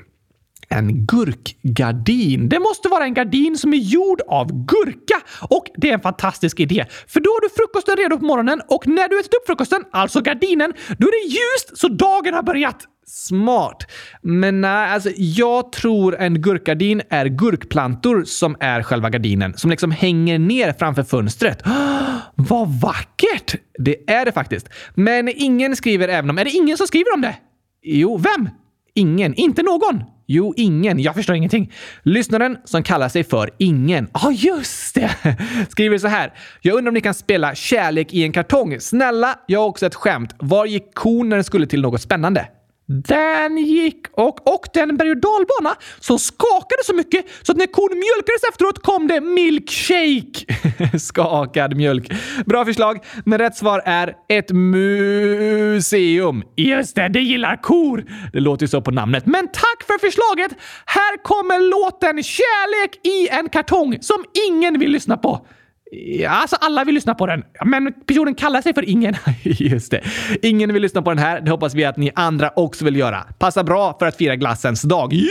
En 0.73 1.07
gurkgardin. 1.07 2.49
Det 2.49 2.59
måste 2.59 2.89
vara 2.89 3.05
en 3.05 3.15
gardin 3.15 3.59
som 3.59 3.73
är 3.73 3.79
gjord 3.79 4.21
av 4.29 4.67
gurka. 4.67 5.21
Och 5.41 5.65
det 5.75 5.91
är 5.91 5.95
en 5.95 6.01
fantastisk 6.01 6.61
idé. 6.61 6.87
För 7.09 7.21
då 7.21 7.31
har 7.31 7.41
du 7.41 7.49
frukosten 7.49 7.97
redo 7.97 8.19
på 8.19 8.25
morgonen 8.25 8.63
och 8.69 8.87
när 8.87 9.09
du 9.09 9.21
ätit 9.21 9.35
upp 9.35 9.47
frukosten, 9.47 9.85
alltså 9.91 10.21
gardinen, 10.21 10.73
då 10.99 11.07
är 11.09 11.29
det 11.29 11.35
ljust 11.35 11.81
så 11.81 11.89
dagen 11.89 12.35
har 12.35 12.43
börjat. 12.43 12.87
Smart. 13.07 13.87
Men 14.23 14.61
nej, 14.61 14.91
alltså 14.91 15.11
jag 15.17 15.73
tror 15.73 16.17
en 16.17 16.43
gurkgardin 16.43 17.03
är 17.11 17.27
gurkplantor 17.27 18.25
som 18.25 18.57
är 18.61 18.83
själva 18.83 19.11
gardinen. 19.11 19.55
Som 19.57 19.71
liksom 19.71 19.91
hänger 19.91 20.39
ner 20.39 20.73
framför 20.79 21.03
fönstret. 21.03 21.63
vad 22.35 22.69
vackert! 22.81 23.55
Det 23.79 24.11
är 24.11 24.25
det 24.25 24.33
faktiskt. 24.33 24.69
Men 24.95 25.29
ingen 25.29 25.77
skriver 25.77 26.09
även 26.09 26.31
om... 26.31 26.39
Är 26.39 26.45
det 26.45 26.51
ingen 26.51 26.77
som 26.77 26.87
skriver 26.87 27.15
om 27.15 27.21
det? 27.21 27.37
Jo, 27.83 28.17
vem? 28.17 28.49
Ingen. 28.95 29.35
Inte 29.35 29.63
någon. 29.63 30.05
Jo, 30.27 30.55
ingen. 30.57 31.01
Jag 31.01 31.15
förstår 31.15 31.37
ingenting. 31.37 31.73
Lyssnaren 32.03 32.59
som 32.65 32.83
kallar 32.83 33.09
sig 33.09 33.25
för 33.25 33.51
Ingen. 33.59 34.09
Ja, 34.13 34.21
ah, 34.29 34.31
just 34.31 34.95
det! 34.95 35.37
Skriver 35.69 35.99
så 35.99 36.09
här. 36.09 36.33
Jag 36.61 36.77
undrar 36.77 36.91
om 36.91 36.95
ni 36.95 37.01
kan 37.01 37.15
spela 37.15 37.55
Kärlek 37.55 38.15
i 38.15 38.23
en 38.23 38.33
kartong. 38.33 38.81
Snälla, 38.81 39.39
jag 39.47 39.61
har 39.61 39.67
också 39.67 39.87
ett 39.87 39.95
skämt. 39.95 40.35
Var 40.39 40.67
gick 40.67 40.95
kon 40.95 41.29
när 41.29 41.37
den 41.37 41.45
skulle 41.45 41.67
till 41.67 41.81
något 41.81 42.03
spännande? 42.03 42.49
Den 42.87 43.59
gick 43.59 44.07
och 44.13 44.55
och 44.55 44.67
den 44.75 44.97
berg 44.97 45.11
och 45.11 45.17
dalbana 45.17 45.77
som 46.01 46.19
skakade 46.19 46.85
så 46.85 46.95
mycket 46.95 47.27
så 47.43 47.53
att 47.53 47.59
när 47.59 47.67
kon 47.67 47.89
mjölkades 47.89 48.43
efteråt 48.53 48.83
kom 48.83 49.09
det 49.09 49.21
milkshake. 49.21 50.99
Skakad 50.99 51.77
mjölk. 51.77 52.13
Bra 52.47 52.65
förslag, 52.65 53.05
men 53.25 53.39
rätt 53.39 53.57
svar 53.57 53.83
är 53.85 54.15
ett 54.29 54.51
museum. 54.51 56.43
Just 56.57 56.97
det, 56.97 57.09
det 57.09 57.21
gillar 57.21 57.57
kor. 57.63 58.05
Det 58.33 58.41
låter 58.41 58.65
ju 58.65 58.69
så 58.69 58.81
på 58.81 58.91
namnet. 58.91 59.27
Men 59.27 59.49
tack 59.49 59.83
för 59.87 59.99
förslaget! 59.99 60.59
Här 60.87 61.23
kommer 61.23 61.71
låten 61.71 62.23
Kärlek 62.23 63.07
i 63.07 63.29
en 63.29 63.49
kartong 63.49 63.99
som 64.01 64.25
ingen 64.49 64.79
vill 64.79 64.91
lyssna 64.91 65.17
på. 65.17 65.47
Ja, 65.95 66.31
alltså 66.31 66.57
alla 66.61 66.85
vill 66.85 66.95
lyssna 66.95 67.15
på 67.15 67.27
den, 67.27 67.45
men 67.65 67.93
personen 68.07 68.35
kallar 68.35 68.63
sig 68.63 68.75
för 68.75 68.89
ingen. 68.89 69.15
Just 69.43 69.91
det. 69.91 70.01
Ingen 70.43 70.73
vill 70.73 70.83
lyssna 70.83 71.03
på 71.03 71.11
den 71.11 71.19
här. 71.19 71.41
Det 71.41 71.51
hoppas 71.51 71.75
vi 71.75 71.85
att 71.85 71.97
ni 71.97 72.11
andra 72.15 72.51
också 72.57 72.85
vill 72.85 72.97
göra. 72.97 73.27
Passa 73.39 73.65
bra 73.65 73.97
för 73.99 74.07
att 74.07 74.17
fira 74.17 74.37
glassens 74.37 74.83
dag. 74.83 75.13
Ja, 75.13 75.29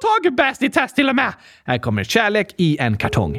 tack! 0.00 0.32
Bäst 0.36 0.62
i 0.62 0.70
test 0.70 0.96
till 0.96 1.08
och 1.08 1.16
med! 1.16 1.32
Här 1.64 1.78
kommer 1.78 2.04
Kärlek 2.04 2.54
i 2.56 2.78
en 2.78 2.96
kartong. 2.96 3.38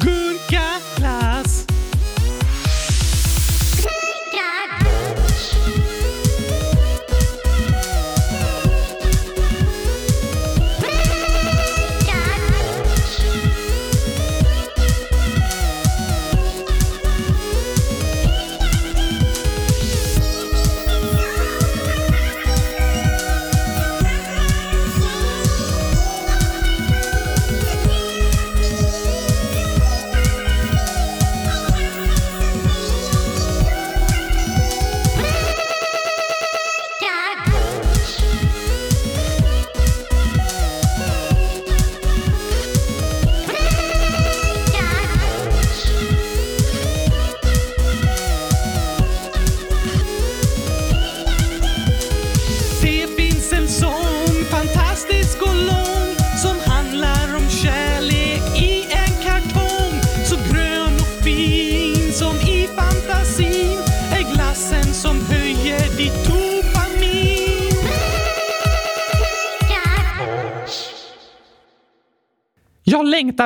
Gurkaglass. 0.00 1.67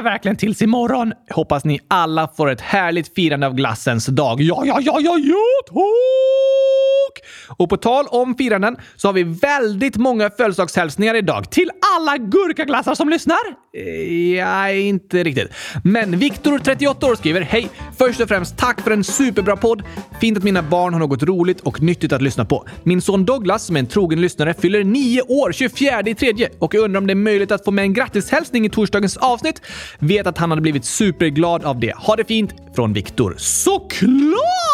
Längtar 0.03 0.11
verkligen 0.11 0.37
tills 0.37 0.63
imorgon. 0.63 1.13
Hoppas 1.31 1.65
ni 1.65 1.81
alla 1.89 2.29
får 2.29 2.51
ett 2.51 2.61
härligt 2.61 3.15
firande 3.15 3.47
av 3.47 3.55
glassens 3.55 4.07
dag. 4.07 4.41
Ja, 4.41 4.63
ja, 4.67 4.81
ja, 4.81 5.01
ja, 5.01 5.19
ja, 5.19 5.45
tack! 5.67 6.82
Och 7.49 7.69
på 7.69 7.77
tal 7.77 8.07
om 8.07 8.35
firanden 8.35 8.77
så 8.97 9.09
har 9.09 9.13
vi 9.13 9.23
väldigt 9.23 9.97
många 9.97 10.31
födelsedagshälsningar 10.31 11.15
idag 11.15 11.51
till 11.51 11.71
alla 11.97 12.17
gurkaglassar 12.17 12.95
som 12.95 13.09
lyssnar. 13.09 13.39
Eh, 13.77 14.35
ja, 14.35 14.71
inte 14.71 15.25
riktigt. 15.25 15.49
Men 15.85 16.19
Viktor, 16.19 16.59
38 16.59 17.07
år, 17.07 17.15
skriver 17.15 17.41
Hej! 17.41 17.69
Först 17.99 18.21
och 18.21 18.29
främst 18.29 18.59
tack 18.59 18.81
för 18.81 18.91
en 18.91 19.05
superbra 19.05 19.57
podd. 19.57 19.83
Fint 20.21 20.39
att 20.39 20.45
mina 20.45 20.63
barn 20.63 20.93
har 20.93 21.01
något 21.01 21.23
roligt 21.23 21.61
och 21.61 21.83
nyttigt 21.83 22.13
att 22.13 22.23
lyssna 22.23 22.45
på. 22.45 22.65
Min 22.83 23.03
son 23.03 23.25
Douglas, 23.25 23.65
som 23.65 23.77
är 23.77 23.81
en 23.81 23.87
trogen 23.87 24.21
lyssnare, 24.21 24.55
fyller 24.55 24.85
9 24.85 25.23
år 25.23 25.53
24 25.53 26.01
i 26.07 26.15
tredje 26.15 26.51
och 26.59 26.75
jag 26.75 26.85
undrar 26.85 27.01
om 27.01 27.07
det 27.07 27.13
är 27.13 27.15
möjligt 27.15 27.53
att 27.53 27.65
få 27.65 27.71
med 27.71 27.83
en 27.83 27.93
grattishälsning 27.95 28.67
i 28.67 28.71
torsdagens 28.71 29.17
avsnitt. 29.17 29.63
Vet 29.99 30.27
att 30.27 30.39
han 30.39 30.51
hade 30.51 30.63
blivit 30.63 30.85
superglad 30.85 31.65
av 31.65 31.81
det. 31.81 31.95
Ha 31.97 32.17
det 32.17 32.25
fint! 32.25 32.55
Från 32.75 32.93
Viktor. 32.93 33.35
Såklart! 33.39 34.72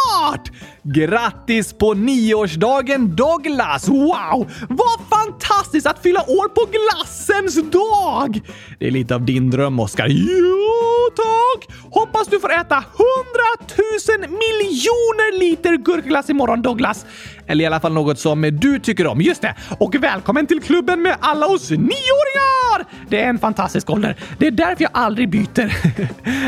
Grattis 0.82 1.72
på 1.72 1.94
nioårsdagen 1.94 3.16
Douglas! 3.16 3.88
Wow! 3.88 4.50
Vad 4.68 4.98
fantastiskt 5.10 5.86
att 5.86 6.02
fylla 6.02 6.20
år 6.20 6.48
på 6.48 6.70
glassens 6.70 7.70
dag! 7.70 8.40
Det 8.78 8.86
är 8.86 8.90
lite 8.90 9.14
av 9.14 9.24
din 9.24 9.50
dröm, 9.50 9.80
Oskar. 9.80 10.06
Jo, 10.08 11.08
tack! 11.16 11.76
Hoppas 11.90 12.28
du 12.28 12.40
får 12.40 12.52
äta 12.52 12.74
hundratusen 12.74 14.20
miljoner 14.20 15.38
liter 15.38 15.76
gurkaglass 15.76 16.30
imorgon, 16.30 16.62
Douglas. 16.62 17.06
Eller 17.46 17.64
i 17.64 17.66
alla 17.66 17.80
fall 17.80 17.92
något 17.92 18.18
som 18.18 18.58
du 18.60 18.78
tycker 18.78 19.06
om. 19.06 19.20
Just 19.20 19.42
det! 19.42 19.54
Och 19.80 19.94
välkommen 19.94 20.46
till 20.46 20.60
klubben 20.60 21.02
med 21.02 21.16
alla 21.20 21.46
oss 21.46 21.70
nioåringar! 21.70 22.67
Glad! 22.78 23.08
Det 23.08 23.20
är 23.20 23.28
en 23.28 23.38
fantastisk 23.38 23.90
ålder. 23.90 24.16
Det 24.38 24.46
är 24.46 24.50
därför 24.50 24.82
jag 24.82 24.90
aldrig 24.94 25.30
byter. 25.30 25.72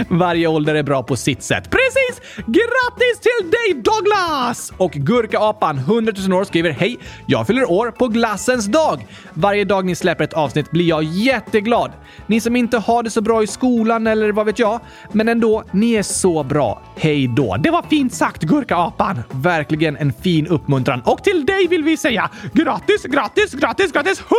Varje 0.19 0.47
ålder 0.47 0.75
är 0.75 0.83
bra 0.83 1.03
på 1.03 1.17
sitt 1.17 1.43
sätt. 1.43 1.71
Precis! 1.71 2.37
Grattis 2.37 3.21
till 3.21 3.51
dig 3.51 3.83
Douglas! 3.83 4.73
Och 4.77 4.93
Gurkaapan, 4.93 5.79
100 5.79 6.13
000 6.29 6.33
år, 6.41 6.45
skriver 6.45 6.71
Hej! 6.71 6.99
Jag 7.27 7.47
fyller 7.47 7.71
år 7.71 7.91
på 7.91 8.09
glassens 8.09 8.67
dag. 8.67 9.07
Varje 9.35 9.65
dag 9.65 9.85
ni 9.85 9.95
släpper 9.95 10.25
ett 10.25 10.33
avsnitt 10.33 10.71
blir 10.71 10.85
jag 10.85 11.03
jätteglad. 11.03 11.93
Ni 12.27 12.41
som 12.41 12.57
inte 12.57 12.79
har 12.79 13.03
det 13.03 13.11
så 13.11 13.21
bra 13.21 13.43
i 13.43 13.47
skolan 13.47 14.07
eller 14.07 14.33
vad 14.33 14.47
vet 14.47 14.59
jag, 14.59 14.81
men 15.13 15.29
ändå, 15.29 15.65
ni 15.71 15.93
är 15.93 16.03
så 16.03 16.43
bra. 16.43 16.83
Hej 16.97 17.29
då! 17.29 17.57
Det 17.57 17.71
var 17.71 17.83
fint 17.83 18.15
sagt 18.15 18.43
Gurkaapan! 18.43 19.23
Verkligen 19.31 19.97
en 19.97 20.13
fin 20.13 20.47
uppmuntran. 20.47 21.03
Och 21.05 21.25
till 21.25 21.47
dig 21.47 21.67
vill 21.67 21.83
vi 21.83 21.97
säga 21.97 22.31
grattis, 22.53 23.03
grattis, 23.03 23.53
grattis, 23.53 23.93
grattis! 23.93 24.21
100 24.21 24.31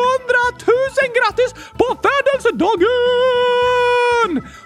000 0.68 0.76
grattis 1.16 1.56
på 1.82 1.97
födelsedagen! 2.01 2.91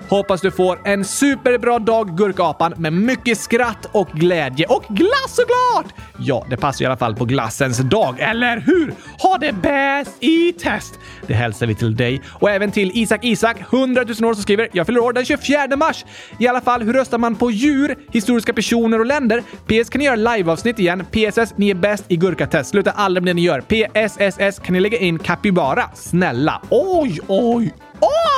Hoppas 0.09 0.41
du 0.41 0.51
får 0.51 0.79
en 0.87 1.05
superbra 1.05 1.79
dag 1.79 2.17
Gurkapan 2.17 2.73
med 2.77 2.93
mycket 2.93 3.37
skratt 3.37 3.89
och 3.91 4.07
glädje 4.07 4.65
och 4.65 4.83
glass 4.89 5.35
såklart! 5.35 5.93
Ja, 6.19 6.45
det 6.49 6.57
passar 6.57 6.83
i 6.83 6.85
alla 6.85 6.97
fall 6.97 7.15
på 7.15 7.25
glassens 7.25 7.77
dag, 7.77 8.19
eller 8.19 8.59
hur? 8.59 8.93
Ha 9.17 9.37
det 9.37 9.51
bäst 9.53 10.23
i 10.23 10.53
test! 10.53 10.99
Det 11.27 11.33
hälsar 11.33 11.67
vi 11.67 11.75
till 11.75 11.95
dig 11.95 12.21
och 12.39 12.49
även 12.49 12.71
till 12.71 12.91
Isak 12.93 13.23
Isak, 13.23 13.57
100 13.73 14.03
000 14.03 14.11
år, 14.11 14.33
som 14.33 14.43
skriver 14.43 14.69
“Jag 14.71 14.85
fyller 14.85 14.99
år 14.99 15.13
den 15.13 15.25
24 15.25 15.75
mars”. 15.77 16.05
I 16.39 16.47
alla 16.47 16.61
fall, 16.61 16.81
hur 16.81 16.93
röstar 16.93 17.17
man 17.17 17.35
på 17.35 17.51
djur, 17.51 17.95
historiska 18.11 18.53
personer 18.53 18.99
och 18.99 19.05
länder? 19.05 19.41
PS, 19.41 19.89
kan 19.89 19.99
ni 19.99 20.05
göra 20.05 20.15
liveavsnitt 20.15 20.79
igen? 20.79 21.05
PSS, 21.11 21.57
ni 21.57 21.69
är 21.69 21.75
bäst 21.75 22.05
i 22.07 22.15
gurkatest. 22.15 22.69
Sluta 22.69 22.91
aldrig 22.91 23.23
med 23.23 23.29
det 23.29 23.33
ni 23.33 23.41
gör. 23.41 23.61
PSSS, 23.61 24.59
kan 24.59 24.73
ni 24.73 24.79
lägga 24.79 24.97
in 24.97 25.19
Capybara? 25.19 25.83
Snälla. 25.93 26.61
Oj, 26.97 27.19
oj, 27.27 27.73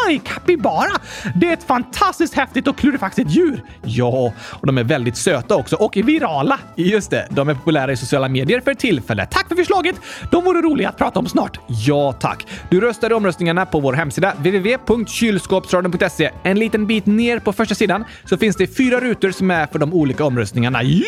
Oj, 0.08 0.22
kapibara! 0.26 0.92
Det 1.36 1.50
är 1.50 1.54
ett 1.54 1.64
fantastiskt 1.64 2.34
häftigt 2.34 2.68
och 2.68 2.78
klurifaxigt 2.78 3.30
djur. 3.30 3.64
Ja, 3.84 4.34
och 4.50 4.68
de 4.68 4.78
är 4.78 4.84
väldigt 4.84 5.18
söta 5.18 5.56
också 5.56 5.76
och 5.76 5.98
virala. 5.98 6.60
Just 6.76 7.10
det, 7.10 7.28
de 7.30 7.50
är 7.50 7.54
populära 7.54 7.92
i 7.92 7.98
sociala 7.98 8.28
medier 8.28 8.62
för 8.62 8.74
tillfället. 8.74 9.32
Tack 9.32 9.48
för 9.48 9.56
förslaget! 9.56 9.96
De 10.32 10.44
vore 10.44 10.62
roliga 10.62 10.90
att 10.90 10.98
prata 10.98 11.20
om 11.20 11.28
snart. 11.28 11.60
Ja, 11.68 12.14
tack. 12.14 12.48
Du 12.70 12.82
röstar 12.82 13.12
i 13.12 13.14
omröstningarna 13.14 13.66
på 13.66 13.80
vår 13.80 13.94
hemsida 13.94 14.34
www.kylskåpsradion.se. 14.34 16.32
En 16.44 16.60
liten 16.60 16.88
bit 16.88 17.06
ner 17.06 17.40
på 17.40 17.54
första 17.54 17.76
sidan 17.76 18.06
så 18.26 18.38
finns 18.38 18.56
det 18.56 18.78
fyra 18.78 19.00
rutor 19.00 19.32
som 19.32 19.52
är 19.52 19.68
för 19.68 19.80
de 19.80 19.94
olika 19.94 20.26
omröstningarna. 20.26 20.84
Ja, 20.84 21.06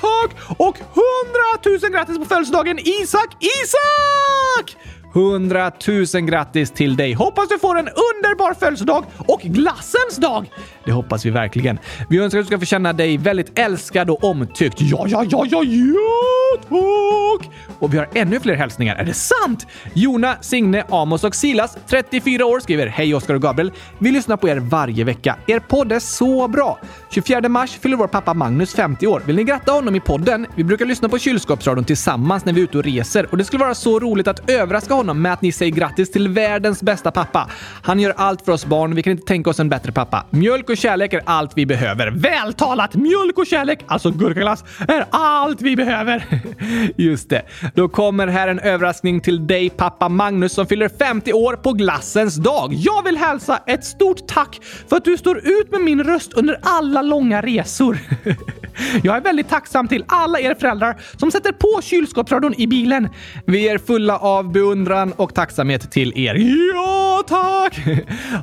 tack! 0.00 0.58
Och 0.58 0.78
hundratusen 0.94 1.92
grattis 1.92 2.18
på 2.18 2.24
födelsedagen 2.24 2.78
Isak 2.78 3.36
Isak! 3.40 4.76
100 5.14 5.72
000 6.14 6.22
grattis 6.22 6.70
till 6.70 6.96
dig! 6.96 7.12
Hoppas 7.12 7.48
du 7.48 7.58
får 7.58 7.78
en 7.78 7.88
underbar 7.88 8.54
födelsedag 8.54 9.04
och 9.16 9.40
glassens 9.40 10.16
dag! 10.16 10.50
Det 10.84 10.92
hoppas 10.92 11.26
vi 11.26 11.30
verkligen. 11.30 11.78
Vi 12.08 12.18
önskar 12.18 12.38
att 12.38 12.44
du 12.44 12.46
ska 12.46 12.58
få 12.58 12.64
känna 12.64 12.92
dig 12.92 13.18
väldigt 13.18 13.58
älskad 13.58 14.10
och 14.10 14.24
omtyckt. 14.24 14.80
Ja, 14.80 15.06
ja, 15.08 15.24
ja, 15.28 15.46
ja, 15.50 15.62
ja, 15.64 16.60
tack! 16.68 17.50
Och 17.78 17.94
vi 17.94 17.98
har 17.98 18.08
ännu 18.14 18.40
fler 18.40 18.54
hälsningar. 18.54 18.96
Är 18.96 19.04
det 19.04 19.14
sant? 19.14 19.66
Jona, 19.94 20.36
Signe, 20.40 20.84
Amos 20.88 21.24
och 21.24 21.34
Silas, 21.34 21.78
34 21.86 22.46
år, 22.46 22.60
skriver 22.60 22.86
Hej 22.86 23.14
Oskar 23.14 23.34
och 23.34 23.42
Gabriel. 23.42 23.72
Vi 23.98 24.10
lyssnar 24.10 24.36
på 24.36 24.48
er 24.48 24.56
varje 24.56 25.04
vecka. 25.04 25.36
Er 25.46 25.58
podd 25.58 25.92
är 25.92 25.98
så 25.98 26.48
bra. 26.48 26.78
24 27.10 27.48
mars 27.48 27.70
fyller 27.70 27.96
vår 27.96 28.06
pappa 28.06 28.34
Magnus 28.34 28.74
50 28.74 29.06
år. 29.06 29.22
Vill 29.26 29.36
ni 29.36 29.44
gratta 29.44 29.72
honom 29.72 29.94
i 29.94 30.00
podden? 30.00 30.46
Vi 30.54 30.64
brukar 30.64 30.86
lyssna 30.86 31.08
på 31.08 31.18
kylskåpsradion 31.18 31.84
tillsammans 31.84 32.44
när 32.44 32.52
vi 32.52 32.60
är 32.60 32.64
ute 32.64 32.78
och 32.78 32.84
reser 32.84 33.26
och 33.30 33.38
det 33.38 33.44
skulle 33.44 33.64
vara 33.64 33.74
så 33.74 34.00
roligt 34.00 34.28
att 34.28 34.50
överraska 34.50 34.94
honom 35.00 35.22
med 35.22 35.32
att 35.32 35.42
ni 35.42 35.52
säger 35.52 35.72
grattis 35.72 36.10
till 36.10 36.28
världens 36.28 36.82
bästa 36.82 37.10
pappa. 37.10 37.50
Han 37.82 38.00
gör 38.00 38.14
allt 38.16 38.44
för 38.44 38.52
oss 38.52 38.66
barn. 38.66 38.94
Vi 38.94 39.02
kan 39.02 39.10
inte 39.10 39.26
tänka 39.26 39.50
oss 39.50 39.60
en 39.60 39.68
bättre 39.68 39.92
pappa. 39.92 40.24
Mjölk 40.30 40.70
och 40.70 40.76
kärlek 40.76 41.12
är 41.12 41.22
allt 41.24 41.52
vi 41.54 41.66
behöver. 41.66 42.10
Vältalat! 42.10 42.94
Mjölk 42.94 43.38
och 43.38 43.46
kärlek, 43.46 43.84
alltså 43.86 44.10
gurkaglass, 44.10 44.64
är 44.88 45.04
allt 45.10 45.62
vi 45.62 45.76
behöver. 45.76 46.24
Just 46.96 47.30
det. 47.30 47.42
Då 47.74 47.88
kommer 47.88 48.26
här 48.26 48.48
en 48.48 48.58
överraskning 48.58 49.20
till 49.20 49.46
dig 49.46 49.70
pappa 49.70 50.08
Magnus 50.08 50.52
som 50.52 50.66
fyller 50.66 50.88
50 50.88 51.32
år 51.32 51.56
på 51.56 51.72
glassens 51.72 52.36
dag. 52.36 52.74
Jag 52.74 53.04
vill 53.04 53.16
hälsa 53.16 53.60
ett 53.66 53.84
stort 53.84 54.26
tack 54.26 54.60
för 54.88 54.96
att 54.96 55.04
du 55.04 55.16
står 55.16 55.38
ut 55.38 55.70
med 55.70 55.80
min 55.80 56.04
röst 56.04 56.32
under 56.32 56.58
alla 56.62 57.02
långa 57.02 57.42
resor. 57.42 57.98
Jag 59.02 59.16
är 59.16 59.20
väldigt 59.20 59.48
tacksam 59.48 59.88
till 59.88 60.04
alla 60.08 60.40
er 60.40 60.54
föräldrar 60.54 61.00
som 61.16 61.30
sätter 61.30 61.52
på 61.52 61.82
kylskåpsradion 61.82 62.54
i 62.56 62.66
bilen. 62.66 63.08
Vi 63.44 63.68
är 63.68 63.78
fulla 63.78 64.18
av 64.18 64.52
beundran 64.52 64.89
och 65.16 65.34
tacksamhet 65.34 65.90
till 65.90 66.12
er. 66.18 66.34
Ja, 66.74 67.22
tack! 67.28 67.80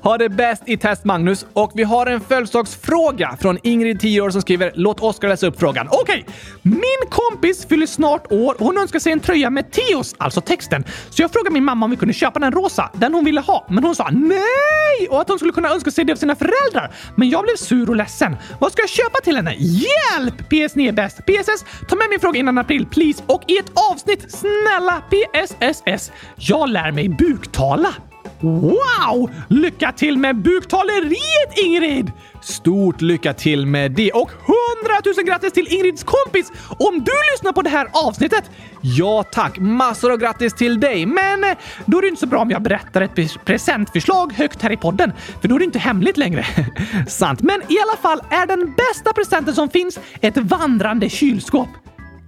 Ha 0.04 0.18
det 0.18 0.30
bäst 0.30 0.64
i 0.66 0.78
test, 0.78 1.06
Magnus. 1.06 1.46
Och 1.54 1.72
vi 1.76 1.84
har 1.84 2.06
en 2.06 2.22
födelsedagsfråga 2.22 3.38
från 3.42 3.58
Ingrid, 3.64 4.00
10 4.00 4.22
år, 4.22 4.30
som 4.30 4.42
skriver 4.42 4.72
“Låt 4.76 5.00
Oskar 5.00 5.28
läsa 5.28 5.48
upp 5.48 5.60
frågan”. 5.60 5.88
Okej! 5.92 6.26
Min 6.62 7.10
kompis 7.10 7.66
fyller 7.66 7.86
snart 7.86 8.32
år 8.32 8.54
och 8.60 8.66
hon 8.66 8.78
önskar 8.78 9.00
sig 9.00 9.12
en 9.12 9.20
tröja 9.20 9.50
med 9.50 9.72
Teos, 9.72 10.16
alltså 10.18 10.42
texten. 10.42 10.84
Så 11.10 11.22
jag 11.22 11.32
frågade 11.32 11.54
min 11.54 11.64
mamma 11.64 11.86
om 11.86 11.92
vi 11.92 11.98
kunde 11.98 12.14
köpa 12.14 12.40
den 12.40 12.52
rosa, 12.52 12.90
den 12.94 13.14
hon 13.14 13.26
ville 13.26 13.42
ha. 13.42 13.66
Men 13.70 13.84
hon 13.84 13.96
sa 13.96 14.10
nej! 14.12 15.08
Och 15.10 15.22
att 15.22 15.30
hon 15.30 15.40
skulle 15.40 15.54
kunna 15.54 15.70
önska 15.70 15.92
sig 15.92 16.06
det 16.06 16.14
av 16.14 16.18
sina 16.18 16.36
föräldrar. 16.36 16.92
Men 17.16 17.30
jag 17.30 17.44
blev 17.44 17.56
sur 17.56 17.90
och 17.90 17.96
ledsen. 17.96 18.36
Vad 18.60 18.72
ska 18.72 18.82
jag 18.82 18.90
köpa 18.90 19.20
till 19.24 19.36
henne? 19.36 19.56
Hjälp! 19.58 20.38
PS 20.50 20.76
ni 20.76 20.88
är 20.88 20.92
bäst. 20.92 21.18
PSS, 21.18 21.66
ta 21.90 21.96
med 21.96 22.08
min 22.10 22.20
fråga 22.20 22.40
innan 22.40 22.58
april, 22.58 22.86
please. 22.86 23.24
Och 23.28 23.44
i 23.48 23.58
ett 23.58 23.72
avsnitt, 23.92 24.32
snälla 24.32 25.02
PSSS. 25.12 26.12
Jag 26.40 26.70
lär 26.70 26.92
mig 26.92 27.10
buktala. 27.10 27.94
Wow! 28.40 29.32
Lycka 29.48 29.92
till 29.92 30.18
med 30.18 30.36
buktaleriet 30.36 31.58
Ingrid! 31.66 32.12
Stort 32.42 33.02
lycka 33.02 33.34
till 33.34 33.66
med 33.66 33.92
det 33.92 34.12
och 34.12 34.30
100 34.30 35.14
000 35.18 35.26
grattis 35.26 35.54
till 35.54 35.68
Ingrids 35.70 36.04
kompis 36.04 36.52
om 36.80 37.04
du 37.04 37.12
lyssnar 37.34 37.52
på 37.52 37.62
det 37.62 37.70
här 37.70 37.88
avsnittet! 37.92 38.44
Ja 38.82 39.24
tack, 39.32 39.60
massor 39.60 40.12
av 40.12 40.18
grattis 40.18 40.54
till 40.54 40.80
dig, 40.80 41.06
men 41.06 41.44
eh, 41.44 41.58
då 41.86 41.98
är 41.98 42.02
det 42.02 42.08
inte 42.08 42.20
så 42.20 42.28
bra 42.28 42.40
om 42.40 42.52
jag 42.52 42.62
berättar 42.62 43.02
ett 43.02 43.46
presentförslag 43.46 44.34
högt 44.34 44.62
här 44.62 44.72
i 44.72 44.78
podden, 44.78 45.14
för 45.42 45.48
då 45.48 45.56
är 45.56 45.60
det 45.60 45.66
inte 45.66 45.80
hemligt 45.80 46.18
längre. 46.18 46.46
Sant, 47.08 47.42
men 47.42 47.62
i 47.62 47.76
alla 47.80 47.98
fall 48.02 48.22
är 48.30 48.48
den 48.48 48.74
bästa 48.74 49.14
presenten 49.14 49.56
som 49.56 49.70
finns 49.70 50.00
ett 50.22 50.38
vandrande 50.38 51.10
kylskåp. 51.10 51.70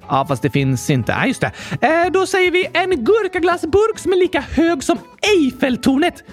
Ja, 0.10 0.26
fast 0.28 0.42
det 0.42 0.50
finns 0.50 0.90
inte. 0.90 1.12
Ja, 1.12 1.26
just 1.26 1.42
det. 1.42 1.52
Eh, 1.82 2.12
då 2.12 2.26
säger 2.26 2.52
vi 2.52 2.68
en 2.74 2.90
gurkaglassburk 2.90 4.00
som 4.00 4.14
är 4.14 4.18
lika 4.18 4.42
hög 4.42 4.84
som 4.84 4.98
Eiffeltornet. 5.22 6.24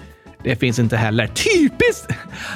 Det 0.47 0.55
finns 0.55 0.79
inte 0.79 0.97
heller. 0.97 1.27
Typiskt! 1.27 2.11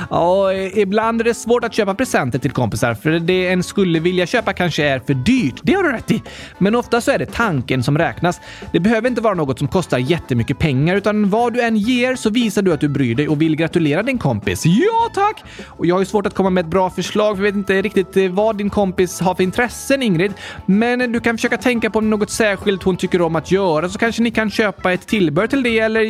Ja, 0.09 0.53
ibland 0.53 1.21
är 1.21 1.25
det 1.25 1.33
svårt 1.33 1.63
att 1.63 1.73
köpa 1.73 1.95
presenter 1.95 2.39
till 2.39 2.51
kompisar 2.51 2.93
för 2.93 3.19
det 3.19 3.47
en 3.47 3.63
skulle 3.63 3.99
vilja 3.99 4.25
köpa 4.25 4.53
kanske 4.53 4.83
är 4.83 4.99
för 4.99 5.13
dyrt. 5.13 5.55
Det 5.61 5.73
har 5.73 5.83
du 5.83 5.91
rätt 5.91 6.11
i. 6.11 6.23
Men 6.57 6.75
ofta 6.75 7.01
så 7.01 7.11
är 7.11 7.19
det 7.19 7.25
tanken 7.25 7.83
som 7.83 7.97
räknas. 7.97 8.41
Det 8.71 8.79
behöver 8.79 9.07
inte 9.07 9.21
vara 9.21 9.33
något 9.33 9.59
som 9.59 9.67
kostar 9.67 9.97
jättemycket 9.97 10.59
pengar 10.59 10.95
utan 10.95 11.29
vad 11.29 11.53
du 11.53 11.61
än 11.61 11.77
ger 11.77 12.15
så 12.15 12.29
visar 12.29 12.61
du 12.61 12.73
att 12.73 12.79
du 12.79 12.87
bryr 12.87 13.15
dig 13.15 13.27
och 13.27 13.41
vill 13.41 13.55
gratulera 13.55 14.03
din 14.03 14.17
kompis. 14.17 14.65
Ja, 14.65 15.09
tack! 15.13 15.43
Och 15.67 15.85
jag 15.85 15.95
har 15.95 15.99
ju 15.99 16.05
svårt 16.05 16.25
att 16.25 16.35
komma 16.35 16.49
med 16.49 16.65
ett 16.65 16.71
bra 16.71 16.89
förslag 16.89 17.37
för 17.37 17.43
jag 17.43 17.51
vet 17.51 17.57
inte 17.57 17.81
riktigt 17.81 18.17
eh, 18.17 18.29
vad 18.31 18.57
din 18.57 18.69
kompis 18.69 19.19
har 19.19 19.35
för 19.35 19.43
intressen, 19.43 20.03
Ingrid. 20.03 20.33
Men 20.65 21.11
du 21.11 21.19
kan 21.19 21.37
försöka 21.37 21.57
tänka 21.57 21.89
på 21.89 22.01
något 22.01 22.29
särskilt 22.29 22.83
hon 22.83 22.97
tycker 22.97 23.21
om 23.21 23.35
att 23.35 23.51
göra 23.51 23.89
så 23.89 23.99
kanske 23.99 24.21
ni 24.21 24.31
kan 24.31 24.51
köpa 24.51 24.93
ett 24.93 25.07
tillbehör 25.07 25.47
till 25.47 25.63
det 25.63 25.79
eller 25.79 26.01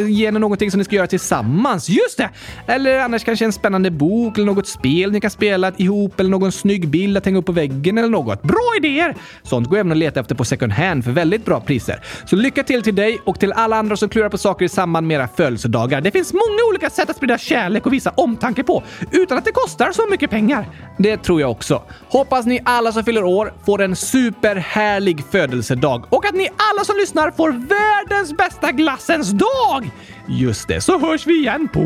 ge 0.00 0.26
henne 0.26 0.38
någonting 0.38 0.70
som 0.70 0.78
ni 0.78 0.84
ska 0.84 0.96
göra 0.96 1.06
tillsammans. 1.28 1.88
Just 1.88 2.18
det! 2.18 2.30
Eller 2.66 2.98
annars 2.98 3.24
kanske 3.24 3.44
en 3.44 3.52
spännande 3.52 3.90
bok 3.90 4.38
eller 4.38 4.46
något 4.46 4.68
spel 4.68 5.12
ni 5.12 5.20
kan 5.20 5.30
spela 5.30 5.72
ihop 5.76 6.20
eller 6.20 6.30
någon 6.30 6.52
snygg 6.52 6.88
bild 6.88 7.16
att 7.16 7.24
hänga 7.24 7.38
upp 7.38 7.46
på 7.46 7.52
väggen 7.52 7.98
eller 7.98 8.08
något. 8.08 8.42
Bra 8.42 8.72
idéer! 8.76 9.14
Sånt 9.42 9.68
går 9.68 9.76
även 9.76 9.92
att 9.92 9.98
leta 9.98 10.20
efter 10.20 10.34
på 10.34 10.44
second 10.44 10.72
hand 10.72 11.04
för 11.04 11.10
väldigt 11.10 11.44
bra 11.44 11.60
priser. 11.60 12.00
Så 12.26 12.36
lycka 12.36 12.62
till 12.62 12.82
till 12.82 12.94
dig 12.94 13.20
och 13.24 13.40
till 13.40 13.52
alla 13.52 13.76
andra 13.76 13.96
som 13.96 14.08
klurar 14.08 14.28
på 14.28 14.38
saker 14.38 14.64
i 14.64 14.68
samband 14.68 15.06
med 15.06 15.14
era 15.14 15.28
födelsedagar. 15.28 16.00
Det 16.00 16.10
finns 16.10 16.32
många 16.32 16.58
olika 16.70 16.90
sätt 16.90 17.10
att 17.10 17.16
sprida 17.16 17.38
kärlek 17.38 17.86
och 17.86 17.92
visa 17.92 18.10
omtanke 18.10 18.62
på 18.62 18.82
utan 19.10 19.38
att 19.38 19.44
det 19.44 19.52
kostar 19.52 19.92
så 19.92 20.06
mycket 20.10 20.30
pengar. 20.30 20.68
Det 20.98 21.16
tror 21.16 21.40
jag 21.40 21.50
också. 21.50 21.82
Hoppas 22.08 22.46
ni 22.46 22.60
alla 22.64 22.92
som 22.92 23.04
fyller 23.04 23.24
år 23.24 23.52
får 23.66 23.82
en 23.82 23.96
superhärlig 23.96 25.24
födelsedag 25.30 26.04
och 26.08 26.26
att 26.26 26.34
ni 26.34 26.48
alla 26.56 26.84
som 26.84 26.96
lyssnar 26.96 27.30
får 27.30 27.50
världens 27.50 28.36
bästa 28.36 28.72
glassens 28.72 29.30
dag! 29.30 29.90
Just 30.30 30.68
det, 30.68 30.80
så 30.80 30.98
hörs 30.98 31.26
vi 31.26 31.38
igen 31.38 31.68
på 31.68 31.80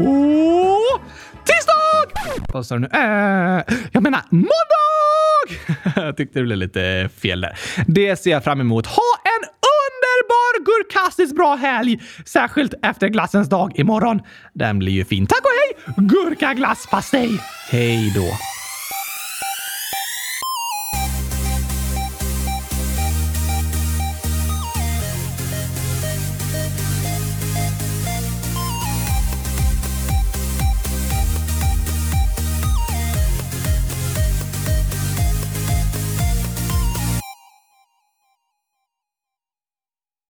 tisdag! 1.45 2.43
Vad 2.53 2.67
sa 2.67 2.75
du 2.75 2.81
nu? 2.81 2.89
Äh, 2.93 3.63
jag 3.93 4.03
menar 4.03 4.23
måndag! 4.31 4.53
jag 6.07 6.17
tyckte 6.17 6.39
det 6.39 6.45
blev 6.45 6.59
lite 6.59 7.09
fel 7.23 7.41
där. 7.41 7.59
Det 7.87 8.17
ser 8.17 8.31
jag 8.31 8.45
fram 8.45 8.61
emot. 8.61 8.87
Ha 8.87 9.03
en 9.25 9.49
underbar 9.49 10.65
gurkastiskt 10.65 11.37
bra 11.37 11.55
helg! 11.55 12.01
Särskilt 12.27 12.75
efter 12.83 13.09
glassens 13.09 13.49
dag 13.49 13.73
imorgon. 13.75 14.21
Den 14.55 14.79
blir 14.79 14.93
ju 14.93 15.05
fin. 15.05 15.27
Tack 15.27 15.41
och 15.41 15.51
hej! 15.51 15.95
Gurkaglasspastej! 16.09 17.41
Hej 17.71 18.13
då! 18.17 18.27